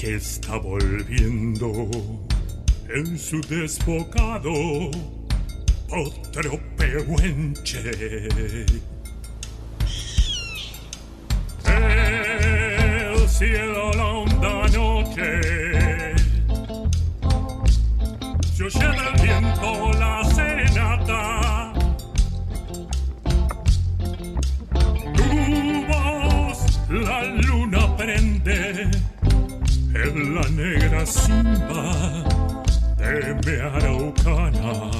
[0.00, 1.90] que está volviendo
[2.88, 4.50] en su desbocado
[5.90, 7.82] otro pehuenche.
[11.66, 15.40] El cielo la honda noche
[18.54, 19.99] se oye del viento
[30.50, 32.22] negra simba
[32.96, 34.99] de mi araucana.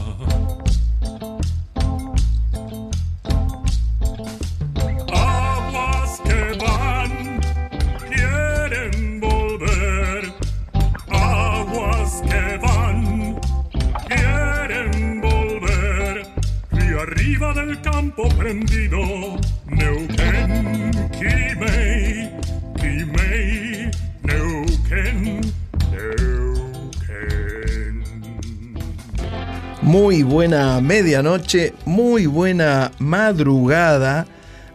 [30.31, 34.29] Buena medianoche, muy buena madrugada,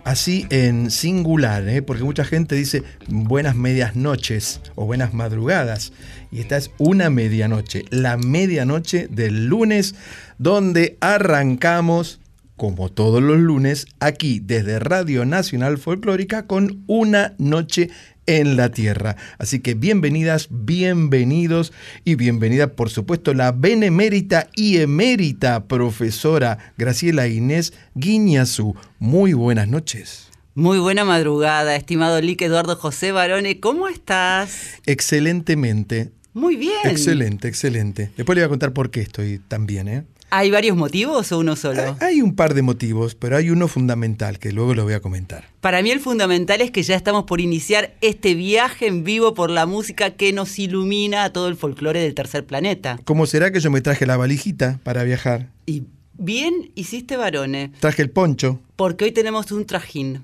[0.04, 1.82] así en singular, ¿eh?
[1.82, 5.94] porque mucha gente dice buenas medias noches o buenas madrugadas.
[6.30, 9.96] Y esta es una medianoche, la medianoche del lunes,
[10.38, 12.20] donde arrancamos,
[12.58, 17.92] como todos los lunes, aquí desde Radio Nacional Folclórica con una noche
[18.26, 19.16] en la tierra.
[19.38, 27.74] Así que bienvenidas, bienvenidos y bienvenida, por supuesto, la benemérita y emérita profesora Graciela Inés
[27.94, 28.76] Guiñazú.
[29.00, 30.30] Muy buenas noches.
[30.54, 33.60] Muy buena madrugada, estimado Lique Eduardo José Barone.
[33.60, 34.76] ¿Cómo estás?
[34.86, 36.12] Excelentemente.
[36.34, 36.80] Muy bien.
[36.86, 38.12] Excelente, excelente.
[38.18, 40.04] Después le voy a contar por qué estoy tan bien, ¿eh?
[40.32, 41.96] ¿Hay varios motivos o uno solo?
[42.02, 45.46] Hay un par de motivos, pero hay uno fundamental que luego lo voy a comentar.
[45.62, 49.50] Para mí el fundamental es que ya estamos por iniciar este viaje en vivo por
[49.50, 53.00] la música que nos ilumina a todo el folclore del tercer planeta.
[53.06, 55.50] ¿Cómo será que yo me traje la valijita para viajar?
[55.66, 55.84] Y
[56.18, 58.60] bien hiciste, Barone, Traje el poncho.
[58.76, 60.24] porque hoy tenemos un trajín.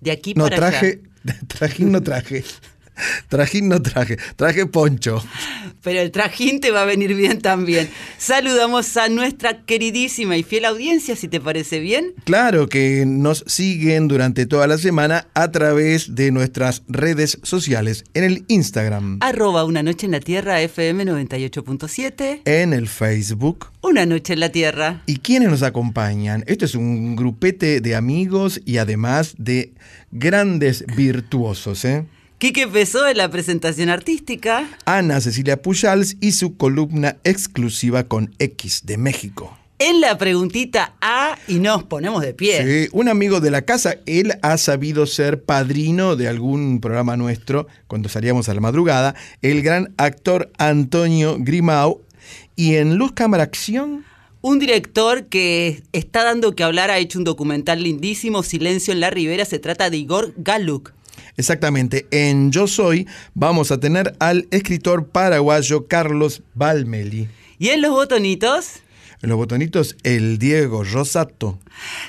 [0.00, 1.00] De aquí No, para traje.
[1.24, 1.38] allá.
[1.48, 2.44] Trajín no traje.
[3.28, 4.16] Trajín no traje.
[4.36, 5.22] Traje poncho.
[5.82, 7.88] Pero el trajín te va a venir bien también.
[8.18, 12.14] Saludamos a nuestra queridísima y fiel audiencia, si te parece bien.
[12.24, 18.24] Claro que nos siguen durante toda la semana a través de nuestras redes sociales, en
[18.24, 22.40] el Instagram, Arroba Una Noche en la Tierra FM 98.7.
[22.44, 23.68] en el Facebook.
[23.82, 25.02] Una Noche en la Tierra.
[25.06, 26.42] ¿Y quiénes nos acompañan?
[26.46, 29.72] Esto es un grupete de amigos y además de
[30.10, 31.84] grandes virtuosos.
[31.84, 32.04] ¿eh?
[32.38, 34.68] Quique Pesó en la presentación artística.
[34.84, 39.56] Ana Cecilia Pujals y su columna exclusiva con X de México.
[39.78, 42.62] En la preguntita A y nos ponemos de pie.
[42.62, 47.68] Sí, un amigo de la casa, él ha sabido ser padrino de algún programa nuestro
[47.86, 52.02] cuando salíamos a la madrugada, el gran actor Antonio Grimau.
[52.54, 54.04] Y en Luz Cámara Acción,
[54.42, 59.08] Un director que está dando que hablar ha hecho un documental lindísimo, Silencio en la
[59.08, 59.46] Ribera.
[59.46, 60.95] Se trata de Igor Galuk.
[61.36, 67.28] Exactamente en Yo Soy, vamos a tener al escritor paraguayo Carlos Balmeli.
[67.58, 68.82] Y en los botonitos,
[69.22, 71.58] En los botonitos, el Diego Rosato.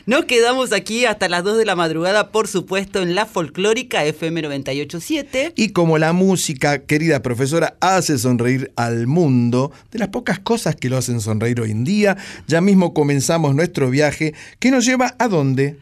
[0.05, 4.41] nos quedamos aquí hasta las 2 de la madrugada, por supuesto, en la folclórica FM
[4.41, 5.53] 987.
[5.55, 10.89] Y como la música, querida profesora, hace sonreír al mundo, de las pocas cosas que
[10.89, 15.29] lo hacen sonreír hoy en día, ya mismo comenzamos nuestro viaje que nos lleva a
[15.29, 15.77] dónde?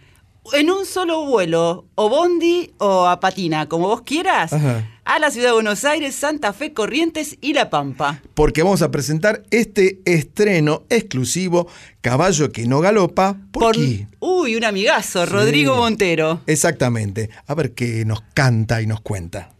[0.54, 4.54] En un solo vuelo, o bondi o a patina, como vos quieras.
[4.54, 4.90] Ajá.
[5.08, 8.22] a la ciudad de Buenos Aires, Santa Fe, Corrientes y La Pampa.
[8.34, 11.68] Porque vamos a presentar este estreno exclusivo,
[12.02, 14.08] Caballo que no galopa, ¿por, Por- qué?
[14.20, 16.42] Uy, un amigazo, Rodrigo Montero.
[16.48, 17.30] Exactamente.
[17.46, 19.52] A ver qué nos canta y nos cuenta.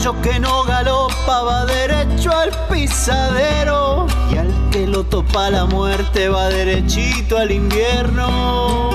[0.00, 6.30] Caballo que no galopa va derecho al pisadero y al que lo topa la muerte
[6.30, 8.90] va derechito al invierno.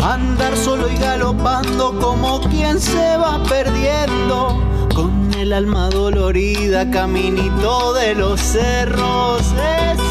[0.00, 4.62] Andar solo y galopando como quien se va perdiendo
[4.94, 9.40] con el alma dolorida caminito de los cerros.
[9.40, 10.05] Esa.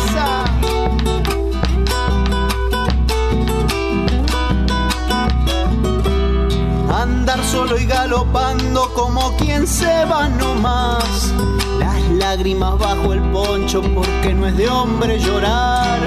[7.05, 11.31] Andar solo y galopando como quien se va nomás.
[11.77, 15.99] Las lágrimas bajo el poncho porque no es de hombre llorar.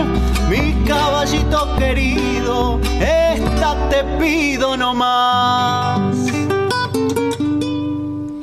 [0.51, 6.17] Mi caballito querido, esta te pido nomás.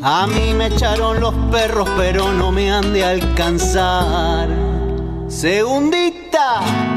[0.02, 4.48] A mí me echaron los perros pero no me han de alcanzar.
[5.28, 6.95] Segundita.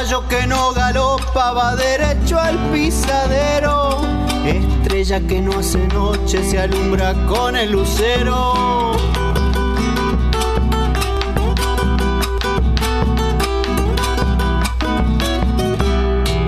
[0.00, 3.98] Caballo que no galopa va derecho al pisadero.
[4.46, 8.96] Estrella que no hace noche se alumbra con el lucero.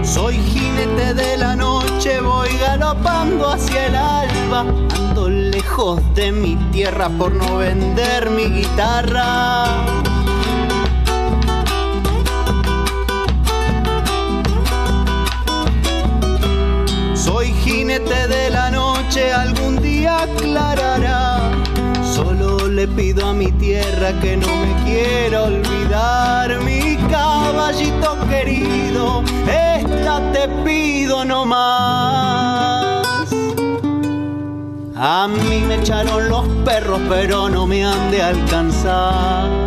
[0.02, 4.60] Soy jinete de la noche, voy galopando hacia el alba.
[4.96, 10.11] Ando lejos de mi tierra por no vender mi guitarra.
[17.24, 21.52] Soy jinete de la noche, algún día aclarará.
[22.02, 26.58] Solo le pido a mi tierra que no me quiera olvidar.
[26.62, 33.32] Mi caballito querido, esta te pido no más.
[34.96, 39.61] A mí me echaron los perros, pero no me han de alcanzar.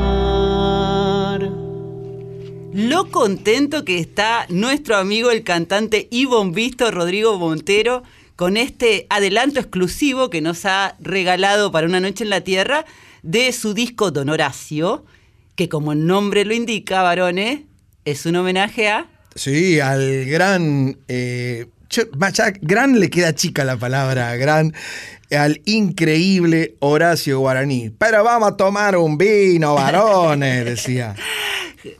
[2.75, 8.03] Lo contento que está nuestro amigo el cantante y bombisto Rodrigo Montero
[8.35, 12.83] con este adelanto exclusivo que nos ha regalado para una noche en la tierra
[13.23, 15.05] de su disco Don Horacio,
[15.55, 17.61] que como el nombre lo indica, varones,
[18.03, 20.97] es un homenaje a Sí, al gran.
[21.07, 21.67] eh,
[22.61, 24.73] gran le queda chica la palabra, gran.
[25.31, 27.89] Al increíble Horacio Guaraní.
[27.91, 31.15] Pero vamos a tomar un vino, varones, decía.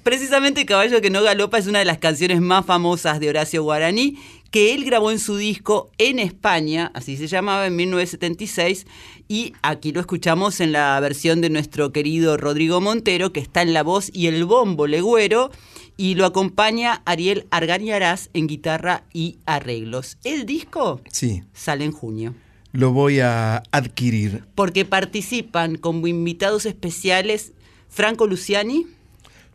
[0.03, 4.17] Precisamente Caballo que no galopa es una de las canciones más famosas de Horacio Guaraní,
[4.51, 8.85] que él grabó en su disco en España, así se llamaba, en 1976,
[9.27, 13.73] y aquí lo escuchamos en la versión de nuestro querido Rodrigo Montero, que está en
[13.73, 15.51] la voz y el bombo legüero,
[15.97, 20.17] y lo acompaña Ariel Argañarás en guitarra y arreglos.
[20.23, 22.33] El disco Sí, sale en junio.
[22.71, 24.43] lo voy a adquirir.
[24.55, 27.53] Porque participan como invitados especiales
[27.89, 28.85] Franco Luciani,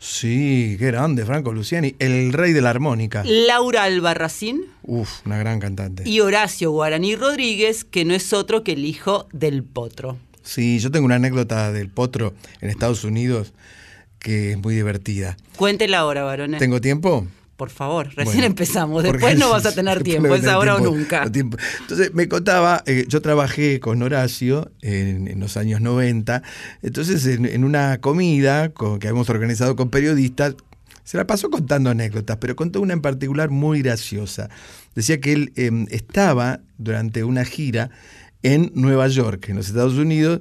[0.02, 3.22] Sí, qué grande, Franco Luciani, el rey de la armónica.
[3.22, 6.08] Laura Albarracín, Uf, una gran cantante.
[6.08, 10.16] y Horacio Guaraní Rodríguez, que no es otro que el hijo del potro.
[10.42, 12.32] Sí, yo tengo una anécdota del potro
[12.62, 13.52] en Estados Unidos
[14.18, 15.36] que es muy divertida.
[15.56, 16.58] Cuéntela ahora, varones.
[16.60, 17.26] ¿Tengo tiempo?
[17.60, 19.02] Por favor, recién Bueno, empezamos.
[19.02, 21.30] Después no vas a tener tiempo, es ahora tiempo, o nunca.
[21.30, 21.58] tiempo.
[21.82, 26.42] Entonces me contaba, eh, yo trabajé con Horacio en, en los años 90,
[26.80, 30.54] entonces en, en una comida con- que habíamos organizado con periodistas,
[31.04, 34.48] se la pasó contando anécdotas, pero contó una en particular muy graciosa.
[34.94, 37.90] Decía que él eh, estaba durante una gira
[38.42, 40.40] en Nueva York, en los Estados Unidos,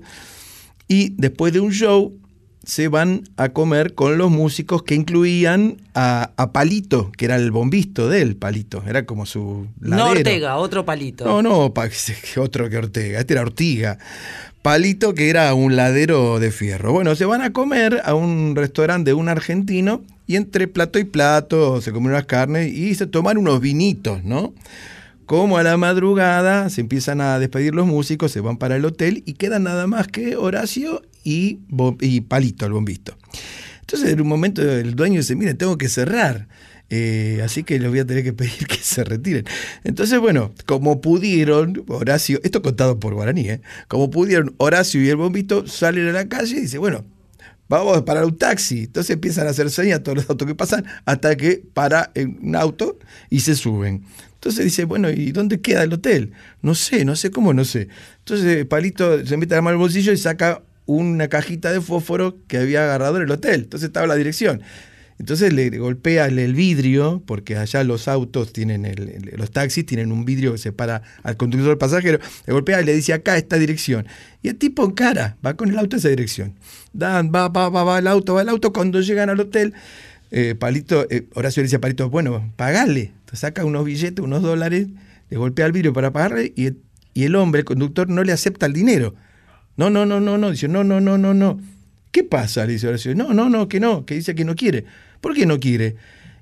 [0.88, 2.18] y después de un show
[2.70, 7.50] se van a comer con los músicos que incluían a, a Palito, que era el
[7.50, 10.20] bombisto de él, Palito, era como su No ladero.
[10.20, 11.26] Ortega, otro palito.
[11.26, 11.74] No, no,
[12.38, 13.98] otro que Ortega, este era Ortiga.
[14.62, 16.92] Palito que era un ladero de fierro.
[16.92, 21.06] Bueno, se van a comer a un restaurante de un argentino y entre plato y
[21.06, 24.54] plato se comen unas carnes y se toman unos vinitos, ¿no?
[25.26, 29.24] Como a la madrugada se empiezan a despedir los músicos, se van para el hotel
[29.26, 33.18] y quedan nada más que Horacio y, Palito, el bombisto.
[33.82, 36.48] Entonces en un momento el dueño dice, mire, tengo que cerrar.
[36.92, 39.46] Eh, así que les voy a tener que pedir que se retiren.
[39.84, 43.62] Entonces, bueno, como pudieron, Horacio, esto contado por Guaraní, ¿eh?
[43.88, 47.06] como pudieron, Horacio y el bombito salen a la calle y dicen, bueno,
[47.68, 48.86] vamos a parar un taxi.
[48.86, 52.56] Entonces empiezan a hacer señas a todos los autos que pasan hasta que para un
[52.56, 52.98] auto
[53.30, 54.04] y se suben.
[54.34, 56.32] Entonces dice, bueno, ¿y dónde queda el hotel?
[56.62, 57.90] No sé, no sé cómo, no sé.
[58.20, 62.58] Entonces Palito se mete la mano al bolsillo y saca una cajita de fósforo que
[62.58, 63.62] había agarrado en el hotel.
[63.62, 64.64] Entonces estaba la dirección.
[65.20, 70.26] Entonces le golpea el, vidrio, porque allá los autos tienen, el, los taxis tienen un
[70.26, 74.08] vidrio que separa al conductor del pasajero, le golpea y le dice acá esta dirección.
[74.42, 76.56] Y el tipo en cara, va con el auto a esa dirección.
[76.94, 78.72] Dan, va, va, va, va el auto, va el auto.
[78.72, 79.74] Cuando llegan al hotel,
[80.32, 83.12] eh, Palito, eh, Horacio le dice a Palito, bueno, pagale.
[83.34, 84.88] Saca unos billetes, unos dólares,
[85.30, 86.72] le golpea el vidrio para pagarle y,
[87.14, 89.14] y el hombre, el conductor, no le acepta el dinero.
[89.80, 90.52] No, no, no, no, no.
[90.52, 91.58] Dice, no, no, no, no, no.
[92.12, 92.66] ¿Qué pasa?
[92.66, 93.16] Le dice Horacio.
[93.16, 94.84] No, no, no, que no, que dice que no quiere.
[95.22, 95.96] ¿Por qué no quiere?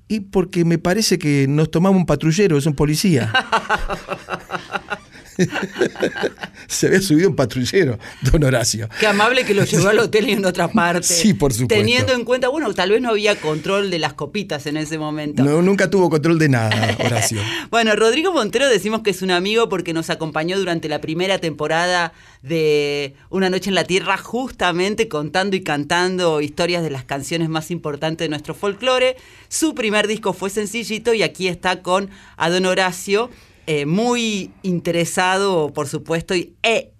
[0.08, 3.32] Y porque me parece que nos tomamos un patrullero, es un policía.
[6.66, 8.88] Se había subido un patrullero, don Horacio.
[8.98, 11.06] Qué amable que lo llevó al hotel y en otra parte.
[11.06, 11.74] Sí, por supuesto.
[11.74, 15.44] Teniendo en cuenta, bueno, tal vez no había control de las copitas en ese momento.
[15.44, 17.40] No, nunca tuvo control de nada, Horacio.
[17.70, 22.12] bueno, Rodrigo Montero decimos que es un amigo porque nos acompañó durante la primera temporada
[22.42, 27.70] de Una Noche en la Tierra, justamente contando y cantando historias de las canciones más
[27.70, 29.16] importantes de nuestro folclore.
[29.48, 33.30] Su primer disco fue sencillito y aquí está con Adon Horacio
[33.70, 36.90] eh, muy interesado, por supuesto, y e,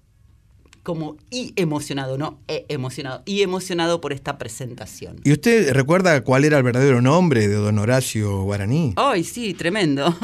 [0.82, 5.16] como y emocionado, no e emocionado, y emocionado por esta presentación.
[5.24, 8.92] ¿Y usted recuerda cuál era el verdadero nombre de don Horacio Guaraní?
[8.96, 10.14] Ay, sí, tremendo.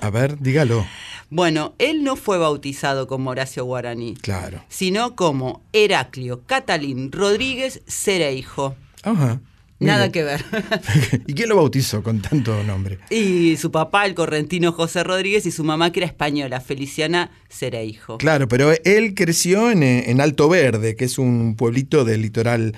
[0.00, 0.84] A ver, dígalo.
[1.30, 4.14] Bueno, él no fue bautizado como Horacio Guaraní.
[4.14, 4.60] Claro.
[4.68, 8.74] Sino como Heraclio Catalín Rodríguez Cereijo.
[9.04, 9.40] Ajá.
[9.86, 10.44] Nada que ver.
[11.26, 12.98] ¿Y quién lo bautizó con tanto nombre?
[13.10, 18.18] Y su papá, el correntino José Rodríguez, y su mamá, que era española, Feliciana Cereijo.
[18.18, 22.74] Claro, pero él creció en, Alto Verde, que es un pueblito del litoral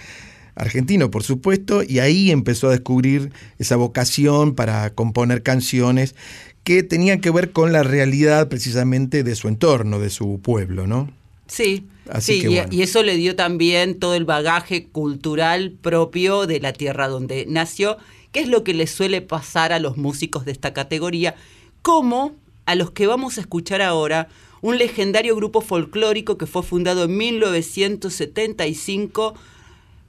[0.54, 6.14] argentino, por supuesto, y ahí empezó a descubrir esa vocación para componer canciones
[6.62, 11.10] que tenían que ver con la realidad precisamente de su entorno, de su pueblo, ¿no?
[11.46, 11.86] Sí,
[12.20, 17.44] sí y, eso le dio también todo el bagaje cultural propio de la tierra donde
[17.46, 17.98] nació,
[18.32, 21.34] que es lo que le suele pasar a los músicos de esta categoría,
[21.82, 22.32] como
[22.66, 24.28] a los que vamos a escuchar ahora,
[24.60, 29.34] un legendario grupo folclórico que fue fundado en 1975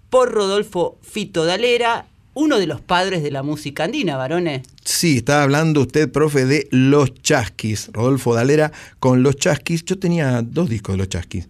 [0.09, 4.61] por Rodolfo Fito Dalera uno de los padres de la música andina, varones.
[4.83, 9.83] Sí, estaba hablando usted, profe, de Los Chasquis, Rodolfo Dalera con Los Chasquis.
[9.85, 11.47] Yo tenía dos discos de Los Chasquis.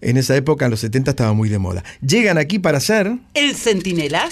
[0.00, 1.84] En esa época, en los 70, estaba muy de moda.
[2.00, 3.12] Llegan aquí para hacer...
[3.34, 4.28] El Centinela.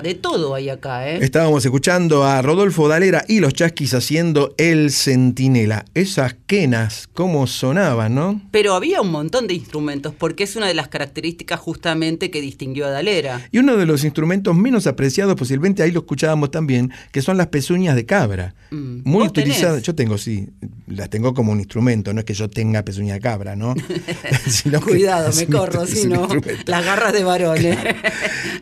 [0.00, 1.18] De todo hay acá, ¿eh?
[1.20, 5.84] Estábamos escuchando a Rodolfo Dalera y los Chasquis haciendo El Centinela.
[5.92, 8.40] Esas quenas, cómo sonaban, ¿no?
[8.50, 12.86] Pero había un montón de instrumentos, porque es una de las características justamente que distinguió
[12.86, 13.46] a Dalera.
[13.50, 17.48] Y uno de los instrumentos menos apreciados, posiblemente ahí lo escuchábamos también, que son las
[17.48, 18.54] pezuñas de cabra.
[18.70, 19.02] Mm.
[19.04, 19.82] Muy ¿Vos utilizadas.
[19.82, 20.48] Yo tengo, sí,
[20.86, 23.74] las tengo como un instrumento, no es que yo tenga pezuña de cabra, ¿no?
[24.84, 26.28] Cuidado, me corro, si no,
[26.64, 27.78] las garras de varones.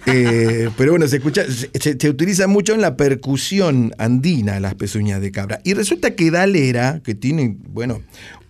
[0.06, 5.30] Eh, pero bueno, se escucha, se, utiliza mucho en la percusión andina las pezuñas de
[5.30, 5.60] cabra.
[5.64, 8.00] Y resulta que Dalera, que tiene, bueno,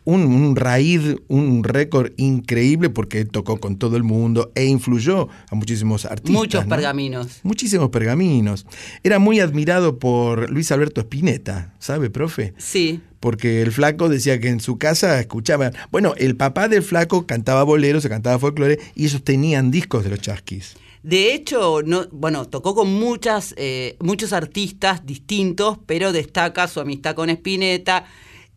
[0.05, 5.29] un, un raíz, un récord increíble porque él tocó con todo el mundo e influyó
[5.51, 6.33] a muchísimos artistas.
[6.33, 6.71] Muchos ¿no?
[6.71, 7.41] pergaminos.
[7.43, 8.67] Muchísimos pergaminos.
[9.03, 12.55] Era muy admirado por Luis Alberto Spinetta, ¿sabe, profe?
[12.57, 13.01] Sí.
[13.21, 15.75] Porque el flaco decía que en su casa escuchaban.
[15.91, 20.11] Bueno, el papá del flaco cantaba boleros, se cantaba folclore y ellos tenían discos de
[20.11, 20.77] los chasquis.
[21.03, 27.15] De hecho, no, bueno, tocó con muchas, eh, muchos artistas distintos, pero destaca su amistad
[27.15, 28.05] con Spinetta,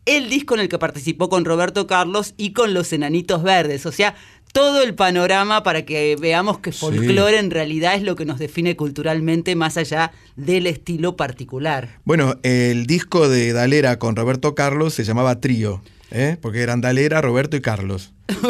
[0.04, 3.86] el disco en el que participó con Roberto Carlos y con los Enanitos Verdes.
[3.86, 4.14] O sea,
[4.52, 6.78] todo el panorama para que veamos que Sí.
[6.78, 11.98] folclore en realidad es lo que nos define culturalmente más allá del estilo particular.
[12.04, 16.36] Bueno, el disco de Dalera con Roberto Carlos se llamaba Trío, ¿eh?
[16.40, 18.12] porque eran Dalera, Roberto y Carlos.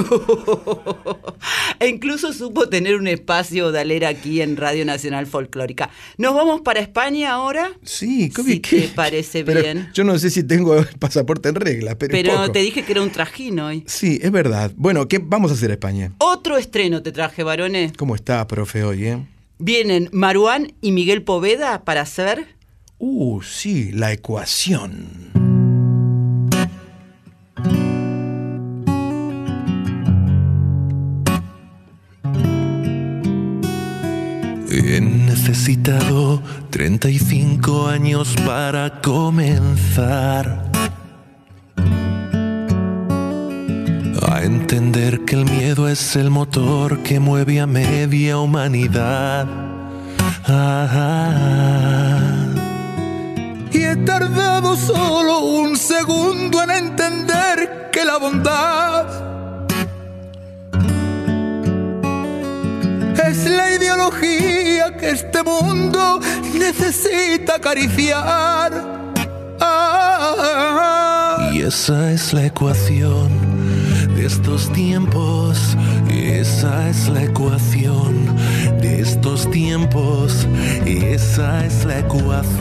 [1.81, 5.91] e incluso supo tener un espacio Dalera aquí en Radio Nacional Folclórica.
[6.17, 7.73] ¿Nos vamos para España ahora?
[7.83, 9.91] Sí, ¿cómo Si que- te parece pero bien.
[9.95, 12.53] Yo no sé si tengo el pasaporte en regla, pero, Pero poco.
[12.53, 13.85] te dije que era un trajín hoy.
[13.87, 14.73] Sí, es verdad.
[14.77, 16.13] Bueno, ¿qué vamos a hacer a España?
[16.19, 17.93] Otro estreno te traje, varones.
[17.97, 19.27] ¿Cómo está, profe, hoy, eh?
[19.59, 22.55] Vienen Maruán y Miguel Poveda para hacer
[22.99, 25.44] Uh, sí, la ecuación.
[34.77, 40.69] He necesitado 35 años para comenzar
[44.21, 49.47] a entender que el miedo es el motor que mueve a media humanidad.
[53.73, 59.34] Y he tardado solo un segundo en entender que la bondad
[63.29, 66.21] es la ideología que este mundo
[66.55, 68.73] necesita acariciar.
[69.61, 73.29] Ah, Y esa es la ecuación
[74.15, 75.77] de estos tiempos.
[76.11, 78.35] Esa es la ecuación
[78.81, 80.47] de estos tiempos.
[80.85, 82.55] Esa es la ecuación.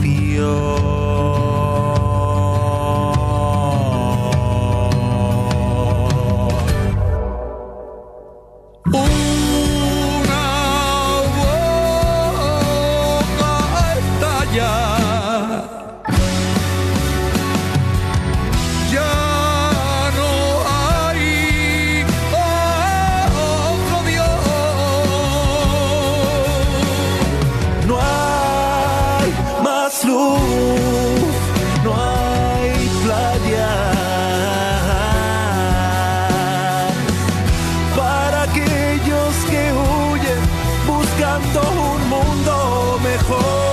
[39.04, 40.42] Aquellos que huyen
[40.86, 43.64] buscando un mundo mejor.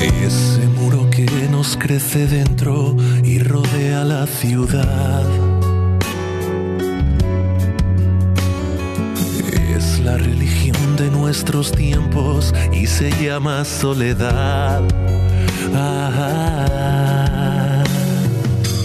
[0.00, 5.49] Ese muro que nos crece dentro y rodea la ciudad.
[10.10, 14.82] La religión de nuestros tiempos y se llama soledad.
[15.72, 17.04] Ah,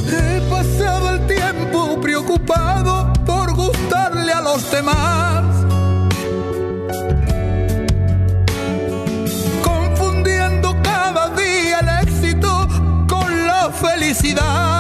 [0.07, 5.43] He pasado el tiempo preocupado por gustarle a los demás.
[9.63, 12.67] Confundiendo cada día el éxito
[13.07, 14.74] con la felicidad.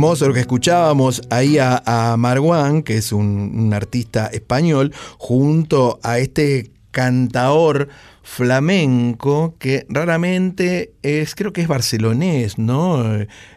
[0.00, 6.00] Hermoso lo que escuchábamos ahí a, a Marwan, que es un, un artista español, junto
[6.02, 7.88] a este cantaor
[8.22, 13.04] flamenco que raramente es, creo que es barcelonés, ¿no?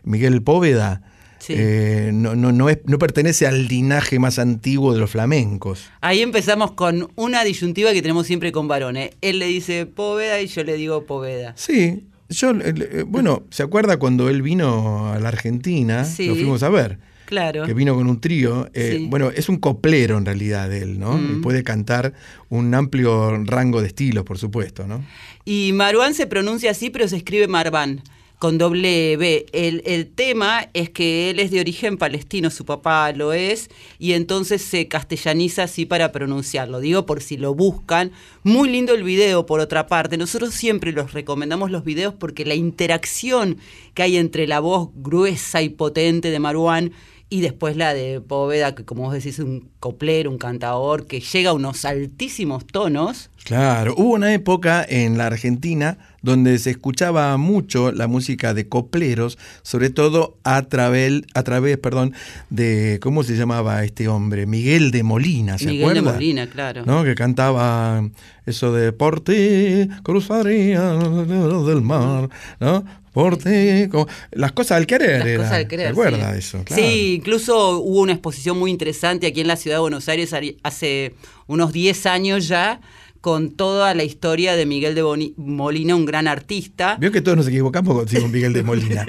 [0.03, 1.01] Miguel Póveda.
[1.39, 1.53] Sí.
[1.55, 5.85] Eh, no, no, no, es- no pertenece al linaje más antiguo de los flamencos.
[6.01, 9.11] Ahí empezamos con una disyuntiva que tenemos siempre con varones.
[9.21, 11.53] Él le dice Poveda y yo le digo Poveda.
[11.55, 12.03] Sí,
[12.33, 16.03] yo, eh, eh, bueno, ¿se acuerda cuando él vino a la Argentina?
[16.05, 16.27] Sí.
[16.27, 16.99] Lo fuimos a ver.
[17.25, 17.65] Claro.
[17.65, 18.69] que vino con un trío.
[18.73, 19.07] eh, Sí.
[19.09, 21.17] Bueno, es un coplero en realidad él, ¿no?
[21.17, 21.37] Mm.
[21.37, 22.13] Y puede cantar
[22.49, 25.03] un amplio rango de estilos, por supuesto, ¿no?
[25.45, 28.01] Y Marwan se pronuncia así, pero se escribe Marwan,
[28.43, 29.45] con doble B.
[29.53, 34.11] El, el tema es que él es de origen palestino, su papá lo es, y
[34.11, 36.81] entonces se castellaniza así para pronunciarlo.
[36.81, 38.11] Digo por si lo buscan.
[38.43, 40.17] Muy lindo el video, por otra parte.
[40.17, 43.59] Nosotros siempre los recomendamos los videos porque la interacción
[43.93, 46.91] que hay entre la voz gruesa y potente de Marwan
[47.33, 51.19] y después la de Poveda, que como vos decís, es un coplero, un cantador, que
[51.19, 53.31] llega a unos altísimos tonos.
[53.43, 59.39] Claro, hubo una época en la Argentina donde se escuchaba mucho la música de copleros,
[59.63, 62.13] sobre todo a través, a través, perdón,
[62.51, 64.45] de ¿cómo se llamaba este hombre?
[64.45, 66.13] Miguel de Molina, ¿se Miguel de acuerda?
[66.13, 66.85] Molina, claro.
[66.85, 67.03] ¿No?
[67.03, 68.07] Que cantaba
[68.45, 72.85] eso de por ti cruzaría del mar, ¿no?
[73.13, 75.19] Por ti, como- las cosas al querer.
[75.19, 75.37] Las era.
[75.43, 76.33] cosas del querer, ¿Se acuerda sí.
[76.33, 76.63] de eso?
[76.65, 76.81] Claro.
[76.83, 81.13] Sí, incluso hubo una exposición muy interesante aquí en la ciudad de Buenos Aires hace
[81.47, 82.81] unos 10 años ya,
[83.23, 86.97] con toda la historia de Miguel de Boni- Molina, un gran artista.
[86.99, 89.05] Vio que todos nos equivocamos decimos Miguel de Molina.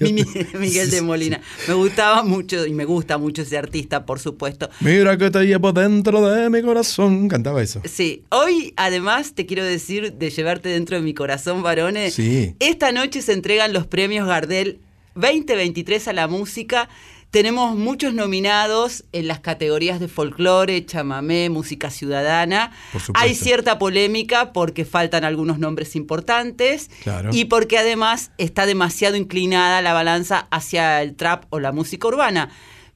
[0.00, 0.24] Mi- mi-
[0.56, 1.40] Miguel de Molina.
[1.66, 4.70] Me gustaba mucho y me gusta mucho ese artista, por supuesto.
[4.78, 7.26] Mira que te llevo dentro de mi corazón.
[7.28, 7.82] Cantaba eso.
[7.86, 12.14] Sí, hoy además te quiero decir de llevarte dentro de mi corazón, varones.
[12.14, 12.54] Sí.
[12.60, 14.78] Esta noche se entregan los premios Gardel
[15.16, 16.88] 2023 a la música.
[17.30, 22.70] Tenemos muchos nominados en las categorías de folclore, chamamé, música ciudadana.
[22.92, 23.02] Por.
[23.14, 27.30] Hay cierta polémica porque faltan algunos nombres importantes Claro.
[27.32, 32.48] y porque además está demasiado inclinada la balanza hacia el trap o la música urbana.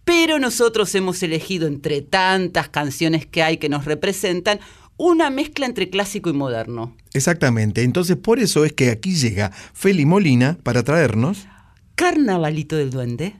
[0.05, 4.59] Pero nosotros hemos elegido entre tantas canciones que hay que nos representan
[4.97, 6.97] una mezcla entre clásico y moderno.
[7.13, 7.83] Exactamente.
[7.83, 11.47] Entonces, por eso es que aquí llega Feli Molina para traernos.
[11.95, 13.35] Carnavalito del Duende.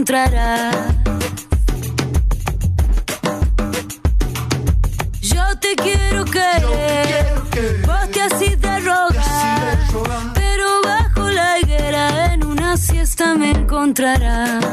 [0.00, 0.76] Encontrarás.
[5.20, 7.34] Yo te quiero querer,
[7.86, 9.78] vos te así de rogar,
[10.34, 14.64] pero bajo la higuera en una siesta me encontrarás.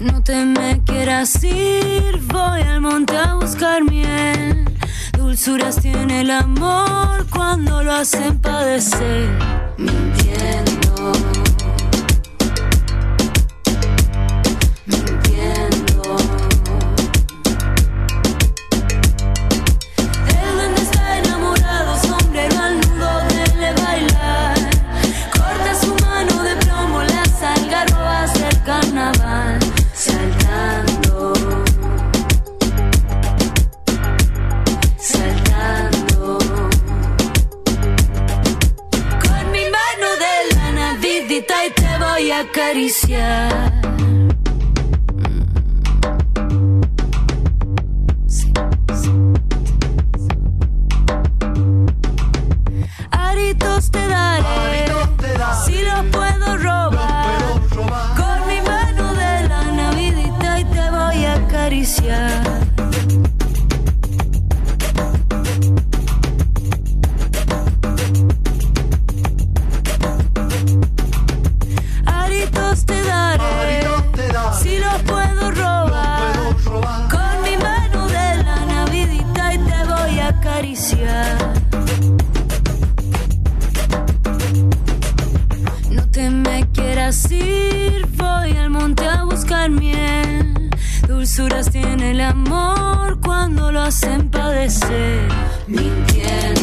[0.00, 4.64] No te me quieras ir, voy al monte a buscar miel.
[5.12, 9.28] Dulzuras tiene el amor cuando lo hacen padecer.
[9.78, 10.77] Mintiendo.
[10.98, 11.47] Mintiendo.
[91.38, 95.28] Dulzuras tiene el amor cuando lo hacen padecer.
[95.68, 96.57] Mintiendo.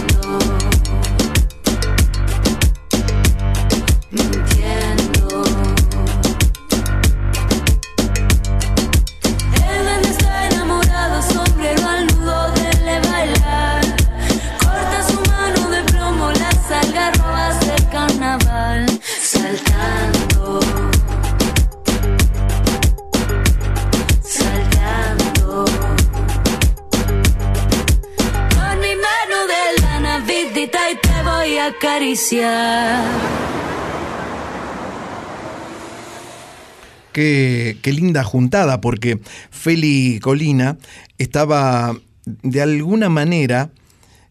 [37.85, 39.19] Qué, linda juntada, porque
[39.51, 40.79] Feli Colina
[41.19, 41.95] estaba
[42.25, 43.69] de alguna manera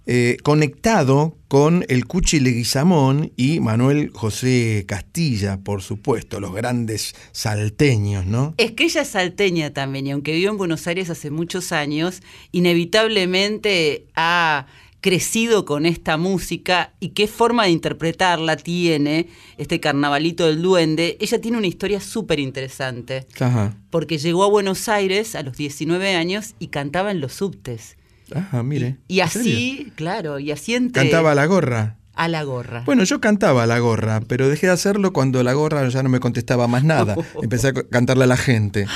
[0.07, 8.27] eh, conectado con el Cuchi Leguizamón y Manuel José Castilla, por supuesto, los grandes salteños,
[8.27, 8.55] ¿no?
[8.57, 12.23] Es que ella es salteña también, y aunque vivió en Buenos Aires hace muchos años,
[12.51, 14.67] inevitablemente ha
[15.05, 21.19] crecido con esta música y qué forma de interpretarla tiene este carnavalito del duende.
[21.21, 23.77] Ella tiene una historia súper interesante, Ajá.
[23.91, 27.99] porque llegó a Buenos Aires a los 19 años y cantaba en los subtes.
[28.35, 28.97] Ajá, mire.
[29.07, 31.03] Y así, claro, y así entre...
[31.03, 31.99] Cantaba la gorra.
[32.15, 32.83] A la gorra.
[32.87, 36.09] Bueno, yo cantaba a la gorra, pero dejé de hacerlo cuando la gorra ya no
[36.09, 37.17] me contestaba más nada.
[37.43, 38.87] Empecé a cantarle a la gente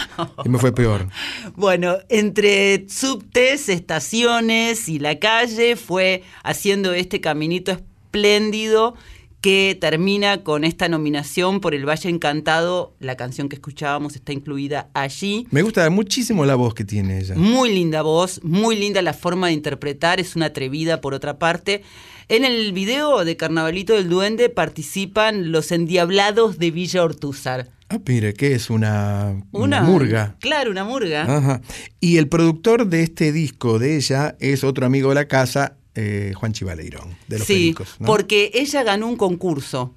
[0.44, 1.08] y me fue peor.
[1.56, 8.94] Bueno, entre subtes, estaciones y la calle fue haciendo este caminito espléndido
[9.40, 12.94] que termina con esta nominación por el Valle Encantado.
[12.98, 15.46] La canción que escuchábamos está incluida allí.
[15.50, 17.34] Me gusta muchísimo la voz que tiene ella.
[17.36, 21.82] Muy linda voz, muy linda la forma de interpretar, es una atrevida por otra parte.
[22.28, 27.70] En el video de Carnavalito del Duende participan los endiablados de Villa Ortúzar.
[27.90, 30.36] Ah, mire, ¿qué es una, Una murga?
[30.40, 31.22] Claro, una murga.
[31.22, 31.62] Ajá.
[32.00, 36.32] Y el productor de este disco de ella es otro amigo de la casa, eh,
[36.34, 37.96] Juan Chivaleirón, de los sí, Pericos.
[37.98, 38.06] ¿no?
[38.06, 39.94] porque ella ganó un concurso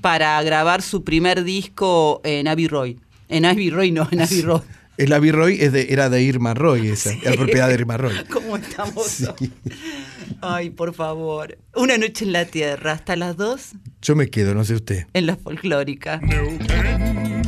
[0.00, 2.98] para grabar su primer disco en Abbey Roy.
[3.28, 4.62] En Abbey Roy, no, en Abbey Road.
[4.96, 8.14] El Abbey Roy es de- era de Irma Roy, esa, la propiedad de Irma Roy.
[8.32, 9.20] ¿Cómo estamos?
[9.38, 9.52] hoy?
[10.40, 11.56] Ay, por favor.
[11.76, 15.06] Una noche en la tierra, hasta las dos Yo me quedo, no sé usted.
[15.12, 16.18] en la folclórica.
[16.22, 17.42] Neuquén,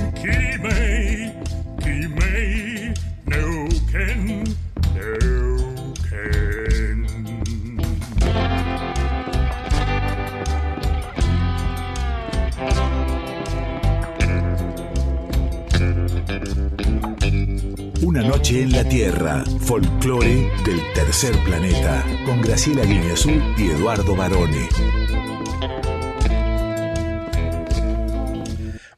[18.11, 24.69] Una noche en la Tierra, folclore del tercer planeta, con Graciela Guineazú y Eduardo Barone.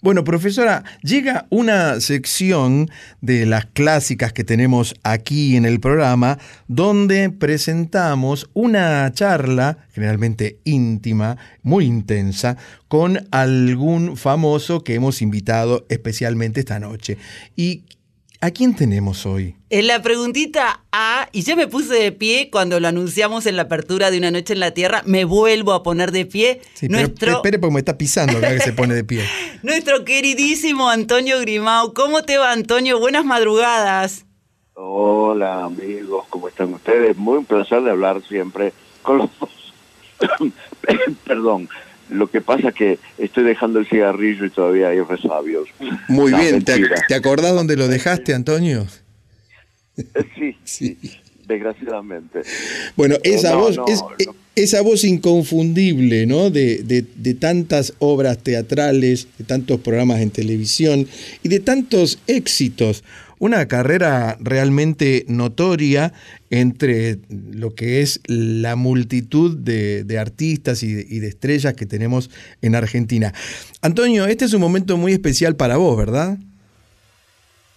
[0.00, 7.28] Bueno, profesora, llega una sección de las clásicas que tenemos aquí en el programa, donde
[7.28, 12.56] presentamos una charla, generalmente íntima, muy intensa,
[12.88, 17.18] con algún famoso que hemos invitado especialmente esta noche.
[17.56, 17.82] ¿Y
[18.42, 19.54] a quién tenemos hoy?
[19.70, 23.62] En la preguntita A, y yo me puse de pie cuando lo anunciamos en la
[23.62, 26.60] apertura de Una Noche en la Tierra, me vuelvo a poner de pie.
[26.74, 29.24] Sí, pero nuestro, espere porque me está pisando acá que se pone de pie.
[29.62, 31.94] nuestro queridísimo Antonio Grimau.
[31.94, 32.98] ¿Cómo te va, Antonio?
[32.98, 34.26] Buenas madrugadas.
[34.74, 37.16] Hola amigos, ¿cómo están ustedes?
[37.16, 39.72] Muy un placer de hablar siempre con los dos.
[41.24, 41.68] Perdón,
[42.12, 45.68] lo que pasa es que estoy dejando el cigarrillo y todavía hay resabios.
[46.08, 48.86] Muy No, bien, ¿te, te acordás dónde lo dejaste, Antonio?
[49.96, 50.04] Eh,
[50.38, 50.98] Sí, sí,
[51.46, 52.42] desgraciadamente.
[52.96, 56.50] Bueno, esa no, voz, no, es- eh, esa voz inconfundible, ¿no?
[56.50, 61.06] De, de- de tantas obras teatrales, de tantos programas en televisión
[61.42, 63.02] y de tantos éxitos.
[63.42, 66.12] Una carrera realmente notoria
[66.48, 71.84] entre lo que es la multitud de, de artistas y de, y de estrellas que
[71.84, 73.34] tenemos en Argentina.
[73.80, 76.38] Antonio, este es un momento muy especial para vos, ¿verdad?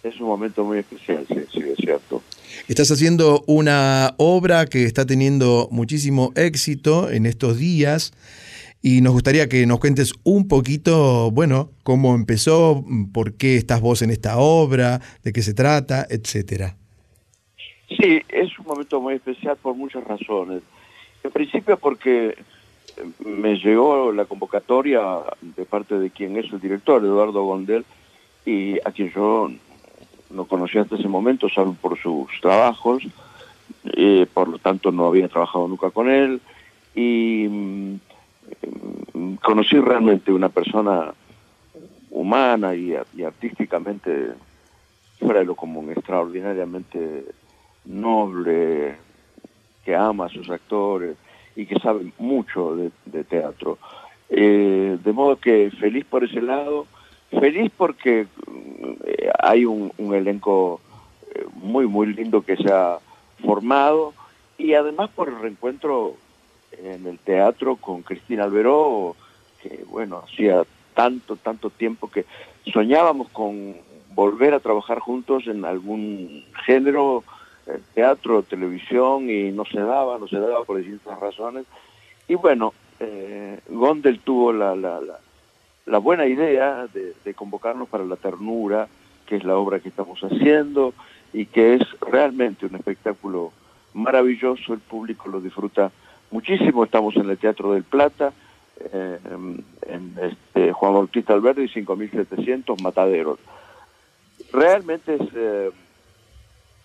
[0.04, 2.22] Es un momento muy especial, sí, sí, es cierto.
[2.68, 8.14] Estás haciendo una obra que está teniendo muchísimo éxito en estos días
[8.86, 14.04] y nos gustaría que nos cuentes un poquito, bueno, cómo empezó, por qué estás vos
[14.04, 16.76] en esta obra, de qué se trata, etcétera.
[17.90, 20.62] Sí, es un momento muy especial por muchas razones.
[21.24, 22.36] En principio porque eh,
[23.26, 25.02] me llegó la convocatoria
[25.42, 27.86] de parte de quien es el director, Eduardo Gondel,
[28.46, 29.50] y a quien yo
[30.30, 33.02] no conocía hasta ese momento, salvo por sus trabajos,
[33.98, 36.40] eh, por lo tanto no había trabajado nunca con él,
[36.94, 38.00] y mm,
[39.42, 41.14] conocí realmente una persona
[42.10, 44.34] humana y, artísticamente
[45.20, 47.26] fuera de lo común, extraordinariamente
[47.86, 48.96] noble,
[49.84, 51.16] que ama a sus actores
[51.56, 53.78] y que sabe mucho de, teatro.
[54.30, 56.88] Eh, de modo que feliz por ese lado,
[57.30, 58.28] feliz porque
[59.06, 60.82] eh, hay un, elenco
[61.34, 62.98] eh, muy, muy lindo que se ha
[63.44, 64.14] formado
[64.58, 66.16] y además por el reencuentro
[66.84, 69.16] en el teatro con Cristina Alberó,
[69.62, 72.26] que bueno, hacía tanto, tanto tiempo que
[72.72, 73.76] soñábamos con
[74.16, 77.24] volver a trabajar juntos en algún género,
[77.68, 81.66] eh, teatro, televisión, y no se daba, no se daba por distintas razones.
[82.28, 85.02] Y bueno, eh, Gondel tuvo la, la,
[85.86, 88.88] la, buena idea de, de, convocarnos para La Ternura,
[89.26, 90.94] que es la obra que estamos haciendo
[91.34, 93.52] y que es realmente un espectáculo
[93.94, 95.92] maravilloso, el público lo disfruta
[96.36, 98.34] muchísimo, estamos en el Teatro del Plata,
[98.92, 99.20] eh,
[99.88, 103.40] en, este, Juan Bautista Alberdi, 5.700 mataderos.
[104.52, 105.72] Realmente es eh,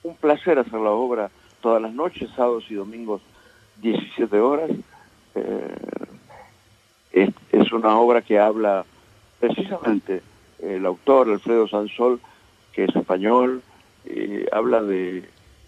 [0.05, 3.23] un placer hacer la obra todas las noches, sábados y domingos,
[3.83, 4.71] 17 horas.
[5.35, 5.77] Eh,
[7.13, 8.85] es, una obra que habla
[9.39, 10.23] precisamente
[10.61, 12.21] el autor, Alfredo Sansol,
[12.73, 13.63] que es español,
[14.51, 15.25] habla de,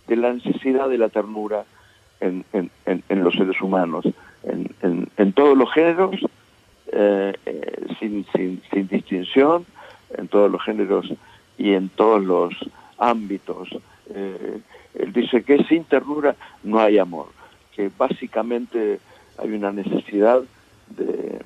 [0.08, 1.64] de la necesidad de la ternura
[2.22, 4.04] en, los seres humanos,
[4.44, 6.16] en, todos los géneros,
[6.92, 9.66] eh, eh, sin, sin, sin, distinción,
[10.16, 11.12] en todos los géneros
[11.58, 12.54] y en todos los
[12.98, 13.68] ámbitos.
[14.14, 14.60] Eh,
[14.94, 17.26] él dice que sin ternura no hay amor,
[17.74, 19.00] que básicamente
[19.38, 20.42] hay una necesidad
[20.88, 21.40] de,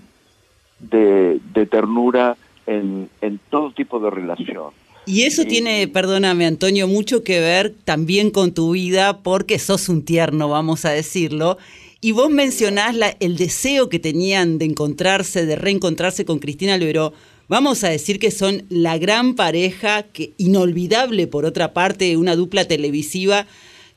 [0.80, 2.36] de, de ternura
[2.66, 4.72] en, en todo tipo de relación.
[5.06, 10.04] Y eso tiene, perdóname Antonio, mucho que ver también con tu vida porque sos un
[10.04, 11.58] tierno, vamos a decirlo.
[12.00, 17.12] Y vos mencionás la, el deseo que tenían de encontrarse, de reencontrarse con Cristina Alberó.
[17.48, 22.64] Vamos a decir que son la gran pareja, que inolvidable por otra parte, una dupla
[22.64, 23.46] televisiva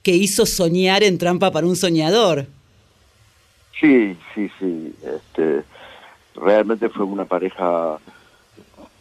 [0.04, 2.46] que hizo soñar en Trampa para un soñador.
[3.80, 4.94] Sí, sí, sí.
[5.04, 5.64] Este,
[6.36, 7.98] realmente fue una pareja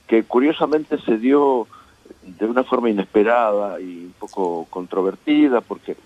[0.07, 1.67] que curiosamente se dio
[2.39, 5.97] de una forma inesperada y un poco controvertida porque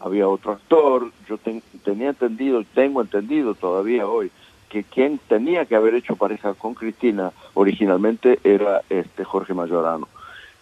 [0.00, 1.38] había otro actor, yo
[1.84, 4.30] tenía entendido, tengo entendido todavía hoy,
[4.68, 10.08] que quien tenía que haber hecho pareja con Cristina originalmente era este Jorge Mayorano.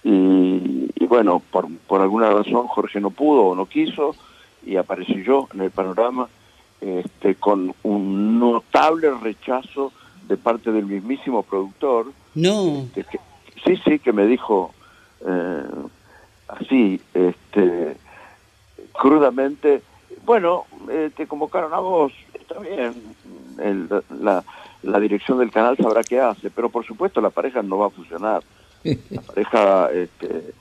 [0.03, 4.15] Y, bueno, por, por, alguna razón Jorge no pudo o no quiso
[4.65, 6.29] y aparecí yo en el panorama
[6.81, 9.93] este, con un notable rechazo
[10.27, 12.13] de parte del mismísimo productor.
[12.35, 12.87] No.
[12.95, 13.21] Este,
[13.65, 14.73] sí, sí, que me dijo,
[15.27, 15.63] eh,
[16.49, 17.97] así, este,
[18.93, 19.83] crudamente,
[20.25, 22.95] bueno, eh, te convocaron a vos, está bien,
[24.21, 24.45] la,
[24.83, 27.91] la, dirección del canal sabrá qué hace, pero por supuesto la pareja no va a
[27.91, 28.43] funcionar.
[28.83, 30.55] La pareja este,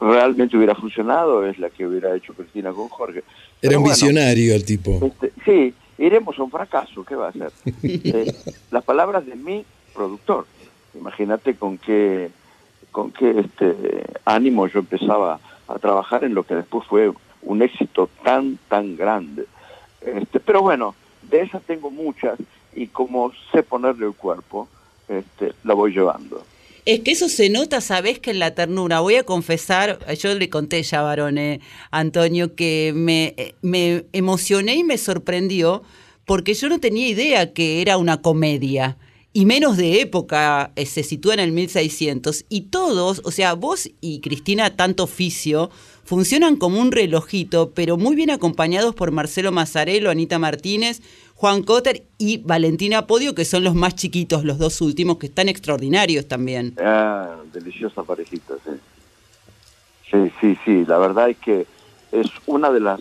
[0.00, 3.24] realmente hubiera funcionado es la que hubiera hecho Cristina con Jorge.
[3.60, 5.00] Era un visionario el tipo.
[5.04, 7.52] Este, sí, iremos a un fracaso, ¿qué va a hacer?
[7.82, 8.34] Eh,
[8.70, 10.46] las palabras de mi productor,
[10.94, 12.30] imagínate con qué
[12.90, 13.74] con qué este,
[14.24, 19.46] ánimo yo empezaba a trabajar en lo que después fue un éxito tan, tan grande.
[20.00, 22.38] Este, pero bueno, de esas tengo muchas
[22.74, 24.68] y como sé ponerle el cuerpo,
[25.08, 26.44] este, la voy llevando.
[26.86, 30.48] Es que eso se nota, sabes que en la ternura, voy a confesar, yo le
[30.48, 31.60] conté ya, varone,
[31.90, 35.82] Antonio, que me, me emocioné y me sorprendió
[36.24, 38.96] porque yo no tenía idea que era una comedia
[39.32, 43.88] y menos de época, eh, se sitúa en el 1600, y todos, o sea, vos
[44.00, 45.70] y Cristina, tanto oficio,
[46.04, 51.00] funcionan como un relojito, pero muy bien acompañados por Marcelo Mazzarello, Anita Martínez,
[51.36, 55.48] Juan Cotter y Valentina Podio, que son los más chiquitos, los dos últimos, que están
[55.48, 56.74] extraordinarios también.
[56.82, 58.72] Ah, deliciosa parejita, sí.
[60.10, 61.66] Sí, sí, sí, la verdad es que
[62.10, 63.00] es una de las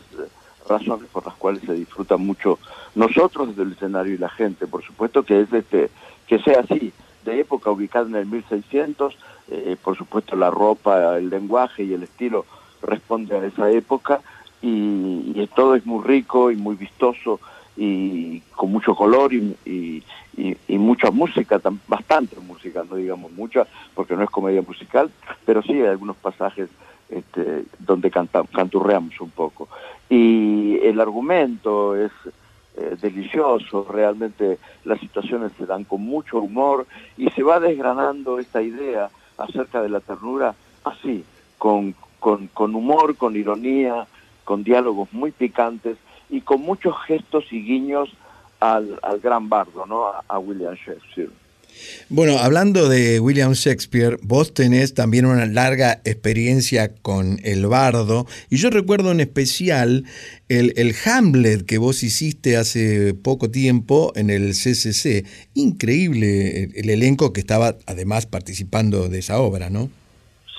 [0.68, 2.60] razones por las cuales se disfruta mucho
[2.94, 5.90] nosotros del escenario y la gente, por supuesto que es este
[6.30, 6.94] que sea así,
[7.26, 9.18] de época ubicada en el 1600,
[9.50, 12.46] eh, por supuesto la ropa, el lenguaje y el estilo
[12.84, 14.22] responde a esa época
[14.62, 17.40] y, todo es muy rico y muy vistoso
[17.76, 23.66] y con mucho color y, y, mucha música, bastante música, no digamos mucha,
[23.96, 25.10] porque no es comedia musical,
[25.46, 26.70] pero sí hay algunos pasajes
[27.10, 29.68] este, donde canturreamos un poco.
[30.10, 32.12] Y el argumento es
[32.80, 38.62] eh, delicioso, realmente las situaciones se dan con mucho humor y se va desgranando esta
[38.62, 40.56] idea acerca de la ternura
[40.86, 41.26] así,
[41.58, 44.08] con, con, humor, con ironía,
[44.46, 45.98] con diálogos muy picantes
[46.30, 48.10] y con muchos gestos y guiños
[48.62, 50.06] al, gran bardo, ¿no?
[50.28, 51.32] a, William Shakespeare.
[52.10, 58.58] Bueno, hablando de William Shakespeare, vos tenés también una larga experiencia con el bardo, y
[58.58, 60.06] yo recuerdo en especial
[60.48, 65.26] el, el, Hamlet que vos hiciste hace poco tiempo en el CCC.
[65.54, 69.90] Increíble el, el elenco que estaba además participando de esa obra, ¿no?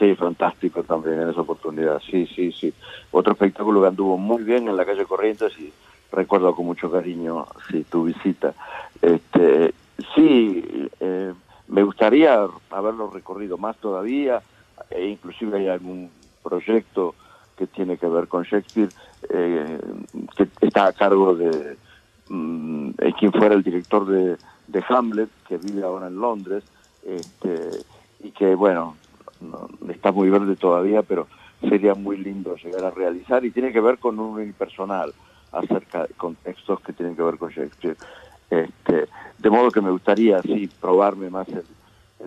[0.01, 2.73] Sí, fantástico también en esa oportunidad, sí, sí, sí.
[3.11, 5.71] Otro espectáculo que anduvo muy bien en la calle Corrientes y
[6.11, 8.55] recuerdo con mucho cariño, sí, tu visita.
[9.03, 9.75] Este,
[10.14, 11.32] Sí, eh,
[11.68, 14.42] me gustaría haberlo recorrido más todavía,
[14.90, 16.11] e inclusive hay algún
[16.42, 17.14] proyecto
[17.57, 18.90] que tiene que ver con Shakespeare,
[19.28, 19.78] eh,
[20.36, 21.76] que está a cargo de
[22.28, 24.36] mm, quien fuera el director de,
[24.88, 26.64] Hamlet, que vive ahora en Londres,
[27.05, 27.70] este,
[28.20, 28.96] y que bueno,
[29.40, 31.26] no, está muy verde todavía, pero
[31.61, 35.12] sería muy lindo llegar a realizar, y tiene que ver con un unipersonal
[35.53, 37.96] acerca de contextos que tienen que ver con Shakespeare.
[38.51, 39.07] Este,
[39.38, 41.62] de modo que me gustaría, sí, probarme más en,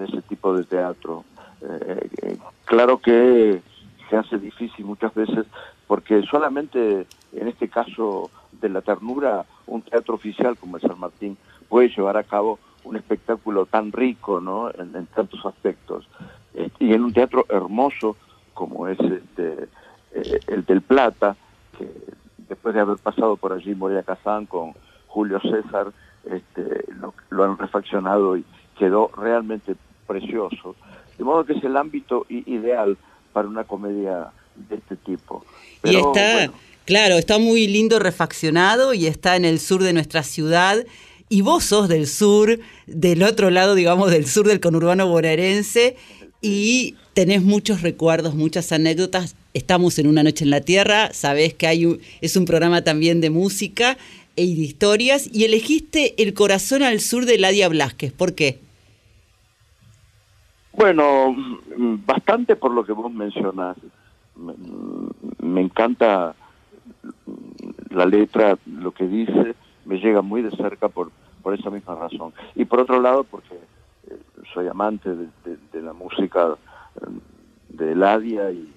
[0.04, 1.24] ese tipo de teatro.
[1.62, 3.62] Eh, eh, claro que
[4.10, 5.46] se hace difícil muchas veces
[5.88, 11.38] porque solamente en este caso de la ternura, un teatro oficial como el San Martín
[11.70, 14.70] puede llevar a cabo un espectáculo tan rico ¿no?
[14.72, 16.08] en, tantos aspectos.
[16.54, 18.16] Eh, y en un teatro hermoso
[18.54, 19.68] como es este,
[20.14, 21.36] eh, el del Plata,
[21.78, 21.90] que
[22.50, 24.74] después de haber pasado por allí Moria Kazán con
[25.08, 25.92] Julio César,
[26.26, 28.46] este, lo, lo, han refaccionado y
[28.78, 29.76] quedó realmente
[30.08, 30.76] precioso.
[31.18, 32.98] De modo que es el ámbito ideal
[33.34, 35.46] para una comedia de este tipo.
[35.82, 36.54] Pero, y está, bueno.
[36.86, 40.86] claro, está muy lindo refaccionado y está en el sur de nuestra ciudad.
[41.30, 45.96] Y vos sos del sur, del otro lado, digamos, del sur del conurbano bonaerense,
[46.42, 49.36] y tenés muchos recuerdos, muchas anécdotas.
[49.54, 53.22] Estamos en Una Noche en la Tierra, sabés que hay un, es un programa también
[53.22, 53.98] de música
[54.36, 58.14] e historias y elegiste El corazón al sur de Ladia Blasquez.
[58.14, 58.60] ¿Por qué?
[60.74, 61.36] Bueno,
[62.06, 63.78] bastante por lo que vos mencionás.
[64.36, 66.36] Me, encanta
[67.92, 69.56] la letra, lo que dice,
[69.86, 71.12] me llega muy de cerca por,
[71.44, 72.34] por esa misma razón.
[72.56, 73.56] Y por otro lado, porque
[74.10, 74.18] eh,
[74.54, 76.56] soy amante de, la música
[77.70, 78.72] de Ladia y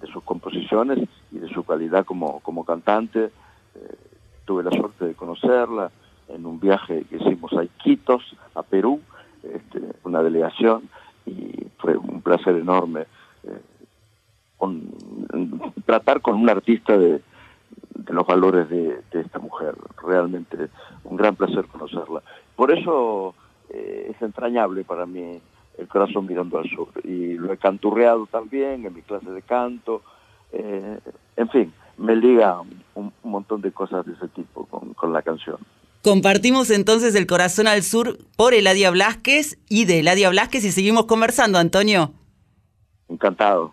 [0.00, 3.30] de sus composiciones y de su calidad como, como cantante.
[3.74, 4.07] Eh,
[4.48, 5.90] tuve la suerte de conocerla
[6.26, 8.98] en un viaje que hicimos a Iquitos, a Perú,
[9.42, 10.88] este, una delegación,
[11.26, 13.02] y fue un placer enorme
[13.44, 13.60] eh,
[15.84, 17.20] tratar con un artista de,
[18.08, 19.74] los valores de, esta mujer.
[20.02, 20.70] Realmente
[21.04, 22.22] un gran placer conocerla.
[22.56, 23.34] Por eso
[23.68, 25.38] eh, es entrañable para mí
[25.76, 26.88] el corazón mirando al sur.
[27.04, 30.00] Y lo he canturreado también en mi clase de canto.
[30.52, 30.98] Eh,
[31.36, 35.22] en fin, me liga un, un, montón de cosas de ese tipo con, con, la
[35.22, 35.58] canción.
[36.02, 41.06] Compartimos entonces el corazón al sur por Eladia Blasquez y de Eladia Blasquez y seguimos
[41.06, 42.12] conversando, Antonio.
[43.08, 43.72] Encantado.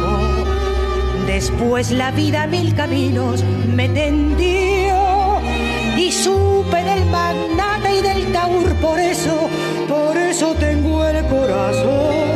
[1.27, 5.39] Después la vida mil caminos me tendió
[5.97, 9.49] y supe del magnate y del taur, por eso,
[9.87, 12.30] por eso tengo el corazón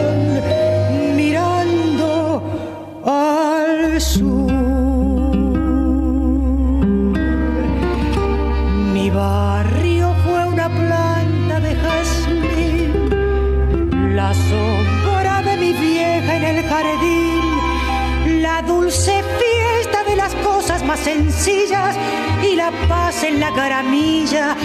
[20.25, 21.95] las cosas más sencillas
[22.41, 24.55] y la paz en la caramilla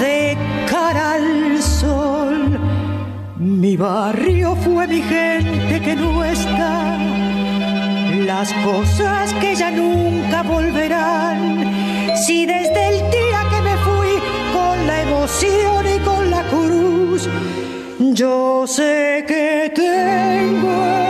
[0.00, 0.34] de
[0.66, 2.58] cara al sol.
[3.36, 6.96] Mi barrio fue mi gente que no está,
[8.30, 11.70] las cosas que ya nunca volverán.
[12.24, 14.12] Si desde el día que me fui
[14.54, 17.28] con la emoción y con la cruz,
[17.98, 21.09] yo sé que tengo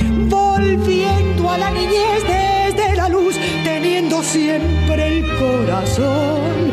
[0.61, 6.71] volviendo a la niñez desde la luz, teniendo siempre el corazón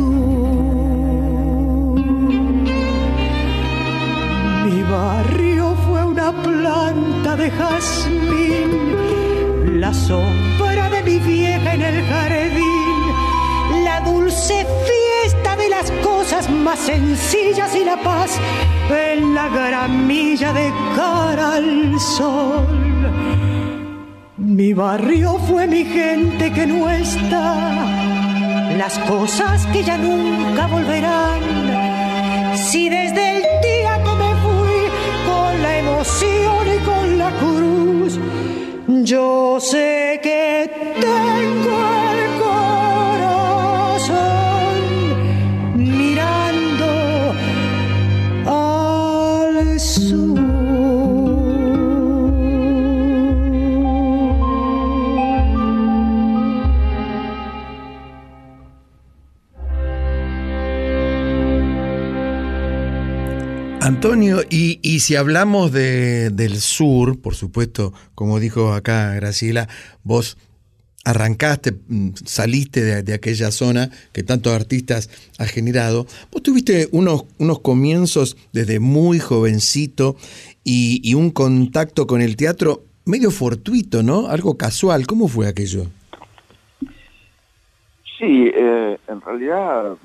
[4.66, 8.70] Mi barrio fue una planta de jazmín,
[9.82, 13.00] la sombra de mi vieja en el jardín,
[13.84, 15.07] la dulce las
[16.30, 18.38] cosas más sencillas y la paz
[18.89, 22.67] en la gramilla de cara al sol.
[24.36, 27.55] Mi barrio fue mi gente que no está,
[28.78, 31.39] las cosas que ya nunca volverán.
[32.57, 34.82] Si desde el día que me fui
[35.30, 38.19] con la emoción y con la cruz,
[39.05, 40.69] yo sé que
[40.99, 41.97] tengo
[63.98, 69.68] Antonio, y, y si hablamos de, del sur, por supuesto, como dijo acá Graciela,
[70.04, 70.38] vos
[71.04, 76.06] arrancaste, mm, saliste de, de aquella zona que tantos artistas ha generado.
[76.32, 80.16] Vos tuviste unos, unos comienzos desde muy jovencito
[80.64, 84.28] y, y un contacto con el teatro medio fortuito, ¿no?
[84.28, 85.08] Algo casual.
[85.08, 85.88] ¿Cómo fue aquello?
[88.20, 89.98] Sí, eh, en realidad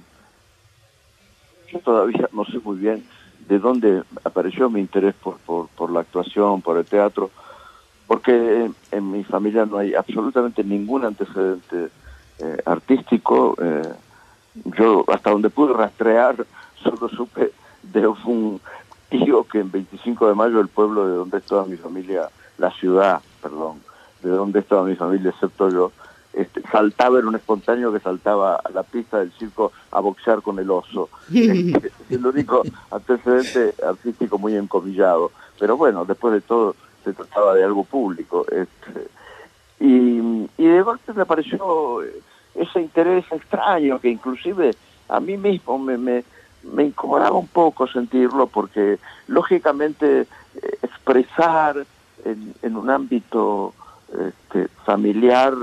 [1.71, 3.05] yo todavía no sé muy bien
[3.49, 5.37] de dónde apareció mi interés por,
[5.69, 7.31] por, la actuación, por el teatro,
[8.07, 11.89] porque en, mi familia no hay absolutamente ningún antecedente
[12.39, 13.57] eh, artístico.
[13.61, 13.93] eh,
[14.77, 16.47] yo hasta donde pude rastrear
[16.83, 18.61] solo supe de un
[19.09, 22.29] tío que en 25 de mayo el pueblo de donde es mi familia,
[22.59, 23.81] la ciudad, perdón,
[24.23, 25.93] de donde es toda mi familia excepto yo,
[26.33, 30.59] este, saltaba, era un espontáneo que saltaba a la pista del circo a boxear con
[30.59, 31.09] el oso.
[31.33, 35.31] Este, es el único antecedente artístico muy encomillado.
[35.59, 36.75] Pero bueno, después de todo
[37.05, 38.47] se trataba de algo público.
[38.51, 39.09] Este,
[39.81, 42.21] y, y de golpe me pareció eh,
[42.55, 44.75] ese interés extraño que inclusive
[45.09, 46.25] a mí mismo me, me,
[46.63, 50.27] me incomodaba un poco sentirlo porque lógicamente eh,
[50.83, 51.85] expresar
[52.25, 53.75] en, en un ámbito
[54.13, 55.55] este, familiar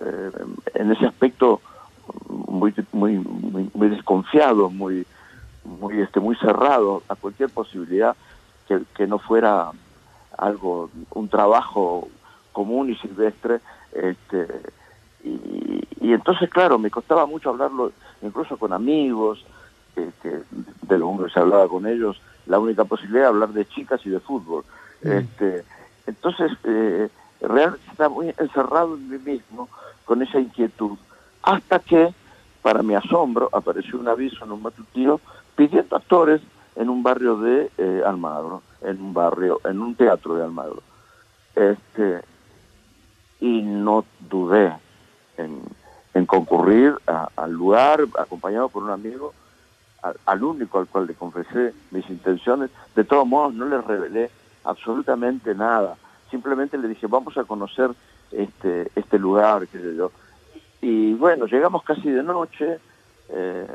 [0.00, 0.30] eh,
[0.74, 1.60] en ese aspecto
[2.28, 5.06] muy muy muy, muy desconfiado muy
[5.64, 8.16] muy este muy cerrado a cualquier posibilidad
[8.68, 9.70] que, que no fuera
[10.38, 12.08] algo un trabajo
[12.52, 13.60] común y silvestre
[13.92, 14.46] este
[15.24, 17.92] y, y entonces claro me costaba mucho hablarlo
[18.22, 19.44] incluso con amigos
[20.22, 20.42] que
[20.82, 24.10] de lo que se hablaba con ellos la única posibilidad de hablar de chicas y
[24.10, 24.64] de fútbol.
[25.02, 25.64] Este
[26.06, 27.08] entonces eh,
[27.40, 29.68] realmente estaba muy encerrado en mí mismo
[30.04, 30.96] con esa inquietud
[31.42, 32.14] hasta que
[32.62, 35.20] para mi asombro apareció un aviso en un matutino
[35.54, 36.40] pidiendo actores
[36.74, 40.82] en un barrio de eh, Almagro en un barrio en un teatro de Almagro.
[41.54, 42.22] Este
[43.40, 44.72] y no dudé
[45.36, 45.62] en,
[46.14, 46.94] en concurrir
[47.36, 49.34] al lugar acompañado por un amigo
[50.24, 52.70] al único al cual le confesé mis intenciones.
[52.94, 54.30] De todos modos no le revelé
[54.64, 55.96] absolutamente nada
[56.30, 57.90] simplemente le dije vamos a conocer
[58.32, 60.10] este este lugar qué sé yo
[60.80, 62.78] y bueno llegamos casi de noche
[63.28, 63.66] eh,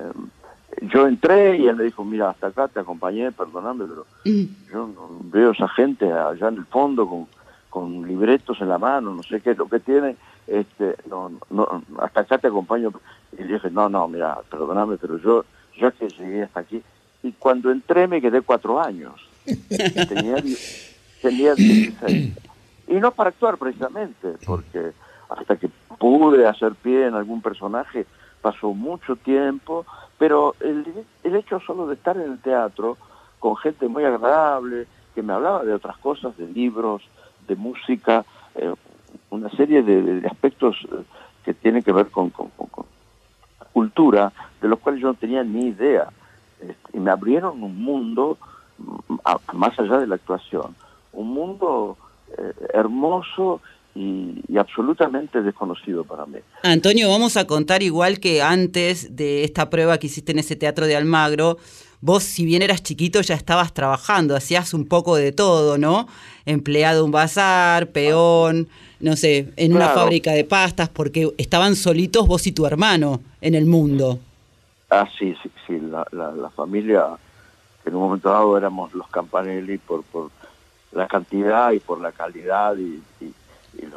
[0.82, 5.10] yo entré y él me dijo mira hasta acá te acompañé perdóname pero yo no
[5.24, 7.28] veo esa gente allá en el fondo con,
[7.72, 11.84] con libretos en la mano, no sé qué es lo que tienen, este, no, no,
[12.00, 12.92] hasta acá te acompaño.
[13.32, 15.46] Y le dije, no, no, mira, perdóname, pero yo,
[15.78, 16.84] yo es que llegué hasta aquí.
[17.24, 19.14] Y cuando entré me quedé cuatro años.
[20.10, 20.36] Tenía,
[21.22, 22.38] tenía 16.
[22.88, 24.92] Y no para actuar precisamente, porque
[25.30, 28.06] hasta que pude hacer pie en algún personaje
[28.42, 29.86] pasó mucho tiempo,
[30.18, 30.86] pero el,
[31.24, 32.98] hecho solo de estar en el teatro
[33.40, 37.04] con gente muy agradable, que me hablaba de otras cosas, de libros,
[37.48, 38.74] de música, eh,
[39.30, 41.04] una serie de, aspectos eh,
[41.46, 42.32] que tienen que ver con,
[43.74, 46.10] cultura, de los cuales yo no tenía ni idea.
[46.60, 48.38] Este, y me abrieron un mundo
[48.78, 49.16] mm,
[49.54, 50.76] más allá de la actuación,
[51.14, 51.98] un mundo
[52.38, 53.62] eh, hermoso
[53.94, 56.40] y, y absolutamente desconocido para mí.
[56.64, 60.86] Antonio, vamos a contar igual que antes de esta prueba que hiciste en ese teatro
[60.86, 61.58] de Almagro,
[62.00, 66.08] vos si bien eras chiquito ya estabas trabajando, hacías un poco de todo, ¿no?
[66.46, 72.28] Empleado de un bazar, peón, no sé, en una fábrica de pastas, porque estaban solitos
[72.28, 74.20] vos y tu hermano en el mundo.
[74.90, 77.06] Ah, sí, sí, sí, la, la, la familia,
[77.86, 80.32] en un momento dado éramos los Campanelli por, por
[80.92, 83.34] la cantidad y por la calidad y, y-
[83.74, 83.88] y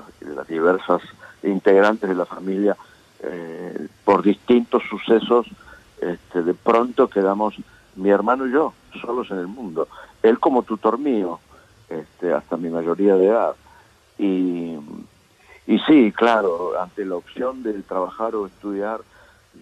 [1.51, 2.76] integrantes de la familia,
[3.20, 5.47] eh, por distintos sucesos,
[6.01, 7.55] este, de pronto quedamos
[7.97, 9.88] mi hermano y yo solos en el mundo.
[10.22, 11.40] Él como tutor mío,
[11.88, 13.55] este, hasta mi mayoría de edad.
[14.18, 14.76] Y,
[15.66, 19.01] y sí, claro, ante la opción de trabajar o estudiar,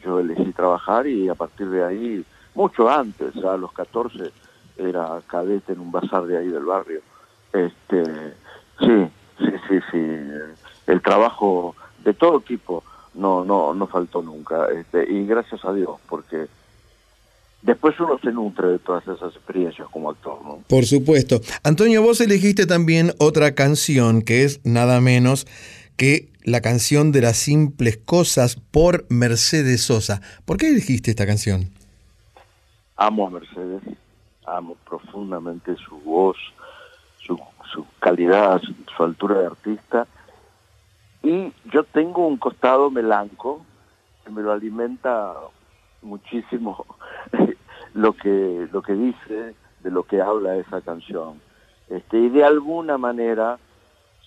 [0.05, 2.25] yo elegí trabajar y a partir de ahí,
[2.55, 4.31] mucho antes, a los 14,
[4.77, 7.01] era cadete en un bazar de ahí del barrio.
[7.53, 8.05] Este,
[8.81, 10.07] sí, sí, sí, sí.
[10.87, 11.75] El trabajo
[12.05, 12.83] de todo tipo
[13.15, 14.67] no, no, no faltó nunca.
[14.69, 16.47] Este, y gracias a Dios, porque
[17.63, 20.63] después uno se nutre de todas esas experiencias como actor, ¿no?
[20.69, 21.41] Por supuesto.
[21.63, 25.47] Antonio, vos elegiste también otra canción que es nada menos
[25.97, 30.21] que la canción de las simples cosas por Mercedes Sosa.
[30.45, 31.71] ¿Por qué elegiste esta canción?
[33.07, 33.83] amo a Mercedes,
[34.47, 36.37] amo profundamente su voz,
[37.73, 38.61] su, calidad,
[38.97, 40.07] su, altura de artista.
[41.23, 43.65] Y yo tengo un costado melanco
[44.25, 45.35] que me lo alimenta
[46.03, 46.85] muchísimo
[47.95, 51.41] lo que lo que dice, de lo que habla esa canción.
[51.89, 53.59] Este, y de alguna manera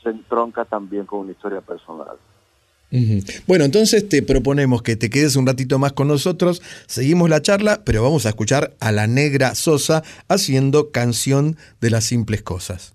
[0.01, 2.17] se entronca también con una historia personal.
[3.47, 7.81] Bueno, entonces te proponemos que te quedes un ratito más con nosotros, seguimos la charla,
[7.83, 12.94] pero vamos a escuchar a la negra Sosa haciendo canción de las simples cosas.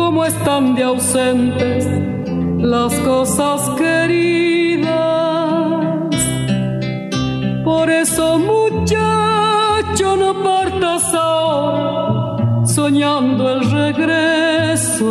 [0.00, 1.86] cómo están de ausentes
[2.56, 4.88] las cosas queridas.
[7.62, 15.10] Por eso, muchacho, no partas ahora soñando el regreso.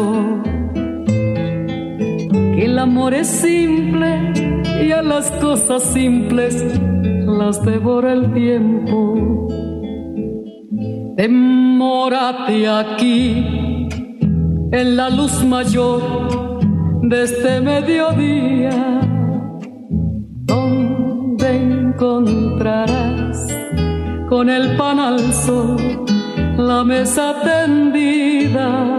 [2.56, 4.10] Que el amor es simple
[4.84, 6.56] y a las cosas simples
[7.40, 9.48] las devora el tiempo.
[11.16, 13.69] Demórate aquí
[14.72, 16.02] en la luz mayor
[17.02, 19.02] de este mediodía,
[20.46, 23.48] donde encontrarás
[24.30, 26.06] con el pan al sol
[26.58, 28.98] la mesa tendida.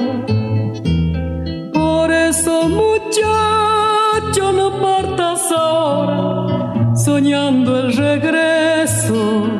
[1.72, 9.59] Por eso, muchacho, no partas ahora soñando el regreso.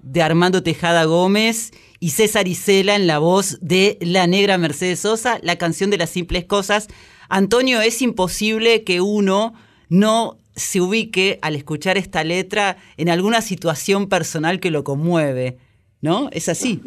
[0.11, 5.39] de Armando Tejada Gómez y César Isela en la voz de la negra Mercedes Sosa,
[5.41, 6.89] la canción de las simples cosas.
[7.29, 9.53] Antonio, es imposible que uno
[9.87, 15.57] no se ubique al escuchar esta letra en alguna situación personal que lo conmueve,
[16.01, 16.27] ¿no?
[16.33, 16.81] Es así.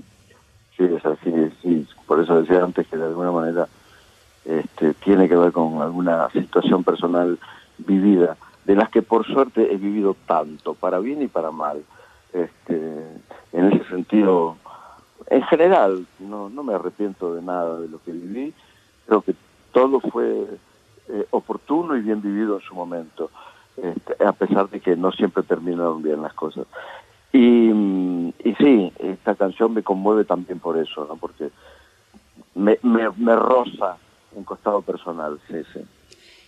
[0.76, 1.86] Sí, es así, sí.
[2.06, 3.68] Por eso decía antes que de alguna manera
[4.44, 7.38] este, tiene que ver con alguna situación personal
[7.78, 8.36] vivida.
[8.66, 11.82] de las que por suerte he vivido tanto, para bien y para mal.
[12.34, 12.76] Este,
[13.52, 14.56] en ese sentido,
[15.28, 18.52] en general, no, no me arrepiento de nada de lo que viví,
[19.06, 19.36] creo que
[19.72, 20.46] todo fue
[21.08, 23.30] eh, oportuno y bien vivido en su momento,
[23.76, 26.66] este, a pesar de que no siempre terminaron bien las cosas.
[27.32, 31.16] Y, y sí, esta canción me conmueve también por eso, ¿no?
[31.16, 31.50] porque
[32.56, 33.96] me, me, me roza
[34.32, 35.80] un costado personal, sí, sí.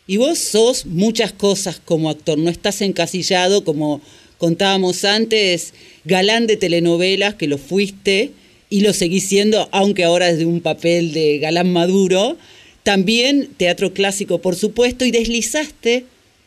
[0.09, 4.01] Y vos sos muchas cosas como actor, no estás encasillado como
[4.39, 5.72] contábamos antes,
[6.05, 8.32] galán de telenovelas, que lo fuiste
[8.70, 12.37] y lo seguís siendo, aunque ahora desde un papel de galán maduro.
[12.82, 16.05] También teatro clásico, por supuesto, y deslizaste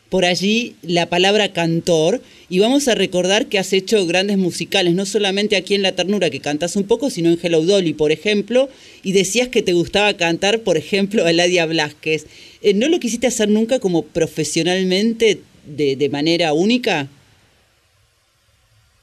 [0.10, 5.06] por allí la palabra cantor y vamos a recordar que has hecho grandes musicales, no
[5.06, 8.70] solamente aquí en La Ternura que cantas un poco, sino en Hello Dolly, por ejemplo,
[9.04, 12.26] y decías que te gustaba cantar, por ejemplo, a Ladia Blasquez.
[12.64, 17.08] Eh, ¿No lo quisiste hacer nunca como profesionalmente de, de manera única?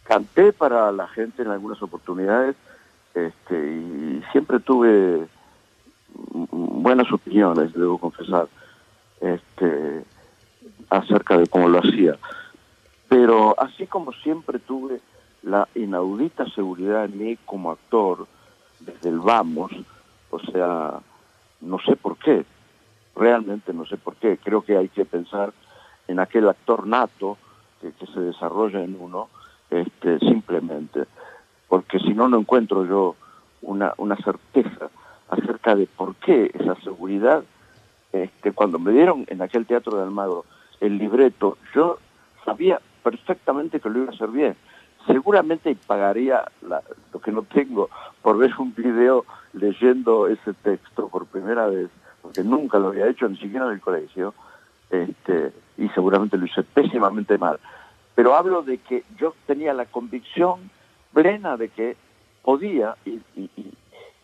[0.07, 2.57] Canté para la gente en algunas oportunidades
[3.15, 5.27] este, y siempre tuve
[6.15, 8.49] buenas opiniones, debo confesar.
[9.21, 10.05] Este,
[10.91, 12.17] acerca de cómo lo hacía.
[13.09, 15.01] Pero así como siempre tuve
[15.43, 18.27] la inaudita seguridad en mí como actor,
[18.81, 19.73] desde el vamos,
[20.31, 21.01] o sea,
[21.61, 22.45] no sé por qué,
[23.15, 25.53] realmente no sé por qué, creo que hay que pensar
[26.09, 27.39] en aquel actor nato
[27.81, 29.29] que, que se desarrolla en uno,
[29.71, 31.05] este, simplemente,
[31.69, 33.17] porque si no, no encuentro yo
[33.63, 34.91] una, una certeza
[35.29, 37.43] acerca de por qué esa seguridad,
[38.13, 40.45] este, cuando me dieron en aquel teatro de Almagro
[40.81, 41.99] el libreto, yo
[42.45, 44.57] sabía perfectamente que lo iba a hacer bien.
[45.07, 46.45] Seguramente pagaría
[47.13, 47.89] lo que no tengo
[48.23, 51.89] por ver un video leyendo ese texto por primera vez,
[52.23, 54.35] porque nunca lo había hecho, ni siquiera en el colegio,
[54.91, 57.59] este, y seguramente lo hice pésimamente mal.
[58.17, 60.71] Pero hablo de que yo tenía la convicción
[61.13, 61.97] plena de que
[62.43, 63.21] podía y,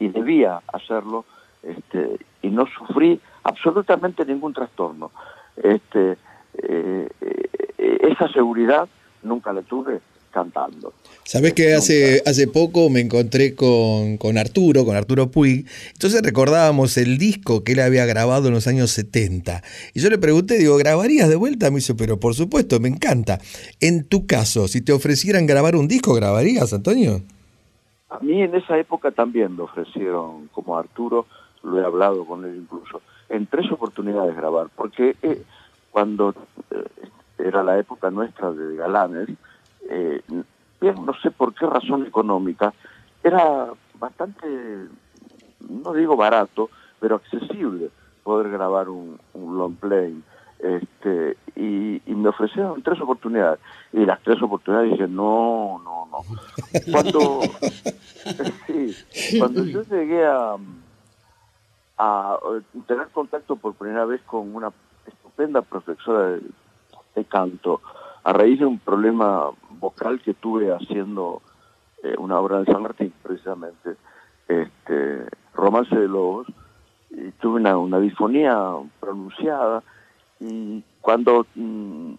[0.09, 1.25] debía hacerlo,
[1.63, 5.13] este, y no sufrí absolutamente ningún trastorno.
[5.57, 6.17] Este,
[6.55, 8.89] eh, eh, esa seguridad
[9.23, 10.01] nunca la tuve
[10.33, 10.93] cantando.
[11.25, 16.97] Sabes que hace, hace poco me encontré con, con, Arturo, con Arturo Puig, entonces recordábamos
[16.97, 19.63] el disco que él había grabado en los años 70.
[19.95, 21.71] Y yo le pregunté, digo, ¿grabarías de vuelta?
[21.71, 23.39] Me dice, pero por supuesto, me encanta.
[23.81, 27.23] En tu caso, si te ofrecieran grabar un disco, ¿grabarías, Antonio?
[28.11, 31.27] A mí en esa época también me ofrecieron, como Arturo,
[31.63, 35.15] lo he hablado con él incluso, en tres oportunidades grabar, porque...
[35.23, 35.43] Eh,
[35.93, 36.35] cuando
[36.71, 36.85] eh,
[37.39, 39.29] era la época nuestra de galanes,
[39.93, 40.23] eh,
[40.81, 42.73] bien, no sé por qué razón económica,
[43.23, 43.69] era
[43.99, 44.47] bastante,
[45.69, 46.71] no digo barato,
[47.01, 47.91] pero accesible
[48.23, 50.23] poder grabar un, un long play.
[50.59, 53.59] Este, y, me ofrecieron tres oportunidades.
[53.93, 56.19] Y las tres oportunidades dije, no, no, no.
[56.93, 57.41] Cuando,
[59.39, 60.57] cuando yo llegué a,
[61.99, 62.39] a
[62.87, 64.71] tener contacto por primera vez con una
[65.05, 66.39] estupenda profesora
[67.15, 67.81] de, canto
[68.25, 69.51] a raíz de un problema
[69.83, 71.43] vocal que tuve haciendo
[72.03, 73.97] eh, una obra de San Martín, precisamente,
[74.47, 76.47] este, Romance de Lobos,
[77.11, 78.57] y tuve una, una disfonía
[79.01, 79.83] pronunciada
[80.41, 82.15] y cuando mmm,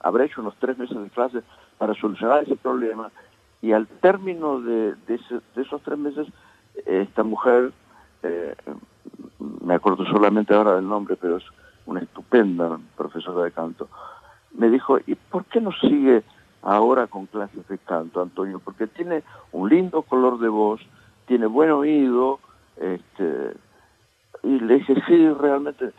[0.00, 1.42] habré hecho unos tres meses de clase
[1.76, 3.10] para solucionar ese problema
[3.60, 4.94] y al término de
[5.56, 6.28] esos tres meses
[6.86, 7.72] esta mujer,
[8.22, 8.54] eh,
[9.64, 11.44] me acuerdo solamente ahora del nombre, pero es
[11.86, 13.88] una estupenda profesora de canto,
[14.52, 16.22] me dijo, ¿y por qué no sigue
[16.68, 18.58] ahora con clases de canto, Antonio?
[18.58, 20.80] Porque tiene un lindo color de voz,
[21.26, 22.40] tiene buen oído,
[22.76, 23.54] este,
[24.42, 25.92] y le dije, sí, realmente,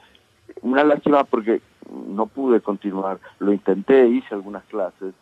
[0.62, 1.62] una lástima porque
[1.92, 5.14] no pude continuar, lo intenté, hice algunas clases,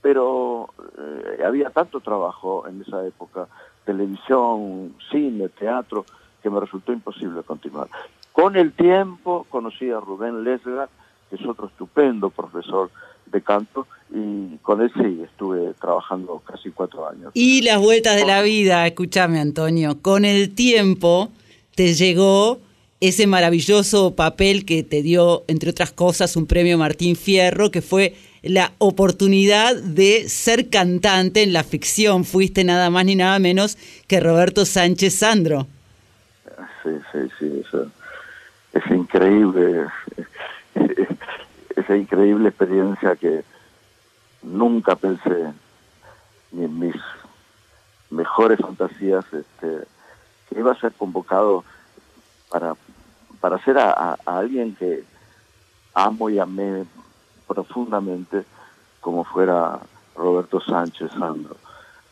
[0.00, 3.46] pero eh, había tanto trabajo en esa época,
[3.84, 6.04] televisión, cine, teatro,
[6.42, 7.88] que me resultó imposible continuar.
[8.32, 10.88] Con el tiempo conocí a Rubén Lesga,
[11.30, 12.90] que es otro estupendo profesor
[13.32, 17.30] de canto, y con él sí estuve trabajando casi cuatro años.
[17.34, 21.30] Y las vueltas de la vida, escúchame Antonio, con el tiempo
[21.74, 22.60] te llegó
[23.00, 28.14] ese maravilloso papel que te dio, entre otras cosas, un premio Martín Fierro, que fue
[28.42, 32.24] la oportunidad de ser cantante en la ficción.
[32.24, 33.76] Fuiste nada más ni nada menos
[34.06, 35.66] que Roberto Sánchez Sandro.
[36.82, 37.90] Sí, sí, sí, eso
[38.72, 39.86] es increíble,
[41.82, 43.44] esa increíble experiencia que
[44.42, 45.52] nunca pensé
[46.52, 46.96] ni en mis
[48.10, 49.86] mejores fantasías este,
[50.48, 51.64] que iba a ser convocado
[52.50, 52.74] para,
[53.40, 55.04] para ser a, alguien que
[55.94, 56.84] amo y amé
[57.46, 58.44] profundamente
[59.00, 59.80] como fuera
[60.14, 61.56] Roberto Sánchez Sandro.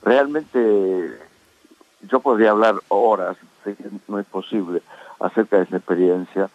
[0.02, 1.18] Realmente
[2.02, 4.82] yo podría hablar horas, sé que no es posible,
[5.20, 6.50] acerca de esa experiencia,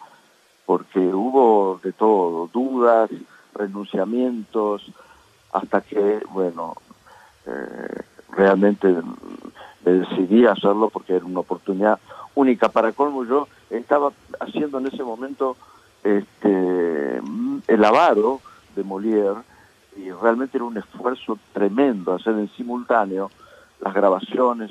[0.66, 3.08] porque hubo de todo, dudas,
[3.54, 4.92] renunciamientos,
[5.52, 6.74] hasta que, bueno,
[7.46, 8.88] eh, realmente
[9.84, 11.98] me decidí hacerlo porque era una oportunidad
[12.34, 12.68] única.
[12.68, 15.56] Para colmo yo estaba haciendo en ese momento
[16.02, 18.40] este, el lavado
[18.74, 19.42] de Molière
[19.96, 23.30] y realmente era un esfuerzo tremendo hacer en simultáneo
[23.80, 24.70] las grabaciones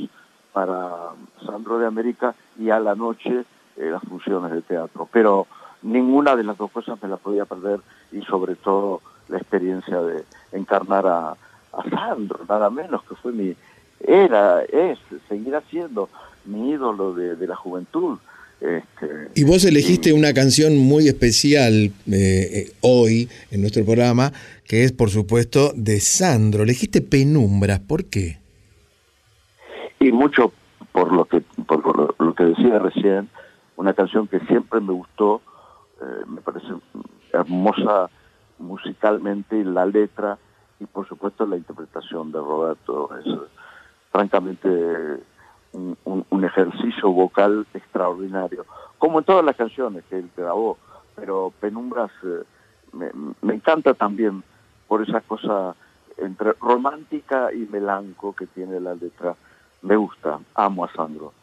[0.54, 1.12] para
[1.46, 3.46] Sandro de América y a la noche
[3.78, 5.08] eh, las funciones de teatro.
[5.12, 5.48] Pero
[5.86, 7.80] ninguna de las dos cosas me la podía perder
[8.12, 13.56] y sobre todo la experiencia de encarnar a, a Sandro, nada menos que fue mi,
[14.00, 16.10] era, es, seguirá siendo
[16.46, 18.18] mi ídolo de, de la juventud.
[18.62, 24.32] Este, Y vos elegiste una canción muy especial eh, eh, hoy en nuestro programa,
[24.64, 26.64] que es por supuesto de Sandro.
[26.64, 28.40] Elegiste Penumbras, ¿por qué?
[30.00, 30.52] y mucho
[30.92, 33.30] por lo que por lo, lo que decía recién,
[33.76, 35.42] una canción que siempre me gustó,
[36.06, 36.68] eh, me parece
[37.34, 38.10] hermosa
[38.60, 40.38] musicalmente la letra
[40.80, 43.40] y por supuesto la interpretación de Roberto es eh,
[44.12, 44.70] francamente
[45.74, 48.66] un ejercicio vocal extraordinario,
[48.98, 50.78] como en todas las canciones que él grabó,
[51.16, 52.44] pero Penumbras eh,
[52.94, 54.42] me, me encanta también
[54.88, 55.76] por esa cosa
[56.18, 59.36] entre romántica y melanco que tiene la letra.
[59.82, 61.34] Me gusta, amo a Sandro.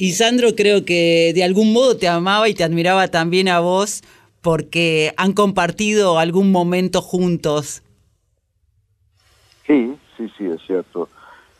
[0.00, 4.02] Y Sandro creo que de algún modo te amaba y te admiraba también a vos
[4.40, 7.82] porque han compartido algún momento juntos.
[9.66, 11.08] Sí, sí, sí, es cierto.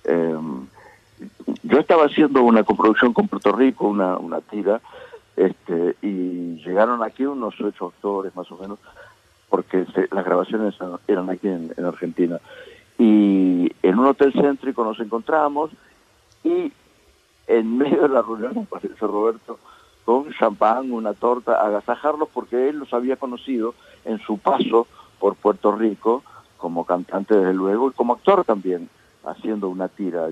[0.05, 0.37] Eh,
[1.65, 4.81] yo estaba haciendo una coproducción con Puerto Rico, una, una tira,
[5.37, 8.79] este, y llegaron aquí unos ocho actores más o menos,
[9.49, 10.77] porque las grabaciones
[11.09, 12.39] eran aquí en, en Argentina.
[12.99, 15.71] Y en un hotel céntrico nos encontramos
[16.45, 16.73] y
[17.49, 19.59] en medio de la reunión aparece Roberto
[20.05, 23.75] con champán, una torta, agasajarlos porque él los había conocido
[24.05, 24.87] en su paso
[25.19, 26.23] por Puerto Rico
[26.57, 28.89] como cantante desde luego y como actor también
[29.25, 30.29] haciendo una tira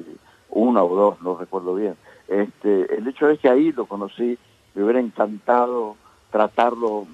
[0.51, 1.95] una o dos no recuerdo bien.
[2.29, 4.39] Este el hecho es que ahí lo conocí
[4.75, 5.97] me hubiera encantado
[6.31, 7.07] tratarlo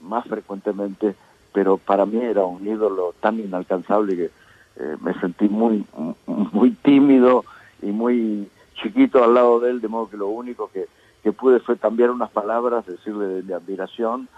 [0.00, 1.14] más frecuentemente
[1.52, 4.30] pero para mí era un ídolo tan inalcanzable que
[4.76, 5.84] eh, me sentí muy
[6.26, 7.44] muy tímido
[7.82, 10.86] y muy chiquito al lado de él de modo que lo único que,
[11.22, 14.28] que pude fue cambiar unas palabras decirle de mi admiración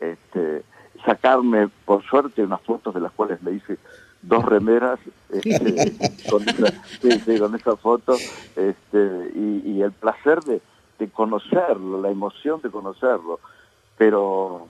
[0.00, 0.62] este
[1.04, 3.78] sacarme por suerte unas fotos de las cuales le hice
[4.22, 4.98] dos remeras
[5.30, 5.92] este,
[6.30, 6.68] con, esa,
[7.00, 8.14] sí, sí, con esa foto
[8.56, 10.60] este, y, y el placer de,
[10.98, 13.40] de conocerlo, la emoción de conocerlo.
[13.96, 14.68] Pero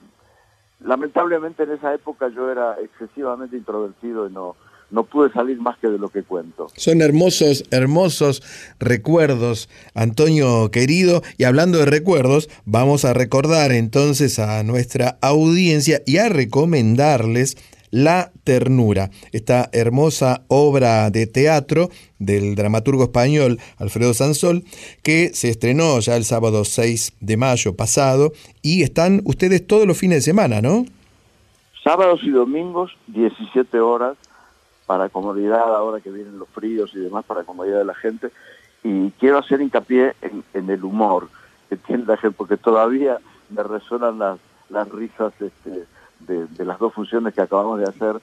[0.81, 4.57] lamentablemente en esa época yo era excesivamente introvertido y no,
[4.91, 6.69] no pude salir más que de lo que cuento.
[6.77, 8.43] Son hermosos, hermosos
[8.79, 11.23] recuerdos, Antonio querido.
[11.39, 17.57] Y hablando de recuerdos, vamos a recordar entonces a nuestra audiencia y a recomendarles
[17.91, 24.65] La Ternura, esta hermosa obra de teatro del dramaturgo español Alfredo Sansol,
[25.03, 28.33] que se estrenó ya el sábado 6 de mayo pasado
[28.63, 30.85] y están ustedes todos los fines de semana, ¿no?
[31.83, 34.17] Sábados y domingos, 17 horas,
[34.87, 38.31] para comodidad ahora que vienen los fríos y demás, para comodidad de la gente.
[38.83, 41.29] Y quiero hacer hincapié en, el humor
[41.69, 43.19] que tiene la gente, porque todavía
[43.51, 45.87] me resuenan las, risas este,
[46.21, 48.21] de, de las dos funciones que acabamos de hacer,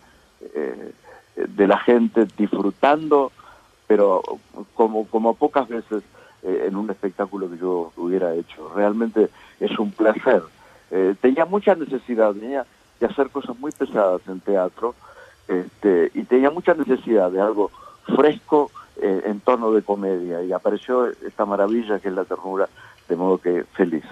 [0.55, 0.93] eh,
[1.35, 3.31] de la gente disfrutando,
[3.87, 4.21] pero
[4.73, 6.03] como, como pocas veces
[6.43, 8.69] eh, en un espectáculo que yo hubiera hecho.
[8.75, 10.43] Realmente es un placer.
[10.91, 12.65] Eh, tenía mucha necesidad, tenía
[12.99, 14.93] de hacer cosas muy pesadas en teatro,
[15.47, 17.71] este, y tenía mucha necesidad de algo
[18.15, 18.71] fresco
[19.01, 22.69] eh, en tono de comedia y apareció esta maravilla que es la ternura,
[23.09, 24.03] de modo que feliz.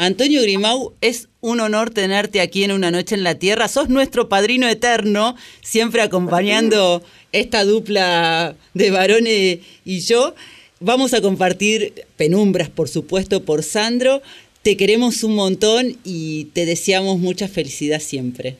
[0.00, 3.66] Antonio Grimau, es un honor tenerte aquí en Una Noche en la Tierra.
[3.66, 7.02] Sos nuestro padrino eterno, siempre acompañando
[7.32, 10.34] esta dupla de varones y yo.
[10.78, 14.22] Vamos a compartir penumbras, por supuesto, por Sandro.
[14.62, 18.56] Te queremos un montón y te deseamos mucha felicidad siempre.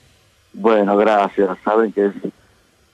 [0.52, 1.58] Bueno, gracias.
[1.64, 2.14] Saben que es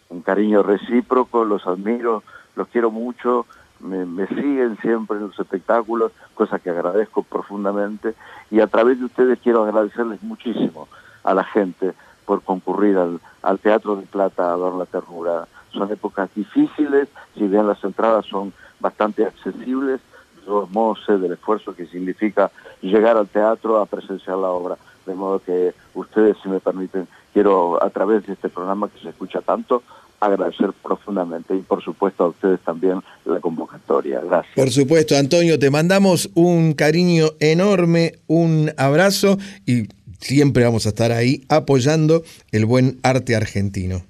[0.08, 2.22] un cariño recíproco, los admiro,
[2.56, 3.46] los quiero mucho,
[3.80, 8.14] me, me siguen siempre en los espectáculos, cosa que agradezco profundamente.
[8.50, 10.88] Y a través de ustedes quiero agradecerles muchísimo
[11.22, 11.92] a la gente
[12.24, 15.46] por concurrir al, al Teatro de Plata a dar la ternura.
[15.72, 20.00] Son épocas difíciles, si bien las entradas son bastante accesibles,
[20.36, 22.50] de todos sé del esfuerzo que significa
[22.82, 24.76] llegar al teatro a presenciar la obra.
[25.06, 29.10] De modo que ustedes, si me permiten, quiero a través de este programa que se
[29.10, 29.82] escucha tanto
[30.20, 34.20] agradecer profundamente y por supuesto a ustedes también la convocatoria.
[34.20, 34.54] Gracias.
[34.54, 41.12] Por supuesto, Antonio, te mandamos un cariño enorme, un abrazo y siempre vamos a estar
[41.12, 42.22] ahí apoyando
[42.52, 44.02] el buen arte argentino.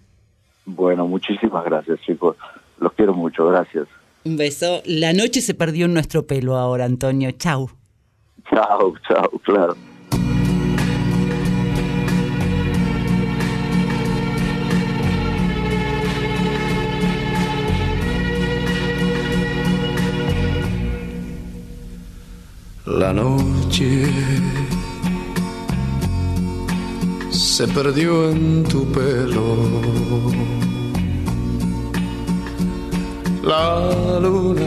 [0.67, 2.37] Bueno, muchísimas gracias chicos.
[2.79, 3.89] Los quiero mucho, gracias.
[4.25, 4.83] Un beso.
[4.87, 7.31] La noche se perdió en nuestro pelo ahora, Antonio.
[7.33, 7.71] Chau.
[8.51, 9.75] Chao, chao, claro.
[22.99, 24.07] La noche
[27.31, 29.57] se perdió en tu pelo.
[33.43, 33.91] La
[34.21, 34.63] luna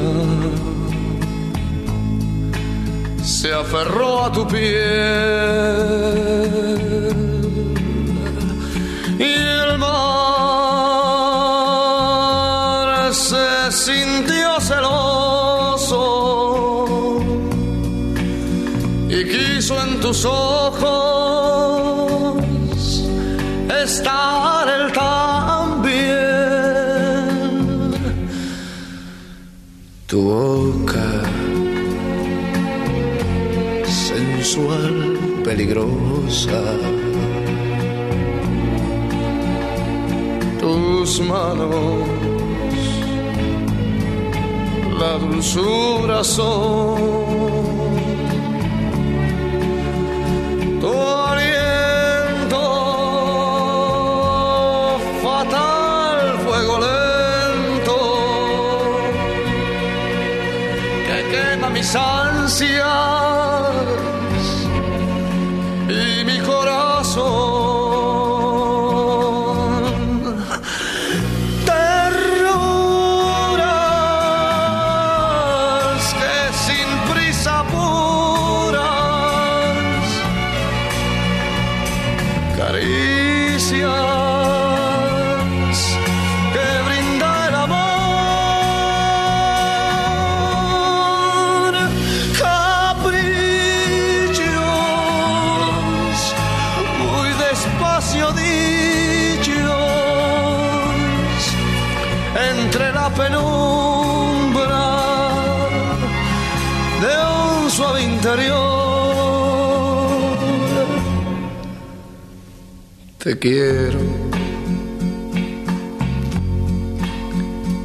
[3.24, 4.68] se aferró a tu piel
[9.20, 9.94] y el mar
[13.14, 15.07] se sintió celoso
[20.08, 21.92] tus ojos
[23.84, 25.98] estar él también.
[30.08, 31.10] Tu boca
[33.84, 34.96] sensual,
[35.44, 36.62] peligrosa.
[40.62, 42.08] Tus manos,
[45.00, 47.47] la dulzura son.
[50.80, 51.27] Tu
[113.28, 114.00] Te quiero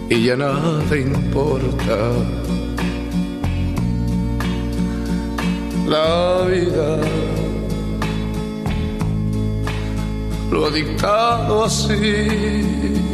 [0.09, 1.97] y ya nada importa.
[5.89, 6.97] La vida
[10.53, 13.12] lo ha dictado así.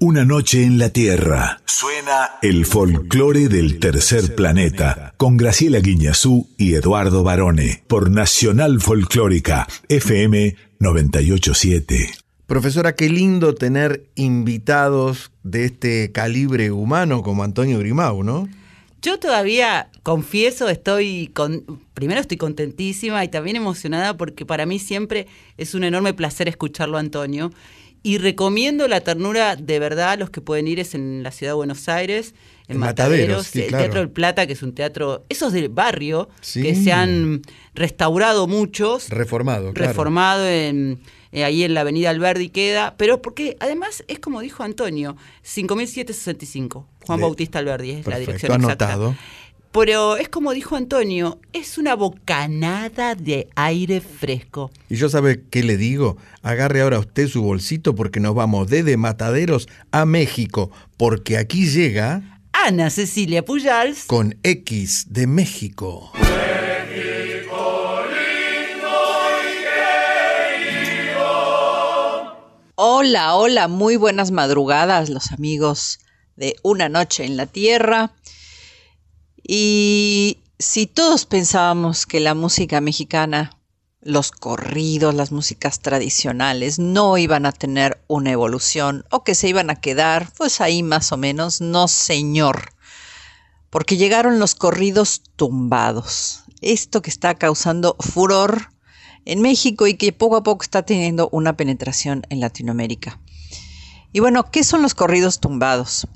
[0.00, 1.60] Una noche en la Tierra.
[1.66, 9.68] Suena el folclore del tercer planeta con Graciela Guiñazú y Eduardo Barone por Nacional Folclórica
[9.88, 12.27] FM 987.
[12.48, 18.48] Profesora, qué lindo tener invitados de este calibre humano como Antonio Grimau, ¿no?
[19.02, 25.26] Yo todavía confieso, estoy con, primero estoy contentísima y también emocionada porque para mí siempre
[25.58, 27.52] es un enorme placer escucharlo a Antonio.
[28.02, 31.50] Y recomiendo la ternura de verdad a los que pueden ir es en la ciudad
[31.52, 32.34] de Buenos Aires,
[32.66, 33.84] en, Mataderos, Mataderos, sí, el claro.
[33.84, 36.62] Teatro del Plata, que es un teatro, esos del barrio, Sí.
[36.62, 37.42] que se han
[37.74, 39.90] restaurado muchos, Reformado, claro.
[39.90, 40.98] reformado en,
[41.32, 46.86] eh, ahí en la avenida Alberdi queda, pero porque además es como dijo Antonio, 5765,
[47.06, 48.92] Juan De- Bautista Alberdi es la dirección exacta.
[48.92, 49.16] anotado.
[49.70, 54.70] Pero es como dijo Antonio, es una bocanada de aire fresco.
[54.88, 58.96] Y yo sabe qué le digo, agarre ahora usted su bolsito porque nos vamos desde
[58.96, 66.12] Mataderos a México, porque aquí llega Ana Cecilia Pujals con X de México.
[72.80, 75.98] Hola, hola, muy buenas madrugadas los amigos
[76.36, 78.12] de Una Noche en la Tierra.
[79.42, 83.58] Y si todos pensábamos que la música mexicana,
[84.00, 89.70] los corridos, las músicas tradicionales no iban a tener una evolución o que se iban
[89.70, 92.74] a quedar, pues ahí más o menos, no señor.
[93.70, 96.44] Porque llegaron los corridos tumbados.
[96.60, 98.68] Esto que está causando furor
[99.24, 103.20] en México y que poco a poco está teniendo una penetración en Latinoamérica.
[104.12, 106.06] Y bueno, ¿qué son los corridos tumbados?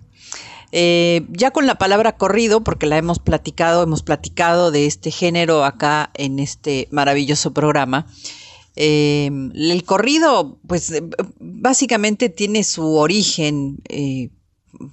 [0.74, 5.64] Eh, ya con la palabra corrido, porque la hemos platicado, hemos platicado de este género
[5.64, 8.07] acá en este maravilloso programa.
[8.74, 11.03] Eh, el corrido, pues
[11.38, 14.30] básicamente tiene su origen eh,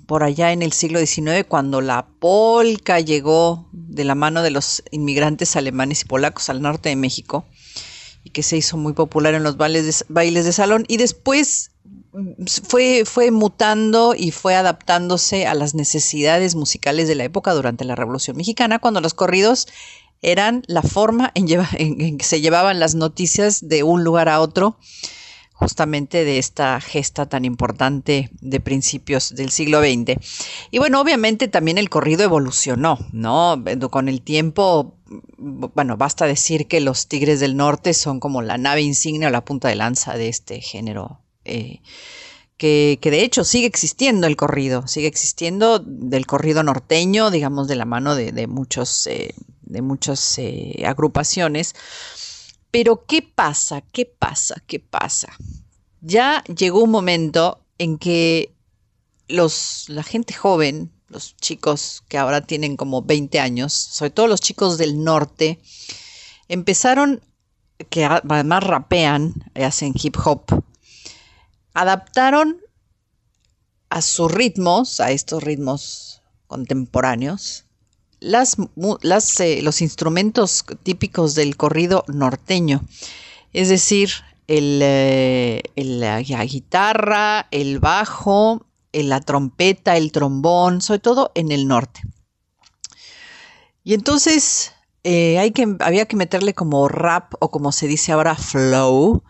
[0.05, 4.84] por allá en el siglo XIX, cuando la polka llegó de la mano de los
[4.91, 7.45] inmigrantes alemanes y polacos al norte de México
[8.30, 11.71] que se hizo muy popular en los bailes de, bailes de salón y después
[12.13, 17.86] mm, fue, fue mutando y fue adaptándose a las necesidades musicales de la época durante
[17.86, 19.67] la Revolución Mexicana, cuando los corridos
[20.21, 24.77] eran la forma en, en que se llevaban las noticias de un lugar a otro
[25.59, 30.17] justamente de esta gesta tan importante de principios del siglo XX.
[30.71, 33.61] Y bueno, obviamente también el corrido evolucionó, ¿no?
[33.91, 34.95] Con el tiempo,
[35.38, 39.45] bueno, basta decir que los Tigres del Norte son como la nave insignia o la
[39.45, 41.22] punta de lanza de este género.
[41.45, 41.82] Eh,
[42.57, 47.86] que, de hecho sigue existiendo el corrido, sigue existiendo del corrido norteño, digamos, de la
[47.86, 51.74] mano de, muchos, eh, de muchas eh, agrupaciones.
[52.70, 53.82] Pero ¿qué pasa?
[53.82, 54.62] ¿Qué pasa?
[54.68, 55.30] ¿Qué pasa?
[56.01, 58.53] Ya llegó un momento en que
[59.30, 64.41] los, la gente joven, los chicos que ahora tienen como 20 años, sobre todo los
[64.41, 65.60] chicos del norte,
[66.47, 67.22] empezaron,
[67.89, 70.43] que además rapean, hacen hip hop,
[71.74, 72.57] adaptaron
[73.89, 77.66] a sus ritmos, a estos ritmos contemporáneos,
[78.20, 78.57] las,
[79.39, 82.82] eh, los instrumentos típicos del corrido norteño,
[83.53, 84.10] es decir,
[84.47, 92.02] el, eh, la guitarra, el bajo, la trompeta, el trombón, sobre todo en el norte.
[93.84, 94.74] Y entonces
[95.04, 99.24] eh, hay que, había que meterle como rap o como se dice ahora flow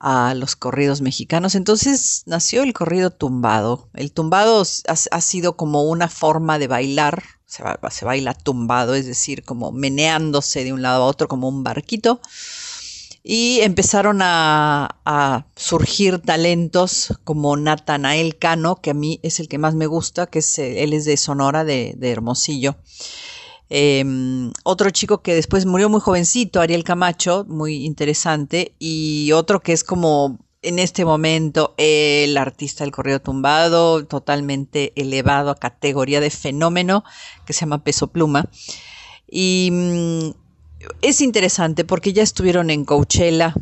[0.00, 1.54] a los corridos mexicanos.
[1.54, 3.88] Entonces nació el corrido tumbado.
[3.94, 7.22] El tumbado ha sido como una forma de bailar
[7.90, 12.20] se, baila tumbado, es decir, como meneándose de un lado a otro como un barquito.
[13.24, 19.74] Y empezaron a, surgir talentos como Natanael Cano, que a mí es el que más
[19.74, 22.76] me gusta, que es, él es de Sonora, de, Hermosillo.
[23.68, 29.72] Em, otro chico que después murió muy jovencito, Ariel Camacho, muy interesante, y otro que
[29.72, 36.30] es como en este momento el artista del corrido tumbado, totalmente elevado a categoría de
[36.30, 37.04] fenómeno,
[37.46, 38.48] que se llama Peso Pluma.
[39.28, 40.41] Y mm,
[41.00, 43.54] es interesante porque ya estuvieron en Coachella,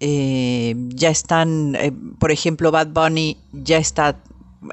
[0.00, 4.20] eh, ya están, eh, por ejemplo, Bad Bunny ya está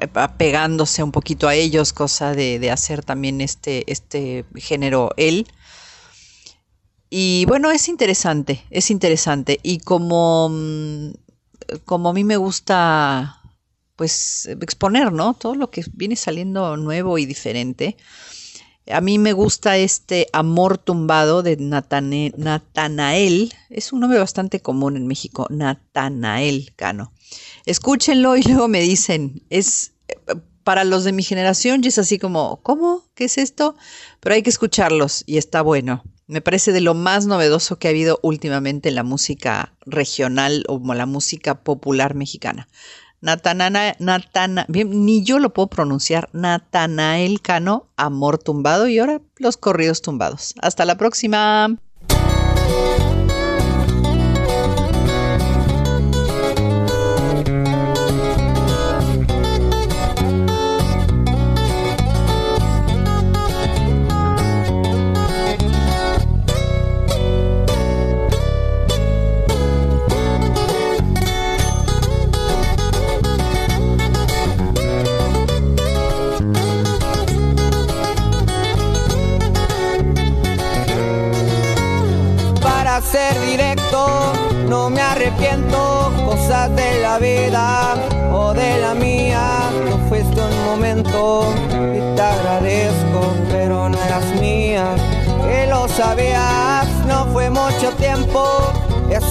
[0.00, 5.46] eh, pegándose un poquito a ellos, cosa de, hacer también este, este género él.
[7.10, 9.60] Y bueno, es interesante, es interesante.
[9.62, 11.10] Y como mm,
[11.84, 13.40] como a mí me gusta
[13.96, 15.34] pues exponer, ¿no?
[15.34, 17.96] Todo lo que viene saliendo nuevo y diferente.
[18.90, 23.54] A mí me gusta este Amor Tumbado de Natanael.
[23.70, 27.12] Es un nombre bastante común en México, Natanael Cano.
[27.64, 29.92] Escúchenlo y luego me dicen, es
[30.64, 33.04] para los de mi generación y es así como, ¿cómo?
[33.14, 33.76] ¿Qué es esto?
[34.20, 36.02] Pero hay que escucharlos y está bueno.
[36.26, 40.80] Me parece de lo más novedoso que ha habido últimamente en la música regional o
[40.94, 42.68] la música popular mexicana.
[43.22, 50.02] Natana, Natana, ni yo lo puedo pronunciar, Natanael Cano, Amor Tumbado y ahora los corridos
[50.02, 50.54] tumbados.
[50.60, 51.78] Hasta la próxima.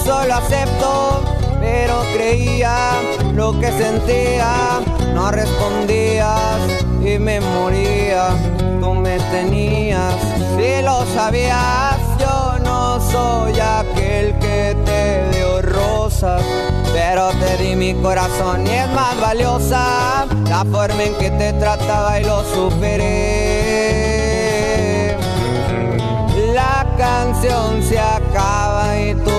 [0.02, 1.22] Eso lo acepto,
[1.60, 2.92] pero creía
[3.34, 4.80] lo que sentía,
[5.14, 6.58] no respondías
[7.04, 8.30] y me moría.
[8.80, 10.14] Tú me tenías,
[10.56, 16.42] si lo sabías, yo no soy aquel que te dio rosas.
[16.92, 22.20] Pero te di mi corazón y es más valiosa la forma en que te trataba
[22.20, 23.06] y lo superé.
[26.54, 29.31] La canción se acaba y tú.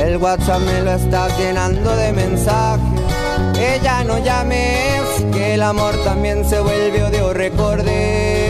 [0.00, 3.02] El WhatsApp me lo estás llenando de mensajes.
[3.58, 8.40] Ella no llames, que el amor también se vuelve odio, recordé.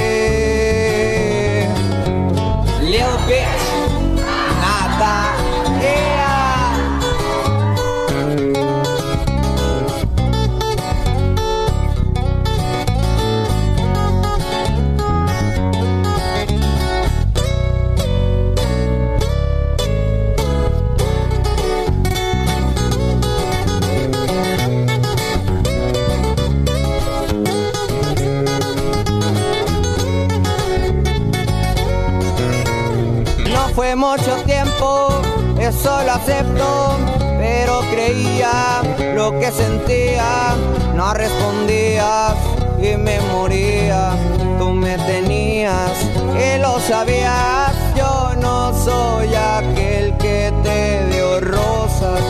[34.01, 35.11] Mucho tiempo,
[35.59, 36.97] eso lo acepto,
[37.39, 38.81] pero creía
[39.15, 40.57] lo que sentía,
[40.95, 42.35] no respondías
[42.81, 44.13] y me moría.
[44.59, 45.93] Tú me tenías
[46.35, 52.21] y lo sabías, yo no soy aquel que te dio rosas.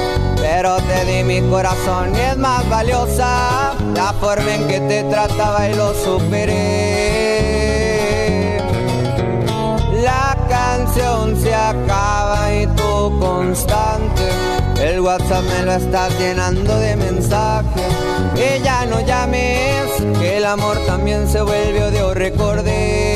[0.40, 5.68] Pero te di mi corazón y es más valiosa la forma en que te trataba
[5.68, 7.39] y lo superé.
[10.90, 14.22] Canción se acaba y tú constante.
[14.80, 17.82] El WhatsApp me lo estás llenando de mensajes.
[18.34, 19.86] Que ya no llames,
[20.18, 23.09] que el amor también se vuelve odio, recordé.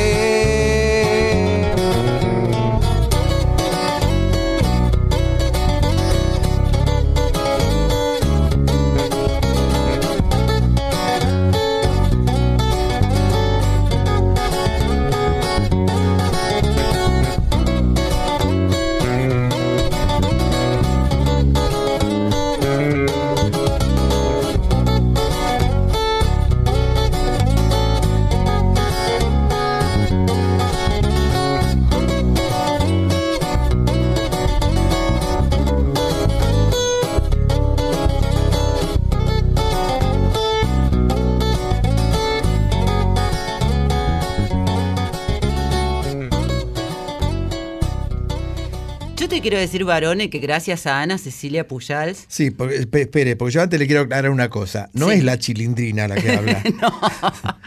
[49.45, 52.25] Quiero decir, Varone, que gracias a Ana Cecilia Pujals.
[52.29, 54.89] Sí, porque, espe- espere, porque yo antes le quiero aclarar una cosa.
[54.95, 55.19] No Sí.
[55.19, 56.63] es la chilindrina la que habla.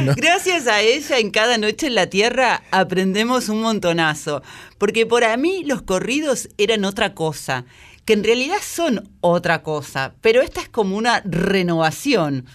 [0.16, 4.42] Gracias a ella, en cada noche en la tierra aprendemos un montonazo.
[4.78, 7.64] Porque para mí los corridos eran otra cosa,
[8.04, 12.46] que en realidad son otra cosa, pero esta es como una renovación.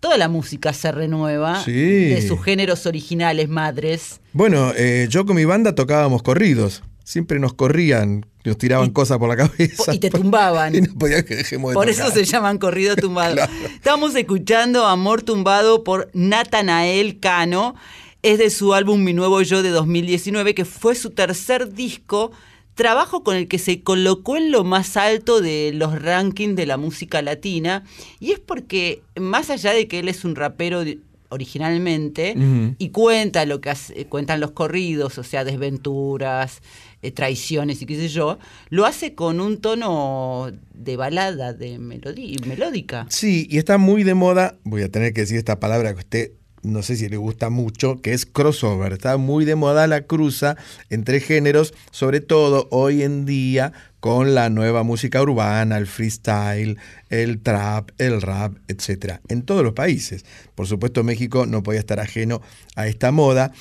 [0.00, 1.70] Toda la música se renueva Sí.
[1.72, 4.20] de sus géneros originales, madres.
[4.32, 6.82] Bueno, eh, yo con mi banda tocábamos corridos.
[7.04, 9.94] Siempre nos corrían, nos tiraban cosas por la cabeza.
[9.94, 10.74] Y te tumbaban.
[10.74, 13.36] Y no podía que dejemos de Por eso se llaman corrido tumbado.
[13.74, 17.74] Estamos escuchando Amor tumbado por Natanael Cano.
[18.22, 22.30] Es de su álbum Mi Nuevo Yo de 2019, que fue su tercer disco,
[22.74, 26.76] trabajo con el que se colocó en lo más alto de los rankings de la
[26.76, 27.84] música latina.
[28.20, 30.84] Y es porque, más allá de que él es un rapero
[31.32, 32.34] originalmente,
[32.78, 36.60] y cuenta lo que hace- cuentan los corridos, o sea, desventuras,
[37.02, 38.38] eh, traiciones y qué sé yo,
[38.70, 43.06] lo hace con un tono de balada, de melodía, melódica.
[43.10, 46.00] Sí, y está muy de moda, voy a tener que decir esta palabra que a
[46.00, 46.32] usted
[46.62, 48.92] no sé si le gusta mucho, que es crossover.
[48.92, 50.56] Está muy de moda la cruza
[50.90, 53.72] entre géneros, sobre todo hoy en día
[54.02, 56.76] con la nueva música urbana, el freestyle,
[57.08, 59.20] el trap, el rap, etc.
[59.28, 60.24] En todos los países.
[60.56, 62.42] Por supuesto, México no podía estar ajeno
[62.74, 63.52] a esta moda,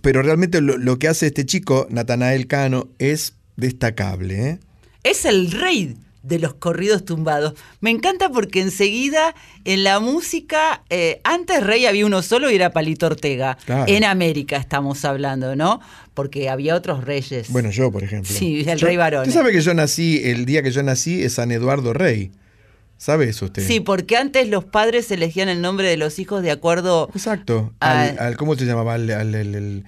[0.00, 4.50] pero realmente lo, lo que hace este chico, Natanael Cano, es destacable.
[4.50, 4.60] ¿eh?
[5.02, 5.96] Es el rey
[6.28, 7.54] de los corridos tumbados.
[7.80, 9.34] Me encanta porque enseguida
[9.64, 13.56] en la música, eh, antes rey había uno solo y era Palito Ortega.
[13.64, 13.84] Claro.
[13.88, 15.80] En América estamos hablando, ¿no?
[16.14, 17.50] Porque había otros reyes.
[17.50, 18.32] Bueno, yo, por ejemplo.
[18.34, 19.22] Sí, el Yo- rey varón.
[19.22, 22.30] Usted sabe que yo nací, el día que yo nací es San Eduardo Rey.
[22.96, 23.64] ¿Sabe eso usted?
[23.64, 27.72] Sí, porque antes los padres elegían el nombre de los hijos de acuerdo Exacto.
[27.78, 28.94] Al, al- ¿Cómo se llamaba?
[28.94, 29.84] Al, al-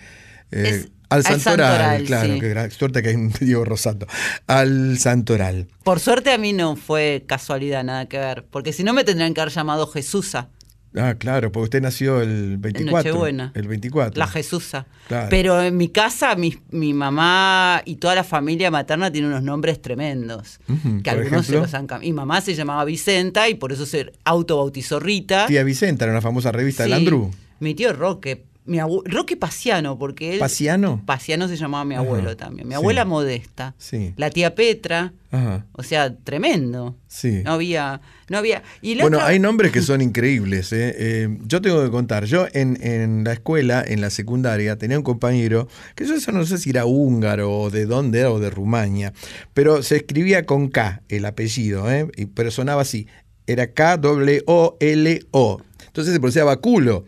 [0.52, 1.40] eh, Al Santoral,
[1.78, 2.40] Santoral, claro, sí.
[2.40, 4.06] que suerte que hay un Diego Rosato.
[4.46, 5.66] Al Santoral.
[5.84, 8.46] Por suerte a mí no fue casualidad, nada que ver.
[8.50, 10.48] Porque si no me tendrían que haber llamado Jesusa,
[10.96, 13.10] Ah, claro, porque usted nació el 24.
[13.12, 13.52] Nochebuena.
[13.54, 14.18] El 24.
[14.18, 14.86] la Jesusa.
[15.06, 15.28] Claro.
[15.30, 19.80] Pero en mi casa, mi, mi mamá y toda la familia materna tiene unos nombres
[19.80, 20.58] tremendos.
[21.04, 22.10] Que algunos se los han cambiado.
[22.10, 25.46] Mi mamá se llamaba Vicenta y por eso se autobautizó Rita.
[25.46, 26.98] Tía Vicenta, era una famosa revista del Sí.
[26.98, 27.30] Andrew.
[27.60, 28.49] Mi tío Roque.
[28.66, 30.38] Mi Roque Paciano, porque él.
[30.38, 31.02] ¿Paciano?
[31.06, 32.68] Paciano se llamaba mi Ajá, abuelo también.
[32.68, 32.76] Mi sí.
[32.76, 33.74] abuela Modesta.
[33.78, 34.12] Sí.
[34.16, 35.12] La tía Petra.
[35.32, 35.66] Ajá.
[35.72, 36.96] O sea, tremendo.
[37.08, 37.42] Sí.
[37.44, 38.00] No había.
[38.28, 38.62] No había.
[38.82, 40.72] Y Bueno, otra- hay nombres que son increíbles.
[40.72, 40.94] ¿eh?
[40.96, 45.04] Eh, yo tengo que contar, yo en, en la escuela, en la secundaria, tenía un
[45.04, 45.66] compañero,
[45.96, 49.12] que yo eso no sé si era húngaro o de dónde era o de Rumania,
[49.54, 52.06] pero se escribía con K el apellido, ¿eh?
[52.34, 53.06] pero sonaba así,
[53.48, 55.60] era K-O-L-O.
[55.86, 57.04] Entonces se pronunciaba culo.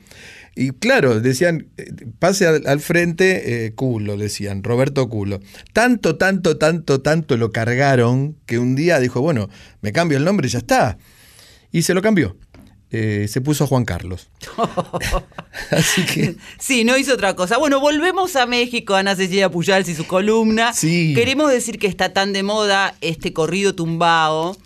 [0.54, 5.40] Y claro, decían, eh, pase al, al frente, eh, culo, decían, Roberto Culo.
[5.72, 9.48] Tanto, tanto, tanto, tanto lo cargaron que un día dijo, bueno,
[9.80, 10.98] me cambio el nombre y ya está.
[11.70, 12.36] Y se lo cambió.
[12.94, 14.28] Eh, se puso Juan Carlos.
[15.70, 16.36] Así que.
[16.58, 17.56] Sí, no hizo otra cosa.
[17.56, 20.74] Bueno, volvemos a México, Ana Cecilia Pujals y su columna.
[20.74, 21.14] Sí.
[21.14, 24.58] Queremos decir que está tan de moda este corrido tumbado,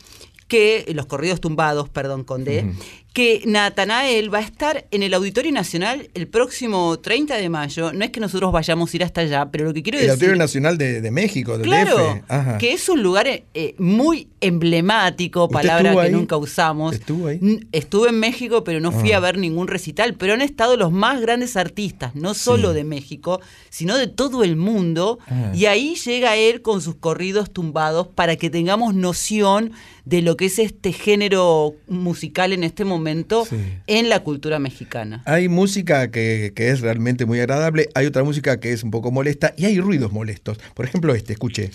[0.49, 2.73] que, los corridos tumbados, perdón, con D,
[3.17, 7.91] que Natanael va a estar en el Auditorio Nacional el próximo 30 de mayo.
[7.95, 10.11] No es que nosotros vayamos a ir hasta allá, pero lo que quiero El decir...
[10.13, 11.97] Auditorio Nacional de, de México, del Claro,
[12.29, 12.59] DF.
[12.59, 16.13] Que es un lugar eh, muy emblemático, ¿Usted palabra que ahí?
[16.13, 16.95] nunca usamos.
[16.95, 17.41] ¿Estuvo ahí?
[17.73, 19.17] Estuve en México, pero no fui Ah.
[19.17, 20.13] a ver ningún recital.
[20.17, 23.41] Pero han estado los más grandes artistas, no solo de México,
[23.71, 25.21] sino de todo el mundo.
[25.27, 25.53] Ah.
[25.55, 29.73] Y ahí llega él con sus corridos tumbados para que tengamos noción
[30.05, 33.06] de lo que es este género musical en este momento
[33.49, 33.57] Sí.
[33.87, 35.23] en la cultura mexicana.
[35.27, 39.11] Hay música que, que es realmente muy agradable, hay otra música que es un poco
[39.11, 40.59] molesta y hay ruidos molestos.
[40.75, 41.71] Por ejemplo, este, escuche.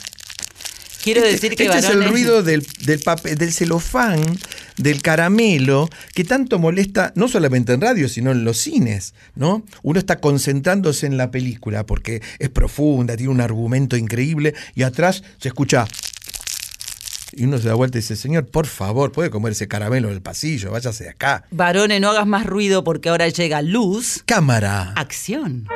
[1.03, 4.21] Quiero decir que este es el varones- ruido del, del papel, del celofán,
[4.77, 9.65] del caramelo, que tanto molesta no solamente en radio, sino en los cines, ¿no?
[9.81, 15.23] Uno está concentrándose en la película porque es profunda, tiene un argumento increíble y atrás
[15.39, 15.87] se escucha
[17.33, 20.15] y uno se da vuelta y dice, señor, por favor, puede comer ese caramelo en
[20.15, 21.45] el pasillo, váyase de acá.
[21.51, 24.23] Varones, no hagas más ruido porque ahora llega luz.
[24.25, 24.93] Cámara.
[24.95, 25.67] Acción.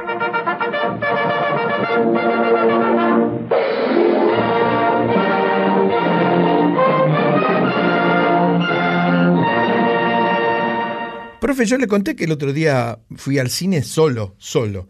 [11.40, 14.88] Profe, yo le conté que el otro día fui al cine solo, solo,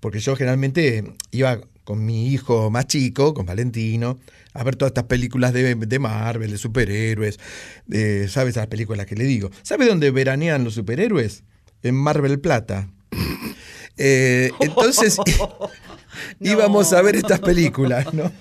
[0.00, 4.18] porque yo generalmente iba con mi hijo más chico, con Valentino,
[4.52, 7.38] a ver todas estas películas de, de Marvel, de superhéroes,
[7.86, 9.50] de, ¿sabes las películas que le digo?
[9.62, 11.44] ¿Sabe dónde veranean los superhéroes?
[11.82, 12.90] En Marvel Plata.
[13.96, 15.18] Eh, entonces
[16.40, 18.32] íbamos a ver estas películas, ¿no?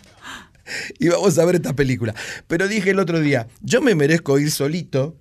[1.00, 2.16] Íbamos a ver estas películas.
[2.48, 5.16] Pero dije el otro día, yo me merezco ir solito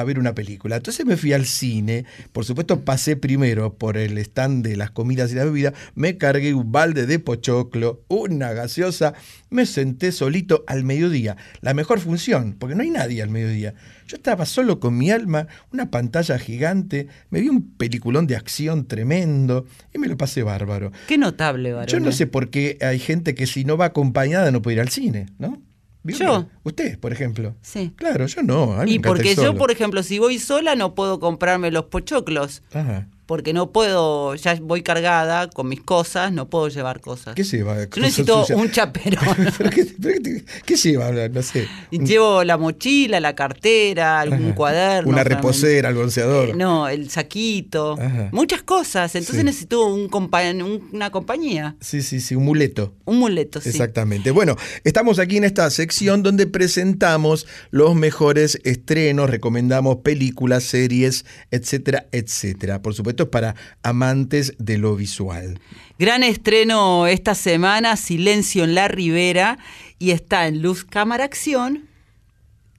[0.00, 0.76] a ver una película.
[0.76, 5.32] Entonces me fui al cine, por supuesto pasé primero por el stand de las comidas
[5.32, 9.14] y la bebida, me cargué un balde de pochoclo, una gaseosa,
[9.50, 13.74] me senté solito al mediodía, la mejor función, porque no hay nadie al mediodía.
[14.06, 18.86] Yo estaba solo con mi alma, una pantalla gigante, me vi un peliculón de acción
[18.86, 20.92] tremendo y me lo pasé bárbaro.
[21.08, 21.92] Qué notable, varones.
[21.92, 24.80] Yo no sé por qué hay gente que si no va acompañada no puede ir
[24.80, 25.62] al cine, ¿no?
[26.06, 26.46] ¿Vio Yo.
[26.62, 27.56] Usted, por ejemplo.
[27.62, 27.92] Sí.
[27.96, 28.74] Claro, yo no.
[28.74, 32.62] a mí Y porque yo, por ejemplo, si voy sola no puedo comprarme los pochoclos.
[32.72, 33.08] Ajá.
[33.26, 37.34] Porque no puedo, ya voy cargada con mis cosas, no puedo llevar cosas.
[37.34, 37.76] ¿Qué lleva?
[37.84, 39.36] Yo necesito un chaperón.
[39.58, 41.10] ¿Pero qué, pero qué- qué lleva?
[41.10, 41.66] No sé.
[41.90, 44.54] Y Llevo la mochila, la cartera, algún Ajá.
[44.54, 45.10] cuaderno.
[45.10, 46.50] Una reposera, el bronceador.
[46.50, 47.96] Eh, no, el saquito.
[48.00, 48.28] Ajá.
[48.32, 49.12] Muchas cosas.
[49.16, 49.44] Entonces Sí.
[49.44, 51.74] necesito un compa- un- una compañía.
[51.80, 52.94] Sí, sí, sí, un muleto.
[53.06, 53.70] Un muleto, sí.
[53.70, 54.30] Exactamente.
[54.30, 54.54] Bueno,
[54.84, 62.82] estamos aquí en esta sección donde presentamos los mejores estrenos, recomendamos películas, series, etcétera, etcétera.
[62.82, 65.58] Por supuesto, es para amantes de lo visual.
[65.98, 69.58] Gran estreno esta semana, Silencio en la Ribera,
[69.98, 71.88] y está en Luz Cámara Acción.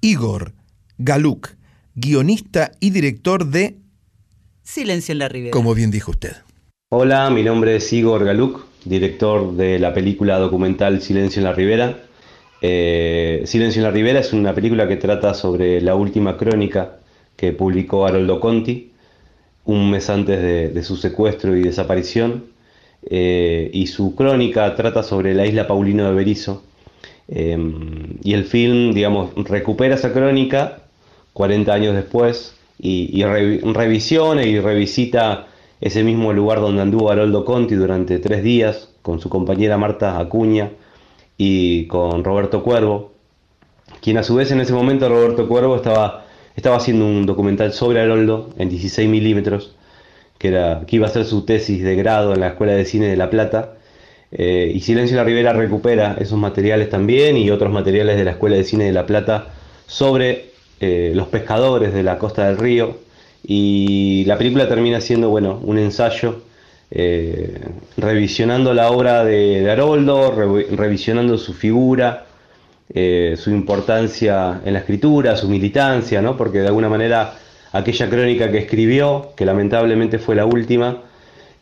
[0.02, 0.54] Igor
[0.98, 1.50] Galuk,
[1.96, 3.78] guionista y director de,
[4.64, 5.52] Silencio en la Ribera.
[5.52, 6.34] como bien dijo usted.
[6.90, 12.04] Hola, mi nombre es Igor Galuk, director de la película documental Silencio en la Ribera.
[12.62, 17.00] Eh, Silencio en la Ribera es una película que trata sobre la última crónica
[17.36, 18.92] que publicó Haroldo Conti
[19.68, 20.42] un mes antes
[20.74, 22.46] de, su secuestro y desaparición.
[23.10, 26.64] Eh, y su crónica trata sobre la isla Paulino de Berizo.
[27.28, 27.58] Eh,
[28.24, 30.80] y el film, digamos, recupera esa crónica
[31.34, 35.48] 40 años después y, y revi- revisiona y revisita
[35.80, 40.20] es el mismo lugar donde anduvo Haroldo Conti durante tres días con su compañera Marta
[40.20, 40.72] Acuña
[41.38, 43.12] y con Roberto Cuervo,
[44.02, 46.26] quien a su vez en ese momento Roberto Cuervo estaba,
[46.58, 49.76] estaba haciendo un documental sobre Haroldo en 16 milímetros,
[50.40, 50.50] que,
[50.90, 53.76] iba a ser su tesis de grado en la Escuela de Cine de La Plata.
[54.32, 58.58] Eh, y Silencio la Rivera recupera esos materiales también y otros materiales de la Escuela
[58.58, 59.50] de Cine de La Plata
[59.86, 60.52] sobre
[60.82, 62.98] eh, los pescadores de la costa del río.
[63.44, 66.42] Y la película termina siendo bueno, un ensayo
[66.90, 67.62] eh,
[67.98, 72.26] revisionando la obra de, Haroldo, revisionando su figura,
[72.94, 76.38] eh, su importancia en la escritura, su militancia, ¿no?
[76.38, 77.34] porque de alguna manera
[77.74, 81.04] aquella crónica que escribió, que lamentablemente fue la última,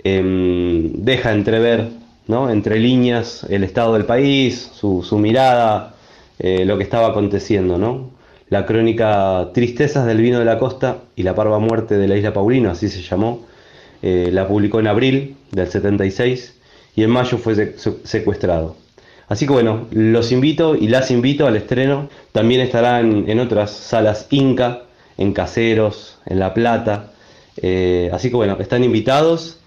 [0.04, 1.90] em, deja entrever,
[2.28, 2.50] ¿no?
[2.52, 5.96] entre líneas, el estado del país, su, mirada,
[6.40, 7.78] eh, lo que estaba aconteciendo.
[7.78, 8.12] ¿no?
[8.50, 12.34] La crónica Tristezas del vino de la costa y la parva muerte de la isla
[12.34, 13.46] Paulino, así se llamó,
[14.04, 16.54] eh, la publicó en abril del 76
[16.96, 18.85] y en mayo fue secuestrado.
[19.28, 22.10] Así que bueno, los invito y las invito al estreno.
[22.32, 24.84] También estarán en otras salas Inca,
[25.18, 27.12] en Caseros, en La Plata.
[27.62, 29.60] Eh, así que bueno, están invitados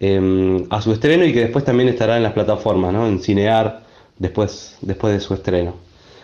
[0.00, 3.06] em, a su estreno y que después también estará en las plataformas, ¿no?
[3.06, 3.84] en Cinear,
[4.18, 5.74] después, después de su estreno.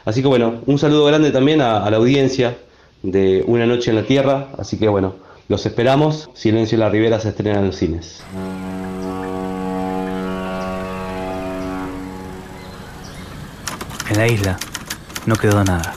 [0.04, 2.56] Así que bueno, un saludo grande también a la audiencia
[3.02, 4.48] de Una Noche en la Tierra.
[4.58, 5.14] Así que bueno,
[5.48, 6.30] los esperamos.
[6.34, 8.22] Silencio en la Ribera se estrena en los cines.
[14.12, 14.58] En la isla
[15.24, 15.94] no quedó nada.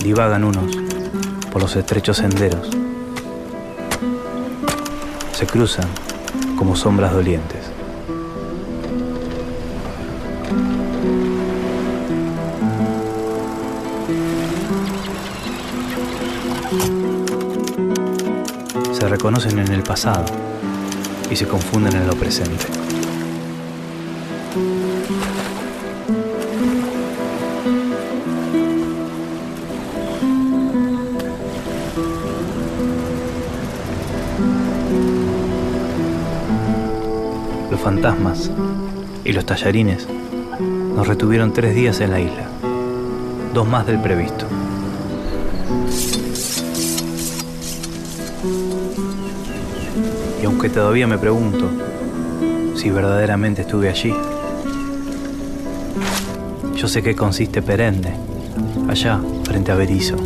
[0.00, 0.76] Divagan unos
[1.50, 2.68] por los estrechos senderos.
[5.32, 5.88] Se cruzan
[6.58, 7.70] como sombras dolientes.
[18.92, 20.26] se reconocen en el pasado
[21.30, 22.85] y se confunden en lo presente.
[39.24, 40.06] Y los tallarines
[40.94, 42.46] nos retuvieron tres días en la isla,
[43.52, 44.46] dos más del previsto.
[50.44, 51.68] aunque todavía me pregunto
[52.76, 54.14] si verdaderamente estuve allí.
[56.76, 58.14] Yo sé que consiste perenne,
[58.88, 60.16] allá, frente a Berizo,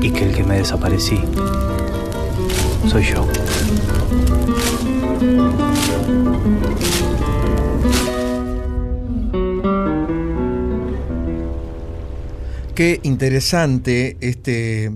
[0.00, 1.20] y que el que me desaparecí
[2.88, 3.24] soy yo.
[12.74, 14.92] Qué interesante este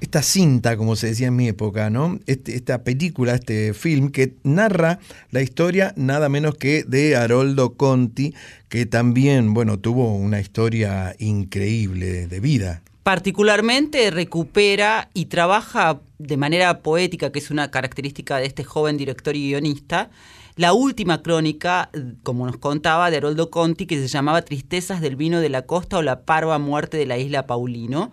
[0.00, 2.18] esta cinta, como se decía en mi época, ¿no?
[2.26, 4.98] Este, esta película, este film que narra
[5.30, 8.34] la historia nada menos que de Haroldo Conti,
[8.68, 12.82] que también, bueno, tuvo una historia increíble de vida.
[13.04, 19.36] Particularmente recupera y trabaja de manera poética, que es una característica de este joven director
[19.36, 20.10] y guionista,
[20.56, 21.90] la última crónica,
[22.22, 25.98] como nos contaba, de Haroldo Conti, que se llamaba Tristezas del vino de la costa
[25.98, 28.10] o la parva muerte de la isla Paulino.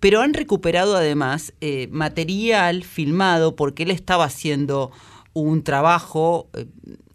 [0.00, 4.90] Pero han recuperado además eh, material filmado porque él estaba haciendo
[5.32, 6.66] un trabajo eh,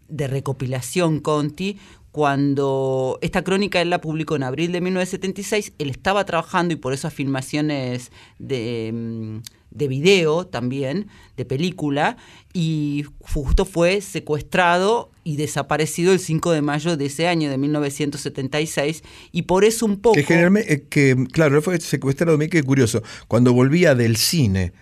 [0.08, 1.78] de recopilación Conti
[2.12, 6.92] cuando esta crónica él la publicó en abril de 1976, él estaba trabajando y por
[6.92, 9.38] esas filmaciones de, mm,
[9.70, 12.16] de video también, de película,
[12.52, 19.02] y justo fue secuestrado y desaparecido el 5 de mayo de ese año, de 1976,
[19.32, 20.14] y por eso un poco...
[20.14, 24.72] Que generalmente, eh, que, claro, fue secuestrado, qué curioso, cuando volvía del cine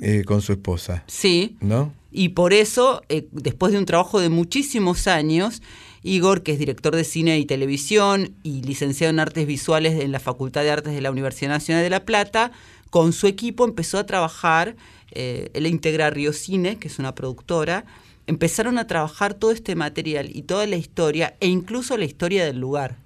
[0.00, 1.04] eh, con su esposa.
[1.06, 1.56] Sí.
[1.60, 1.92] ¿No?
[2.10, 5.62] Y por eso, eh, después de un trabajo de muchísimos años,
[6.02, 10.20] Igor, que es director de cine y televisión y licenciado en artes visuales en la
[10.20, 12.52] Facultad de Artes de la Universidad Nacional de La Plata,
[12.92, 14.76] con su equipo empezó a trabajar,
[15.12, 17.86] eh, él integra Río Cine, que es una productora,
[18.26, 22.58] empezaron a trabajar todo este material y toda la historia e incluso la historia del
[22.58, 22.98] lugar.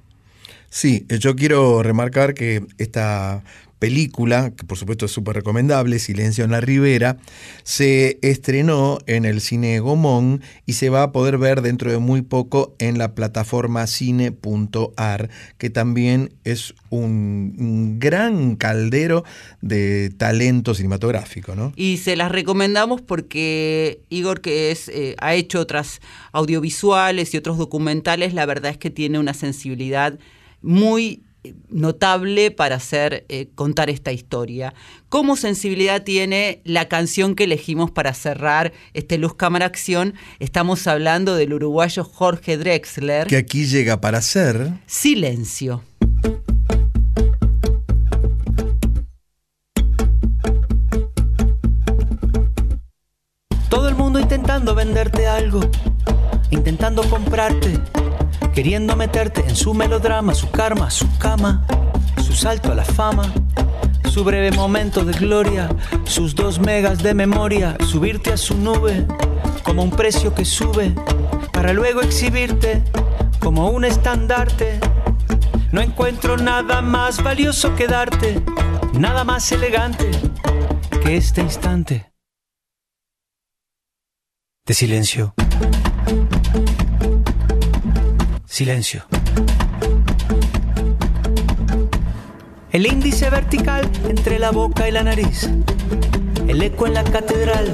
[0.71, 3.45] Sí, yo quiero remarcar que esta
[3.79, 7.19] película, que por supuesto es súper recomendable, Silencio en la Ribera,
[7.63, 12.23] se estrenó en el cine Gomón y se va a poder ver dentro de muy
[12.23, 19.25] poco en la plataforma cine.ar, que también es un, gran caldero
[19.61, 21.55] de talento cinematográfico.
[21.55, 21.73] ¿no?
[21.77, 26.01] Y se las recomendamos porque Igor, que es, eh, ha hecho otras
[26.33, 30.19] audiovisuales y otros documentales, la verdad es que tiene una sensibilidad
[30.63, 31.23] muy
[31.69, 34.75] notable para hacer eh, contar esta historia.
[35.09, 40.15] ¿Cómo sensibilidad tiene la canción que elegimos para cerrar este Luz Cámara Acción?
[40.41, 43.27] Estamos hablando del uruguayo Jorge Drexler.
[43.27, 45.83] Que aquí llega para hacer Silencio.
[53.69, 55.61] Todo el mundo intentando venderte algo,
[56.51, 57.79] intentando comprarte,
[58.57, 61.63] queriendo meterte en su melodrama, su karma, su cama,
[62.25, 63.31] su salto a la fama,
[64.09, 65.69] su breve momento de gloria,
[66.05, 69.07] sus dos megas de memoria, subirte a su nube
[69.63, 70.95] como un precio que sube,
[71.53, 72.83] para luego exhibirte
[73.41, 74.81] como un estandarte.
[75.71, 78.43] No encuentro nada más valioso que darte,
[78.95, 80.11] nada más elegante
[81.03, 82.11] que este instante
[84.65, 85.35] de silencio.
[88.57, 89.05] Silencio.
[92.73, 95.47] El índice vertical entre la boca y la nariz.
[96.49, 97.71] El eco en la catedral.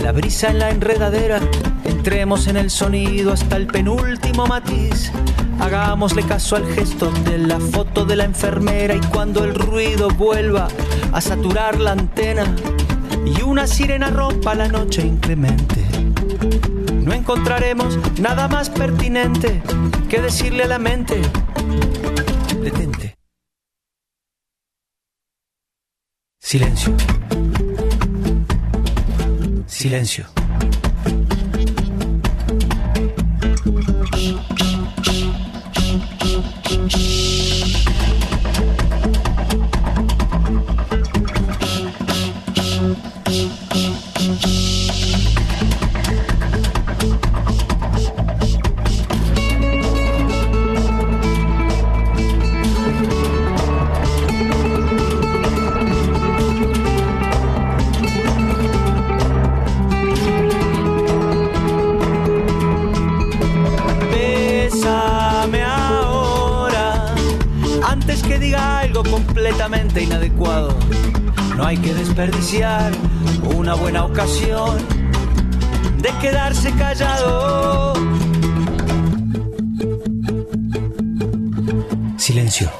[0.00, 1.40] La brisa en la enredadera.
[1.82, 5.10] Entremos en el sonido hasta el penúltimo matiz.
[5.58, 10.68] Hagámosle caso al gesto de la foto de la enfermera y cuando el ruido vuelva
[11.12, 12.44] a saturar la antena
[13.26, 15.90] y una sirena rompa la noche inclemente
[17.10, 19.60] no encontraremos nada más pertinente
[20.08, 21.20] que decirle a la mente,
[22.62, 23.16] detente.
[26.38, 26.96] Silencio.
[29.66, 30.26] Silencio.
[67.90, 70.78] Antes que diga algo completamente inadecuado.
[71.56, 72.92] No hay que desperdiciar
[73.56, 74.78] una buena ocasión
[75.98, 77.94] de quedarse callado.
[82.16, 82.70] Silencio.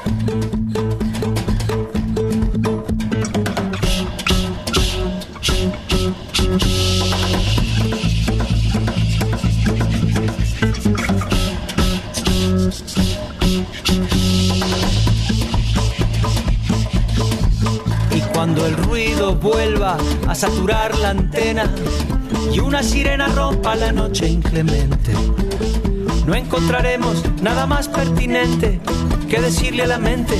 [20.31, 21.69] A saturar la antena
[22.52, 25.12] y una sirena rompa la noche inclemente,
[26.24, 28.81] no encontraremos nada más pertinente
[29.28, 30.36] que decirle a la mente.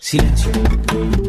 [0.00, 1.25] Silencio.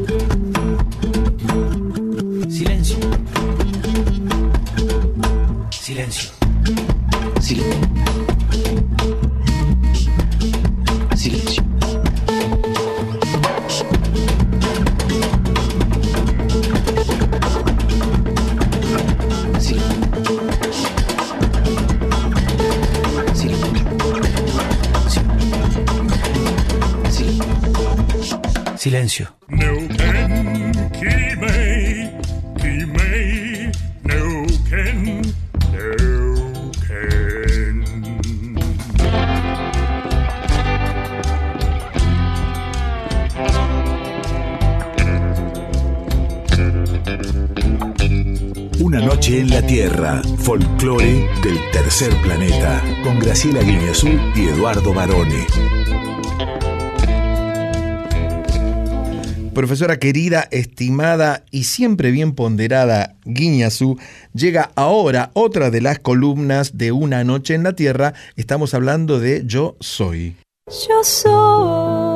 [49.61, 55.47] La Tierra, folclore del tercer planeta, con Graciela Guineazú y Eduardo Barone.
[59.55, 63.97] Profesora querida, estimada y siempre bien ponderada Guiñazú,
[64.35, 68.13] llega ahora otra de las columnas de Una Noche en la Tierra.
[68.35, 70.35] Estamos hablando de Yo Soy.
[70.67, 72.06] Yo soy.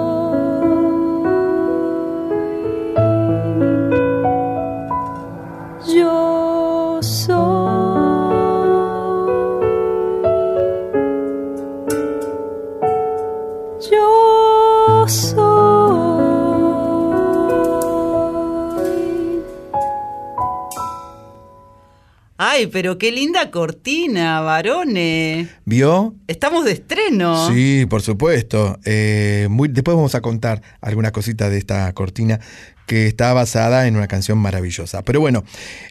[22.54, 25.48] Ay, pero qué linda cortina, varones.
[25.64, 26.16] ¿Vio?
[26.28, 27.48] Estamos de estreno.
[27.48, 28.78] Sí, por supuesto.
[28.84, 32.42] Eh, muy, después vamos a contar algunas cositas de esta cortina
[32.88, 35.02] que está basada en una canción maravillosa.
[35.04, 35.46] Pero bueno,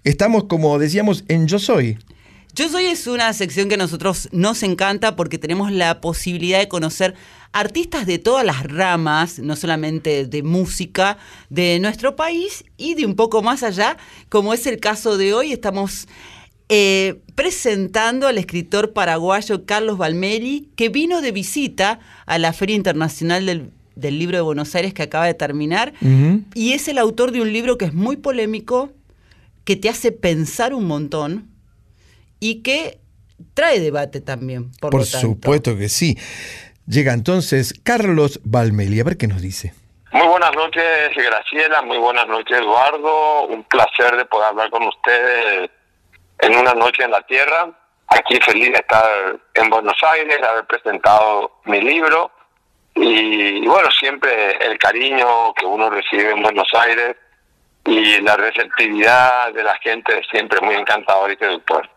[0.04, 1.96] estamos como decíamos en Yo Soy.
[2.54, 6.68] Yo Soy es una sección que a nosotros nos encanta porque tenemos la posibilidad de
[6.68, 7.14] conocer
[7.52, 11.16] artistas de todas las ramas, no solamente de música,
[11.48, 13.96] de nuestro país y de un poco más allá,
[14.28, 15.52] como es el caso de hoy.
[15.52, 16.06] Estamos
[16.72, 23.44] eh, presentando al escritor paraguayo Carlos Balmeli, que vino de visita a la Feria Internacional
[23.44, 25.92] del, del Libro de Buenos Aires que acaba de terminar,
[26.54, 28.90] y es el autor de un libro que es muy polémico,
[29.64, 31.48] que te hace pensar un montón
[32.38, 33.00] y que
[33.54, 34.70] trae debate también.
[34.80, 35.26] Por, Por lo tanto.
[35.26, 36.16] supuesto que sí.
[36.86, 39.74] Llega entonces Carlos Balmeli, a ver qué nos dice.
[40.12, 40.84] Muy buenas noches,
[41.16, 41.82] Graciela.
[41.82, 43.46] Muy buenas noches, Eduardo.
[43.46, 45.70] Un placer de poder hablar con ustedes
[46.40, 47.70] en una noche en la Tierra.
[48.08, 52.30] Aquí feliz de estar en Buenos Aires, haber presentado mi libro.
[52.94, 57.16] Y, bueno, siempre el cariño que uno recibe en Buenos Aires
[57.84, 61.88] y la receptividad de la gente siempre muy encantador y seductor.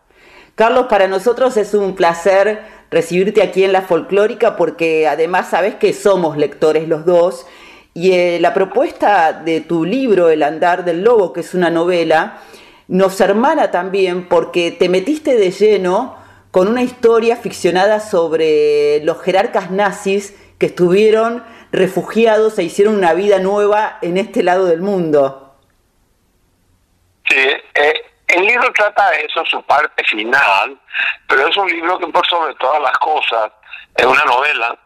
[0.54, 5.92] Carlos, para nosotros es un placer recibirte aquí en la folclórica porque además sabes que
[5.92, 7.44] somos lectores los dos
[7.92, 12.40] y eh, la propuesta de tu libro El andar del lobo, que es una novela,
[12.88, 16.16] nos hermana también porque te metiste de lleno
[16.50, 23.40] con una historia ficcionada sobre los jerarcas nazis que estuvieron refugiados e hicieron una vida
[23.40, 25.56] nueva en este lado del mundo.
[27.28, 27.94] Sí, eh,
[28.28, 30.78] el libro trata de eso, su parte final,
[31.26, 33.50] pero es un libro que por sobre todas las cosas
[33.96, 34.78] es una novela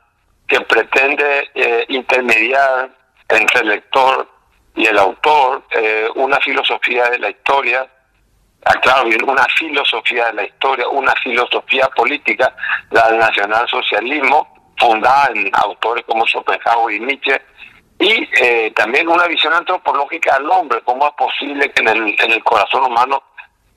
[0.46, 2.90] que pretende eh, intermediar
[3.28, 4.26] entre el lector
[4.78, 7.84] y el autor eh, una filosofía de la historia,
[8.64, 12.54] ah, claro, bien, una filosofía de la historia, una filosofía política,
[12.90, 17.42] la del nacionalsocialismo, fundada en autores como Schopenhauer y Nietzsche,
[17.98, 22.84] y eh, también una visión antropológica del hombre, cómo es posible que en el, corazón
[22.84, 23.20] humano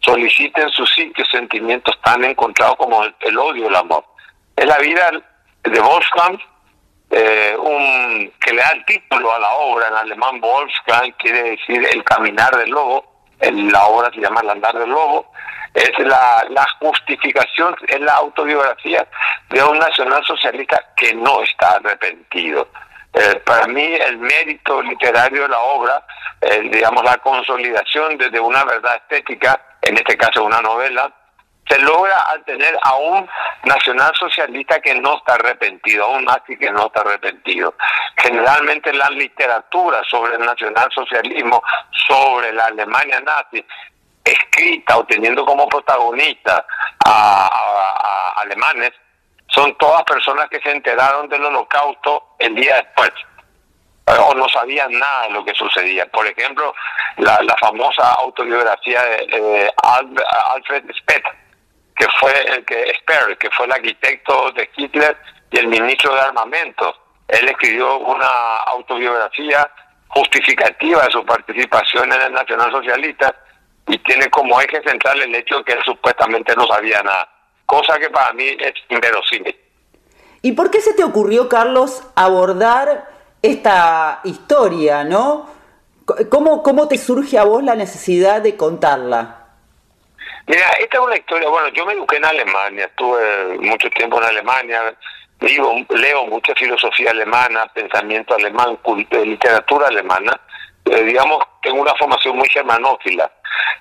[0.02, 4.06] soliciten sus sitios sentimientos tan encontrados como el, el odio el amor.
[4.56, 5.10] Es la vida
[5.64, 6.40] de Wolfgang,
[7.12, 11.86] eh, un, que le da el título a la obra en alemán Wolfgang, quiere decir
[11.92, 13.06] el caminar del lobo,
[13.40, 15.32] en la obra se llama El andar del lobo,
[15.74, 19.06] es la, la justificación, es la autobiografía
[19.50, 22.68] de un nacionalsocialista que no está arrepentido.
[23.14, 26.06] Eh, para mí el mérito literario de la obra,
[26.40, 31.12] eh, digamos la consolidación de, de, una verdad estética, en este caso una novela,
[31.68, 33.28] se logra al tener a un
[33.64, 37.74] nacionalsocialista que no está arrepentido, a un nazi que no está arrepentido.
[38.18, 41.62] Generalmente la literatura sobre el nacionalsocialismo,
[42.08, 43.66] sobre la Alemania nazi,
[44.24, 46.66] escrita o teniendo como protagonista
[47.06, 48.92] a, alemanes,
[49.48, 53.12] son todas personas que se enteraron del holocausto el día después
[54.06, 56.06] o no sabían nada de lo que sucedía.
[56.08, 56.74] Por ejemplo,
[57.18, 59.72] la, la famosa autobiografía de eh,
[60.54, 61.24] Alfred Speth,
[61.96, 65.18] que fue el que Speer, que fue el arquitecto de Hitler
[65.52, 66.96] y el ministro de armamento.
[67.28, 69.70] Él escribió una autobiografía
[70.10, 73.34] justificativa de su participación en el nacionalsocialista
[73.88, 77.30] y tiene como eje central el hecho de que él supuestamente no sabía nada,
[77.66, 79.56] cosa que para mí es inverosímil.
[80.42, 83.08] ¿Y por qué se te ocurrió, Carlos, abordar
[83.42, 85.50] esta historia, ¿no?
[86.30, 89.41] ¿Cómo, ¿Cómo te surge a vos la necesidad de contarla?
[90.48, 94.28] Mira, esta es una historia, bueno, yo me eduqué en Alemania, estuve mucho tiempo en
[94.28, 94.94] Alemania,
[95.40, 98.78] digo, leo mucha filosofía alemana, pensamiento alemán,
[99.24, 100.40] literatura alemana,
[100.86, 103.32] eh, digamos, tengo una formación muy germanófila.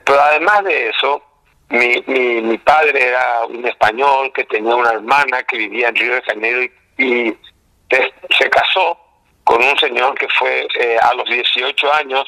[0.04, 1.22] Pero además de eso,
[1.70, 6.14] mi, mi, mi padre era un español que tenía una hermana que vivía en Río
[6.14, 6.68] de Janeiro y,
[6.98, 7.38] y
[8.38, 8.98] se casó
[9.44, 12.24] con un señor que fue eh, a los 18 años,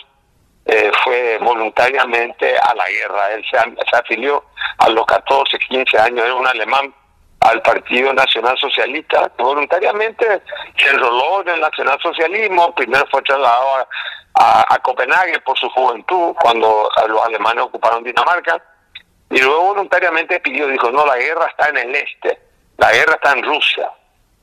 [0.66, 3.30] eh, fue voluntariamente a la guerra.
[3.32, 4.44] Él se, afilió
[4.78, 6.94] a los 14, 15 años, era un alemán
[7.40, 9.30] al Partido Nacional Socialista.
[9.38, 10.42] Voluntariamente
[10.76, 13.86] se enroló en el nacionalsocialismo, primero fue trasladado
[14.34, 18.62] a Copenhague por su juventud, cuando los alemanes ocuparon Dinamarca,
[19.32, 22.38] y luego voluntariamente pidió, dijo, no, la guerra está en el este,
[22.76, 23.90] la guerra está en Rusia.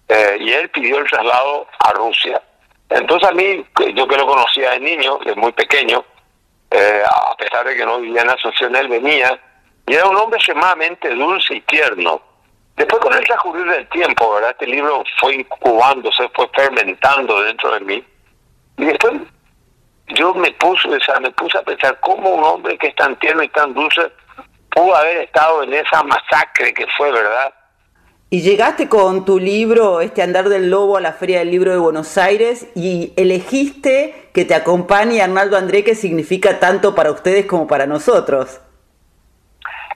[0.07, 2.41] Eh, y él pidió el traslado a Rusia.
[2.90, 6.03] Entonces a mí, yo que lo conocía de niño, de muy pequeño,
[6.72, 9.40] eh, a pesar de que no vivía en la asociación, él venía,
[9.88, 12.22] y era un hombre extremadamente dulce y tierno.
[12.76, 14.52] Después con el transcurrir del tiempo, ¿verdad?
[14.52, 18.03] Este libro fue incubándose, fue fermentando dentro de mí.
[18.78, 19.14] Y después
[20.07, 23.44] yo me puse, o me puse a pensar cómo un hombre que es tan tierno
[23.44, 24.11] y tan dulce
[24.70, 27.53] pudo haber estado en esa masacre que fue, ¿verdad?
[28.31, 31.77] Y llegaste con tu libro, este Andar del Lobo, a la Feria del Libro de
[31.77, 37.65] Buenos Aires y elegiste que te acompañe Arnaldo André, que significa tanto para ustedes como
[37.65, 38.61] para nosotros.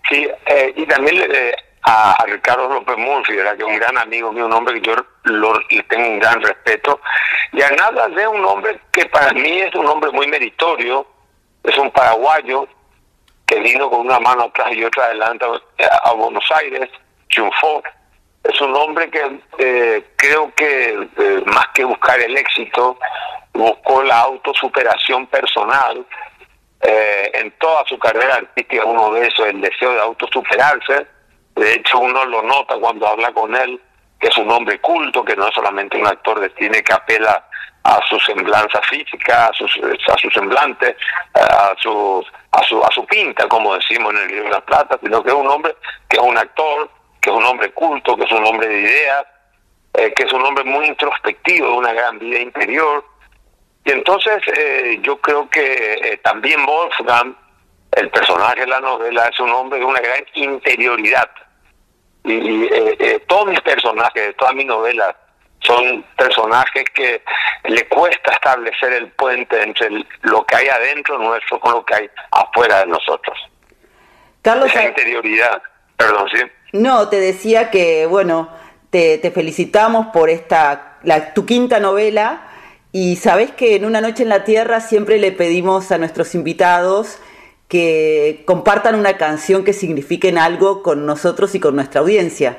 [0.09, 4.31] Sí, eh, y también eh, a, a Ricardo López Murphy, que es un gran amigo
[4.31, 4.95] mío, un hombre que yo
[5.25, 6.99] lo- le tengo un gran respeto.
[7.51, 11.05] Y Arnaldo André es un hombre que para mí es un hombre muy meritorio,
[11.63, 12.67] es un paraguayo
[13.45, 15.45] que vino con una mano atrás y otra adelante
[16.03, 16.89] a Buenos Aires,
[17.29, 17.83] triunfó.
[18.43, 22.97] Es un hombre que eh, creo que eh, más que buscar el éxito,
[23.53, 26.05] buscó la autosuperación personal.
[26.81, 31.07] Eh, en toda su carrera artística uno ve eso, el deseo de autosuperarse.
[31.55, 33.79] De hecho, uno lo nota cuando habla con él,
[34.19, 37.47] que es un hombre culto, que no es solamente un actor de cine que apela
[37.83, 40.95] a su semblanza física, a su, a su semblante,
[41.33, 44.97] a su, a su a su pinta, como decimos en el libro de la plata,
[45.01, 45.75] sino que es un hombre
[46.09, 46.89] que es un actor,
[47.23, 49.25] que es un hombre culto, que es un hombre de ideas,
[49.93, 53.05] eh, que es un hombre muy introspectivo, de una gran vida interior.
[53.85, 57.33] Y entonces eh, yo creo que eh, también Wolfgang,
[57.93, 61.29] el personaje de la novela, es un hombre de una gran interioridad.
[62.25, 65.15] Y, y, eh, todos mis personajes, todas mis novelas,
[65.59, 67.21] son personajes que
[67.65, 71.95] le cuesta establecer el puente entre el- lo que hay adentro nuestro con lo que
[71.95, 73.37] hay afuera de nosotros.
[74.41, 75.61] Carlos, Esa interioridad,
[75.95, 76.41] perdón, sí.
[76.73, 78.49] No, te decía que, bueno,
[78.89, 82.47] te, felicitamos por esta, la, tu quinta novela
[82.91, 87.19] y sabes que en Una Noche en la Tierra siempre le pedimos a nuestros invitados
[87.67, 92.57] que compartan una canción que signifiquen algo con nosotros y con nuestra audiencia.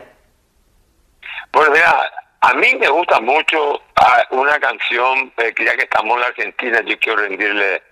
[1.52, 1.94] Bueno, mira,
[2.40, 6.26] a mí me gusta mucho ah, una canción, eh, que ya que estamos en la
[6.28, 7.82] Argentina, yo quiero rendirle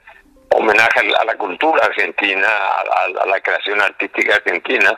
[0.51, 4.97] homenaje a la, cultura argentina, a la creación artística argentina,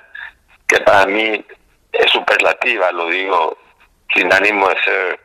[0.74, 1.44] que para mí
[1.92, 3.56] es superlativa, lo digo
[4.12, 5.20] sin ánimo de ser,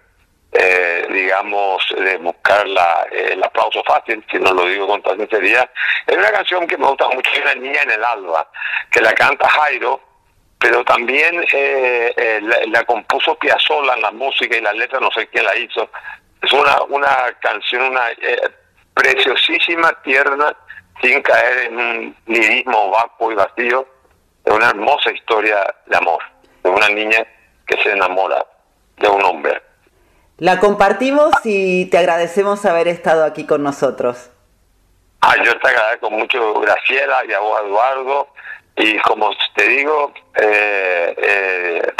[0.52, 5.70] eh, digamos, de buscar la, eh, el aplauso fácil, sino lo digo con toda sinceridad.
[6.06, 8.48] Es una canción que me gusta mucho, es Una niña en el alba,
[8.92, 10.00] que la canta Jairo,
[10.60, 15.10] pero también eh, eh, la, la compuso Piazzolla en la música y la letra, no
[15.12, 15.90] sé quién la hizo.
[16.42, 18.50] Es una, una canción, una eh,
[18.94, 20.56] preciosísima, tierna,
[21.02, 23.99] sin caer en un lirismo vacuo y vacío.
[24.46, 26.20] Es una hermosa historia de amor,
[26.64, 27.26] de una niña
[27.66, 28.46] que se enamora
[28.98, 29.62] de un hombre.
[30.38, 34.32] La compartimos y te agradecemos haber estado aquí con nosotros.
[35.22, 38.28] Ah, yo te agradezco mucho, Graciela, y a vos, Eduardo.
[38.78, 41.94] Y como te digo, eh, eh,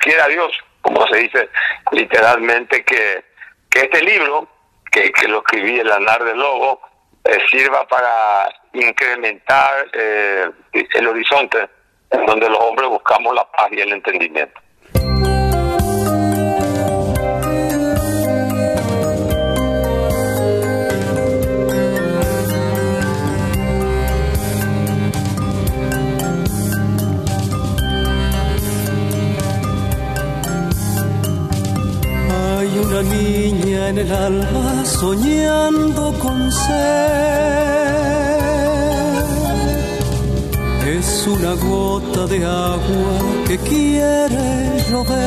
[0.00, 1.50] quiera Dios, como se dice
[1.92, 3.22] literalmente, que,
[3.68, 4.48] que este libro,
[4.90, 6.80] que, que lo escribí el Anar del Lobo,
[7.24, 11.68] eh, sirva para incrementar eh, el horizonte
[12.10, 14.60] en donde los hombres buscamos la paz y el entendimiento.
[32.32, 37.39] Hay una niña en el alma soñando con ser.
[41.30, 43.14] Una gota de agua
[43.46, 45.20] que quiere llover.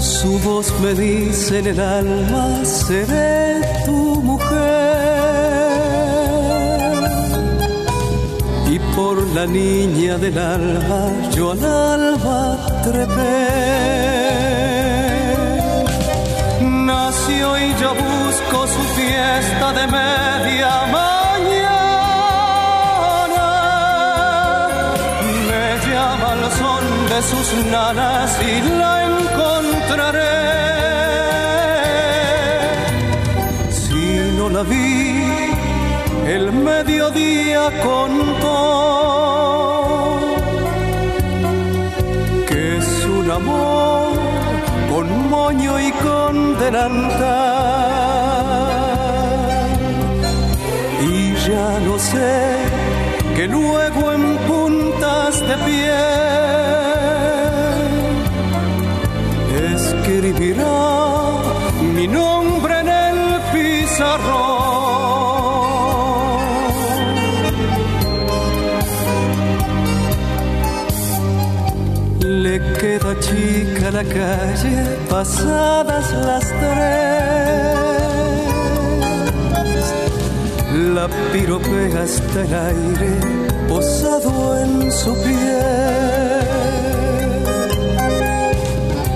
[0.00, 4.50] Su voz me dice en el alma, seré tu mujer.
[8.74, 11.02] Y por la niña del alba
[11.34, 12.40] yo al alba
[12.84, 13.70] trepé.
[16.90, 21.19] Nació y yo busco su fiesta de media mañana.
[27.10, 30.38] De sus nanas y la encontraré.
[33.82, 34.04] Si
[34.38, 35.24] no la vi,
[36.36, 38.56] el mediodía contó
[42.48, 42.88] que es
[43.18, 44.08] un amor
[44.92, 47.10] con moño y con delantal.
[51.12, 52.34] Y ya no sé
[53.36, 56.19] que luego en puntas de piel
[72.22, 74.76] Le queda chica la calle
[75.10, 77.80] pasadas las tres.
[80.94, 83.12] la piropea hasta el aire
[83.68, 86.48] posado en su piel.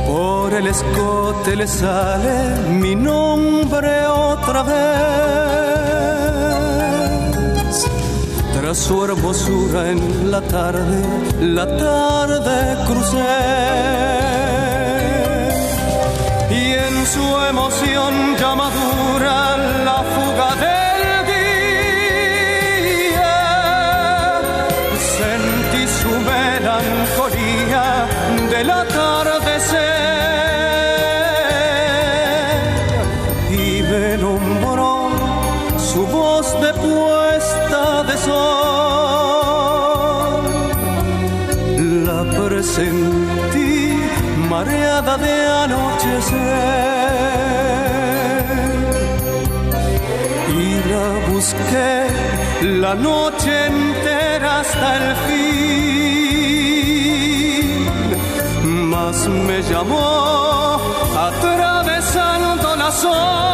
[0.06, 2.36] Por el escote le sale
[2.80, 4.06] mi nombre
[4.44, 4.74] otra vez.
[8.54, 11.02] Tras su hermosura en la tarde,
[11.40, 13.18] la tarde crucé
[16.50, 19.93] y en su emoción ya madura la
[52.84, 55.40] la noche entera hasta el fin,
[58.90, 60.78] mas me llamó
[61.28, 63.53] atravesando las horas,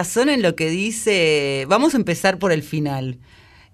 [0.00, 1.66] razón en lo que dice.
[1.68, 3.18] Vamos a empezar por el final.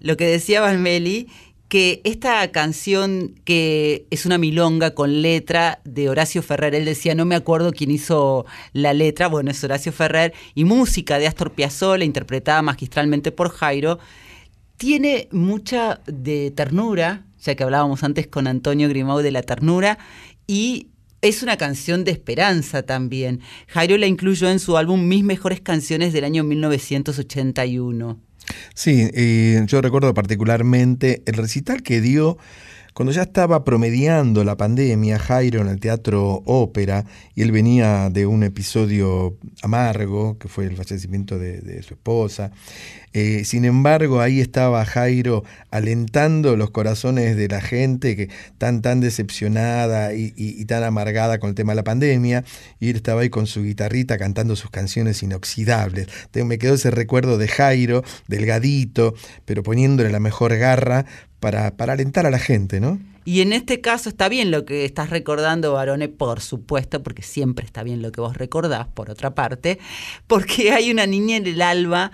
[0.01, 1.29] Lo que decía Valmeli,
[1.69, 7.23] que esta canción que es una milonga con letra de Horacio Ferrer, él decía, no
[7.23, 12.03] me acuerdo quién hizo la letra, bueno, es Horacio Ferrer, y música de Astor Piazzolla,
[12.03, 13.97] interpretada magistralmente por Jairo,
[14.75, 19.97] tiene mucha de ternura, ya que hablábamos antes con Antonio Grimau de la ternura,
[20.45, 20.89] y
[21.21, 23.41] es una canción de esperanza también.
[23.67, 28.19] Jairo la incluyó en su álbum Mis Mejores Canciones del año 1981.
[28.73, 32.37] Sí, eh, yo recuerdo particularmente el recital que dio
[32.97, 37.05] cuando ya estaba promediando la pandemia, Jairo en el Teatro Ópera,
[37.35, 42.49] y él venía de un episodio amargo, que fue el fallecimiento de, su esposa.
[43.13, 48.99] Eh, sin embargo, ahí estaba Jairo alentando los corazones de la gente que tan tan
[48.99, 52.45] decepcionada y, tan amargada con el tema de la pandemia,
[52.79, 56.07] y él estaba ahí con su guitarrita cantando sus canciones inoxidables.
[56.33, 59.13] Me quedó ese recuerdo de Jairo, delgadito,
[59.45, 61.05] pero poniéndole la mejor garra
[61.39, 62.99] para, para alentar a la gente, ¿no?
[63.25, 67.65] Y en este caso está bien lo que estás recordando, Barone, por supuesto, porque siempre
[67.65, 69.79] está bien lo que vos recordás, por otra parte,
[70.27, 72.11] porque hay una niña en el alba,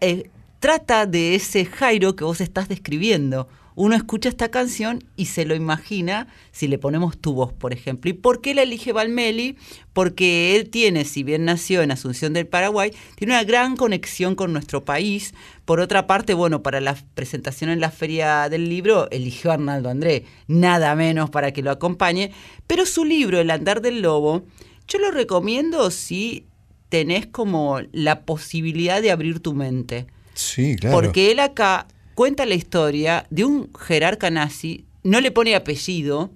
[0.00, 0.30] eh,
[0.60, 3.46] trata de ese Jairo que vos estás describiendo.
[3.76, 8.08] Uno escucha esta canción y se lo imagina si le ponemos tu voz, por ejemplo.
[8.08, 9.56] ¿Y por qué la elige Valmeli?
[9.92, 14.52] Porque él tiene, si bien nació en Asunción del Paraguay, tiene una gran conexión con
[14.52, 15.34] nuestro país.
[15.64, 19.90] Por otra parte, bueno, para la presentación en la Feria del Libro, eligió a Arnaldo
[19.90, 22.30] André, nada menos para que lo acompañe.
[22.68, 24.44] Pero su libro, El Andar del Lobo,
[24.86, 26.46] yo lo recomiendo si
[26.90, 30.06] tenés como la posibilidad de abrir tu mente.
[30.34, 30.94] Sí, claro.
[30.94, 36.30] Porque él acá cuenta la historia de un jerarca nazi, no le pone apellido,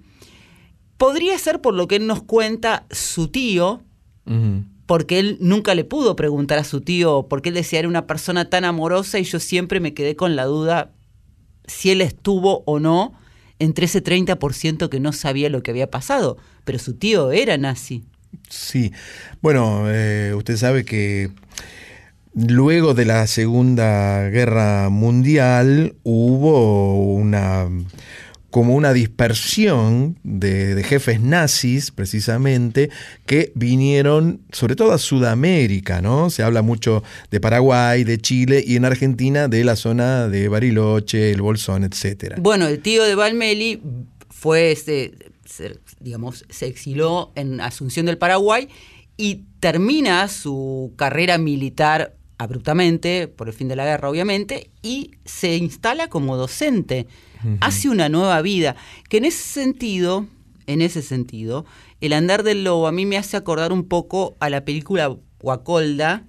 [0.97, 3.81] podría ser por lo que él nos cuenta su tío,
[4.25, 4.65] uh -huh.
[4.85, 8.49] porque él nunca le pudo preguntar a su tío, porque él decía era una persona
[8.49, 10.91] tan amorosa y yo siempre me quedé con la duda
[11.65, 13.13] si él estuvo o no
[13.59, 18.03] entre ese 30% que no sabía lo que había pasado, pero su tío era nazi.
[18.49, 18.91] Sí,
[19.41, 21.31] bueno, eh, usted sabe que
[22.47, 27.67] Luego de la Segunda Guerra Mundial hubo una
[28.49, 32.89] como una dispersión de, jefes nazis, precisamente,
[33.25, 36.29] que vinieron sobre todo a Sudamérica, ¿no?
[36.29, 41.31] Se habla mucho de Paraguay, de Chile y en Argentina de la zona de Bariloche,
[41.31, 42.37] el Bolsón, etcétera.
[42.39, 43.81] Bueno, el tío de Valmeli
[44.29, 45.13] fue, este,
[45.99, 48.69] digamos, se exiló en Asunción del Paraguay
[49.15, 55.55] y termina su carrera militar abruptamente, por el fin de la guerra obviamente, y se
[55.57, 57.05] instala como docente,
[57.43, 57.57] uh -huh.
[57.61, 58.75] hace una nueva vida,
[59.09, 60.25] que en ese sentido,
[60.65, 61.65] en ese sentido,
[62.01, 66.23] el andar del lobo a mí me hace acordar un poco a la película Guacolda,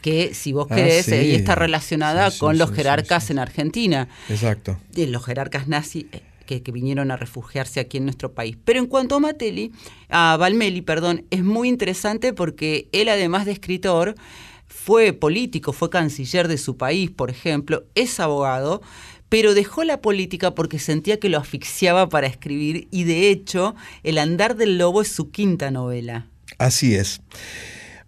[0.00, 1.12] que si vos Ah, querés, sí.
[1.34, 4.08] está relacionada Sí, sí, con los jerarcas en Argentina.
[4.28, 4.78] Exacto.
[4.92, 8.56] de los jerarcas nazis eh, que, que vinieron a refugiarse aquí en nuestro país.
[8.64, 9.72] Pero en cuanto a Matelli,
[10.08, 14.14] a Valmeli, perdón, es muy interesante porque él, además de escritor,
[14.68, 18.82] fue político, fue canciller de su país, por ejemplo, es abogado,
[19.28, 24.18] pero dejó la política porque sentía que lo asfixiaba para escribir y de hecho El
[24.18, 26.28] andar del lobo es su quinta novela.
[26.58, 27.20] Así es.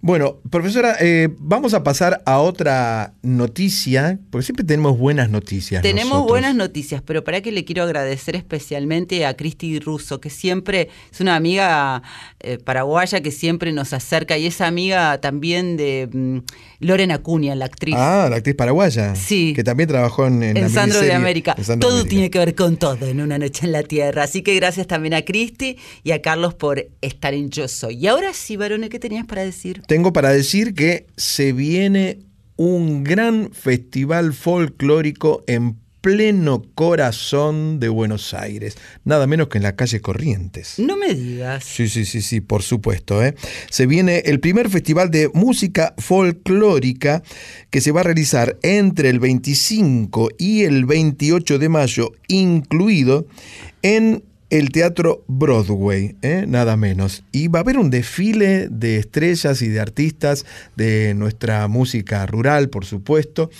[0.02, 5.82] Bueno, profesora, eh, vamos a pasar a otra noticia, porque siempre tenemos buenas noticias.
[5.82, 6.30] Tenemos nosotros.
[6.30, 11.20] buenas noticias, pero para que le quiero agradecer especialmente a Cristi Russo, que siempre es
[11.20, 12.02] una amiga
[12.40, 16.38] eh, paraguaya que siempre nos acerca y es amiga también de mm,
[16.80, 17.94] Lorena Acuña, la actriz.
[17.96, 19.14] Ah, la actriz paraguaya.
[19.14, 19.52] Sí.
[19.54, 21.54] Que también trabajó en, en la Sandro de América.
[21.62, 22.10] Sandro todo América.
[22.10, 24.24] tiene que ver con todo en una noche en la tierra.
[24.24, 27.96] Así que gracias también a Cristi y a Carlos por estar en Yo Soy.
[27.96, 29.82] Y ahora sí, varones, ¿qué tenías para decir?
[29.86, 32.18] Tengo para decir que se viene
[32.56, 39.76] un gran festival folclórico en pleno corazón de Buenos Aires, nada menos que en la
[39.76, 40.78] calle Corrientes.
[40.78, 41.64] No me digas.
[41.64, 43.22] Sí, sí, sí, sí, por supuesto.
[43.22, 43.34] ¿eh?
[43.70, 47.22] Se viene el primer festival de música folclórica
[47.70, 53.26] que se va a realizar entre el 25 y el 28 de mayo, incluido
[53.82, 56.44] en el Teatro Broadway, ¿eh?
[56.46, 57.22] nada menos.
[57.32, 60.44] Y va a haber un desfile de estrellas y de artistas
[60.76, 63.50] de nuestra música rural, por supuesto,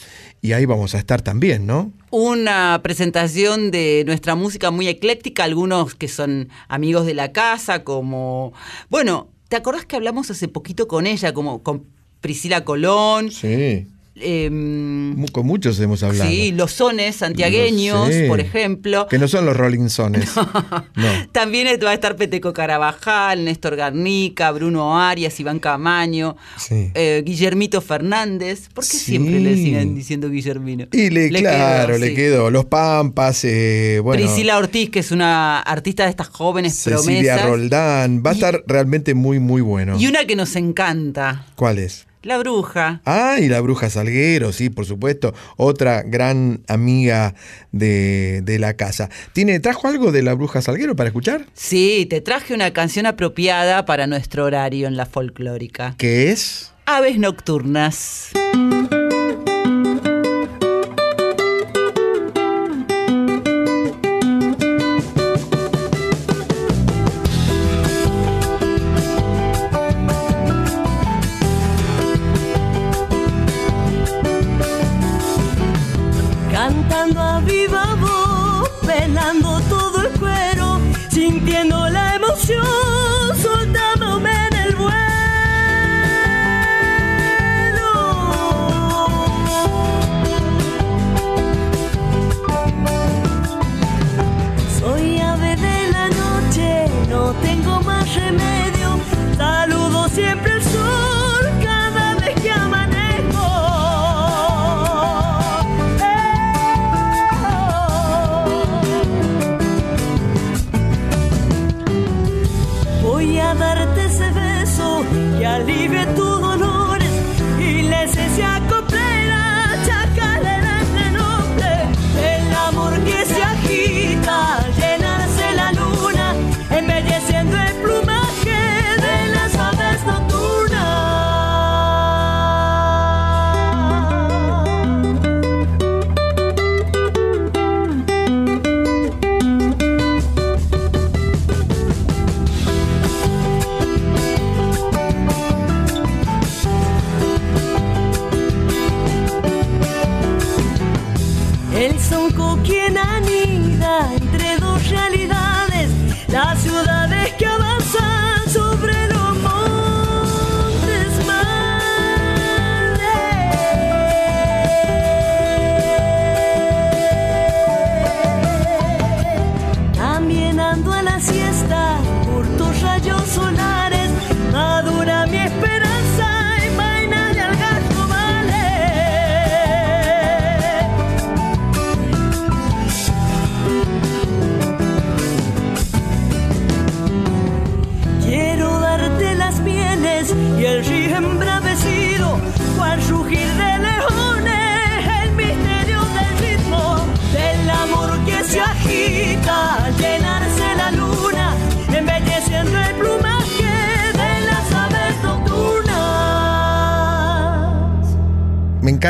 [0.42, 1.92] y ahí vamos a estar también, ¿no?
[2.10, 8.52] una presentación de nuestra música muy ecléctica, algunos que son amigos de la casa, como,
[8.88, 11.86] bueno, ¿te acordás que hablamos hace poquito con ella, como con
[12.20, 13.30] Priscila Colón?
[13.30, 13.86] Sí.
[14.20, 16.30] Em, Con muchos hemos hablado.
[16.30, 19.06] sí, los sones santiagueños, por ejemplo.
[19.08, 20.30] Que no son los Rolling Stones.
[20.96, 21.08] No.
[21.32, 26.90] También va a estar Peteco Carabajal, Néstor Garnica, Bruno Arias, Iván Camaño, Sí.
[26.94, 28.68] eh, Guillermito Fernández.
[28.74, 28.98] ¿Por qué Sí.
[28.98, 30.86] siempre le siguen diciendo Guillermino?
[30.92, 32.14] Y le, Le claro, quedó, le sí.
[32.14, 32.50] quedó.
[32.50, 37.46] Los Pampas, eh, bueno, Priscila Ortiz, que es una artista de estas jóvenes Cecilia promesas.
[37.46, 38.22] Roldán.
[38.24, 39.98] Va a estar realmente muy, muy bueno.
[39.98, 42.06] Y una que nos encanta, ¿Cuál es?
[42.22, 43.00] La Bruja.
[43.06, 45.32] Ah, y la Bruja Salguero, sí, por supuesto.
[45.56, 47.34] Otra gran amiga
[47.72, 49.08] de, de la casa.
[49.32, 51.46] ¿Tiene, ¿Trajo algo de la Bruja Salguero para escuchar?
[51.54, 55.94] Sí, te traje una canción apropiada para nuestro horario en la folclórica.
[55.96, 56.72] ¿Qué es?
[56.84, 58.30] Aves Nocturnas.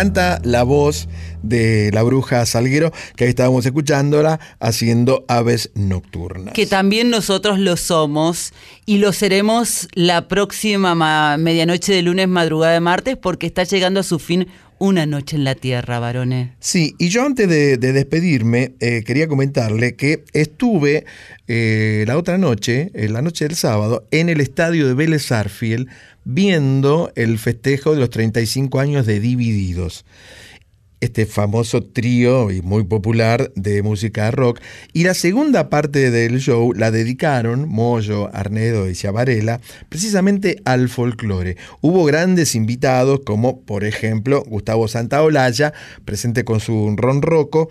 [0.00, 1.08] Encanta la voz
[1.42, 6.54] de la bruja Salguero, que ahí estábamos escuchándola haciendo aves nocturnas.
[6.54, 8.52] Que también nosotros lo somos
[8.86, 14.00] y lo seremos la próxima ma- medianoche de lunes, madrugada de martes, porque está llegando
[14.00, 14.48] a su fin
[14.78, 16.52] una noche en la tierra, varones.
[16.58, 21.04] Sí, y yo antes de, de despedirme, eh, quería comentarle que estuve
[21.48, 25.30] eh, la otra noche, eh, la noche del sábado, en el estadio de Vélez
[26.24, 30.04] viendo el festejo de los 35 años de Divididos.
[31.00, 34.60] Este famoso trío y muy popular de música rock.
[34.92, 41.56] Y la segunda parte del show la dedicaron Moyo, Arnedo y Ciavarela precisamente al folclore.
[41.80, 45.72] Hubo grandes invitados como, por ejemplo, Gustavo Santaolalla,
[46.04, 47.70] presente con su ronroco,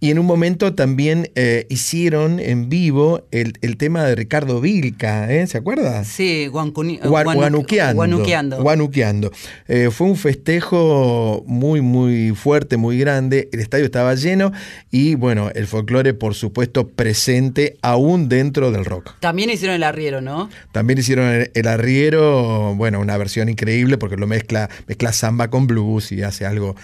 [0.00, 5.30] y en un momento también eh, hicieron en vivo el, el tema de Ricardo Vilca,
[5.30, 5.46] ¿eh?
[5.46, 6.04] ¿se acuerda?
[6.04, 8.62] Sí, guancuni- guanuqueando.
[8.62, 9.30] Guanuqueando.
[9.68, 13.48] Eh, fue un festejo muy, muy fuerte, muy grande.
[13.52, 14.52] El estadio estaba lleno
[14.90, 19.14] y, bueno, el folclore, por supuesto, presente aún dentro del rock.
[19.20, 20.50] También hicieron el arriero, ¿no?
[20.72, 25.66] También hicieron el, el arriero, bueno, una versión increíble porque lo mezcla, mezcla samba con
[25.66, 26.76] blues y hace algo,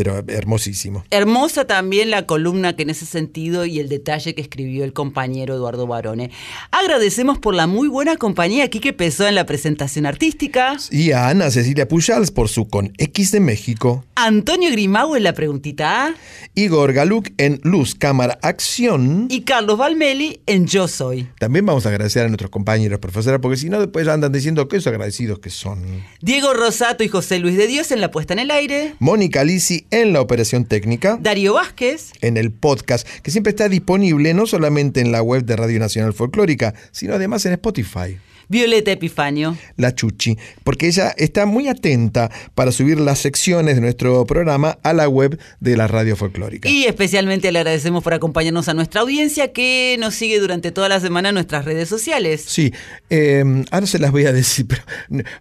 [0.00, 1.04] pero hermosísimo.
[1.10, 5.54] Hermosa también la columna que en ese sentido y el detalle que escribió el compañero
[5.54, 6.30] Eduardo Barone.
[6.70, 10.78] Agradecemos por la muy buena compañía aquí que pesó en la presentación artística.
[10.90, 14.02] Y a Ana Cecilia Pujals por su Con X de México.
[14.14, 16.14] Antonio Grimau en la preguntita A.
[16.54, 19.26] Igor Galuk en Luz, Cámara, Acción.
[19.28, 21.28] Y Carlos Valmeli en Yo Soy.
[21.38, 24.78] También vamos a agradecer a nuestros compañeros profesores, porque si no, después andan diciendo que
[24.78, 26.02] esos agradecidos que son.
[26.22, 28.94] Diego Rosato y José Luis de Dios en la puesta en el aire.
[28.98, 31.18] Mónica Lisi en la operación técnica.
[31.20, 32.12] Darío Vázquez.
[32.20, 36.12] En el podcast, que siempre está disponible no solamente en la web de Radio Nacional
[36.12, 38.18] Folclórica, sino además en Spotify.
[38.50, 39.56] Violeta Epifanio.
[39.76, 44.92] La Chuchi, porque ella está muy atenta para subir las secciones de nuestro programa a
[44.92, 46.68] la web de la Radio Folclórica.
[46.68, 50.98] Y especialmente le agradecemos por acompañarnos a nuestra audiencia que nos sigue durante toda la
[50.98, 52.42] semana en nuestras redes sociales.
[52.44, 52.72] Sí,
[53.08, 54.82] eh, ahora se las voy a decir, pero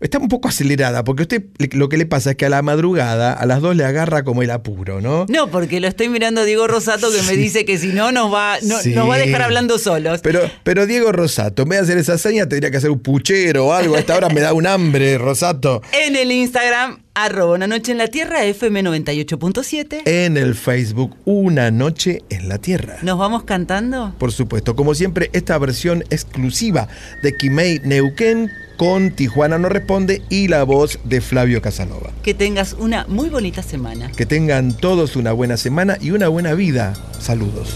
[0.02, 3.34] está un poco acelerada, porque usted lo que le pasa es que a la madrugada,
[3.34, 5.26] a las dos le agarra como el apuro, ¿no?
[5.30, 8.32] No, porque lo estoy mirando a Diego Rosato que me dice que si no nos
[8.32, 8.94] va, no- Sí.
[8.94, 10.22] nos va a dejar hablando solos.
[10.22, 13.68] Pero, pero Diego Rosato, en vez de hacer esa seña, tendría que hacer un puchero
[13.68, 13.96] o algo.
[13.96, 15.82] A esta hora me da un hambre, Rosato.
[15.92, 20.02] En el Instagram, arroba una noche en la tierra, FM 98.7.
[20.06, 22.98] En el Facebook, Una Noche en la Tierra.
[23.02, 24.14] ¿Nos vamos cantando?
[24.18, 26.88] Por supuesto, como siempre, esta versión exclusiva
[27.22, 32.12] de Kimei Neuquén con Tijuana no responde y la voz de Flavio Casanova.
[32.24, 34.10] Que tengas una muy bonita semana.
[34.16, 36.94] Que tengan todos una buena semana y una buena vida.
[37.20, 37.76] Saludos.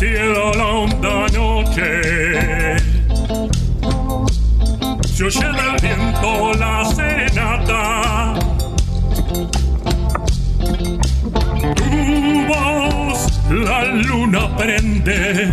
[0.00, 2.78] Cielo la honda noche.
[5.04, 8.34] Se oye del viento la serenata.
[11.76, 11.90] Tu
[12.48, 13.20] voz
[13.50, 15.50] la luna prende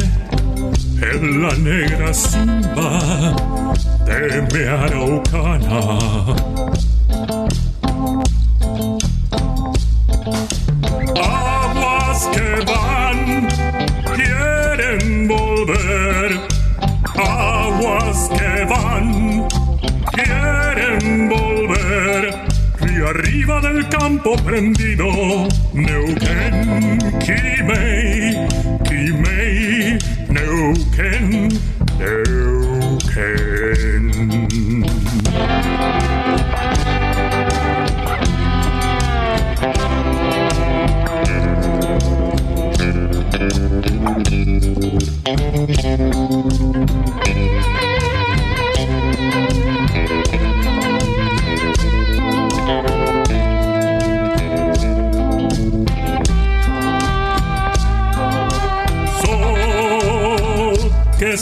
[1.12, 3.36] en la negra cima
[4.06, 5.82] de mi araucana
[24.28, 25.08] campo prendido,
[25.74, 28.37] Neuquén, Quimei,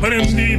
[0.00, 0.55] Canto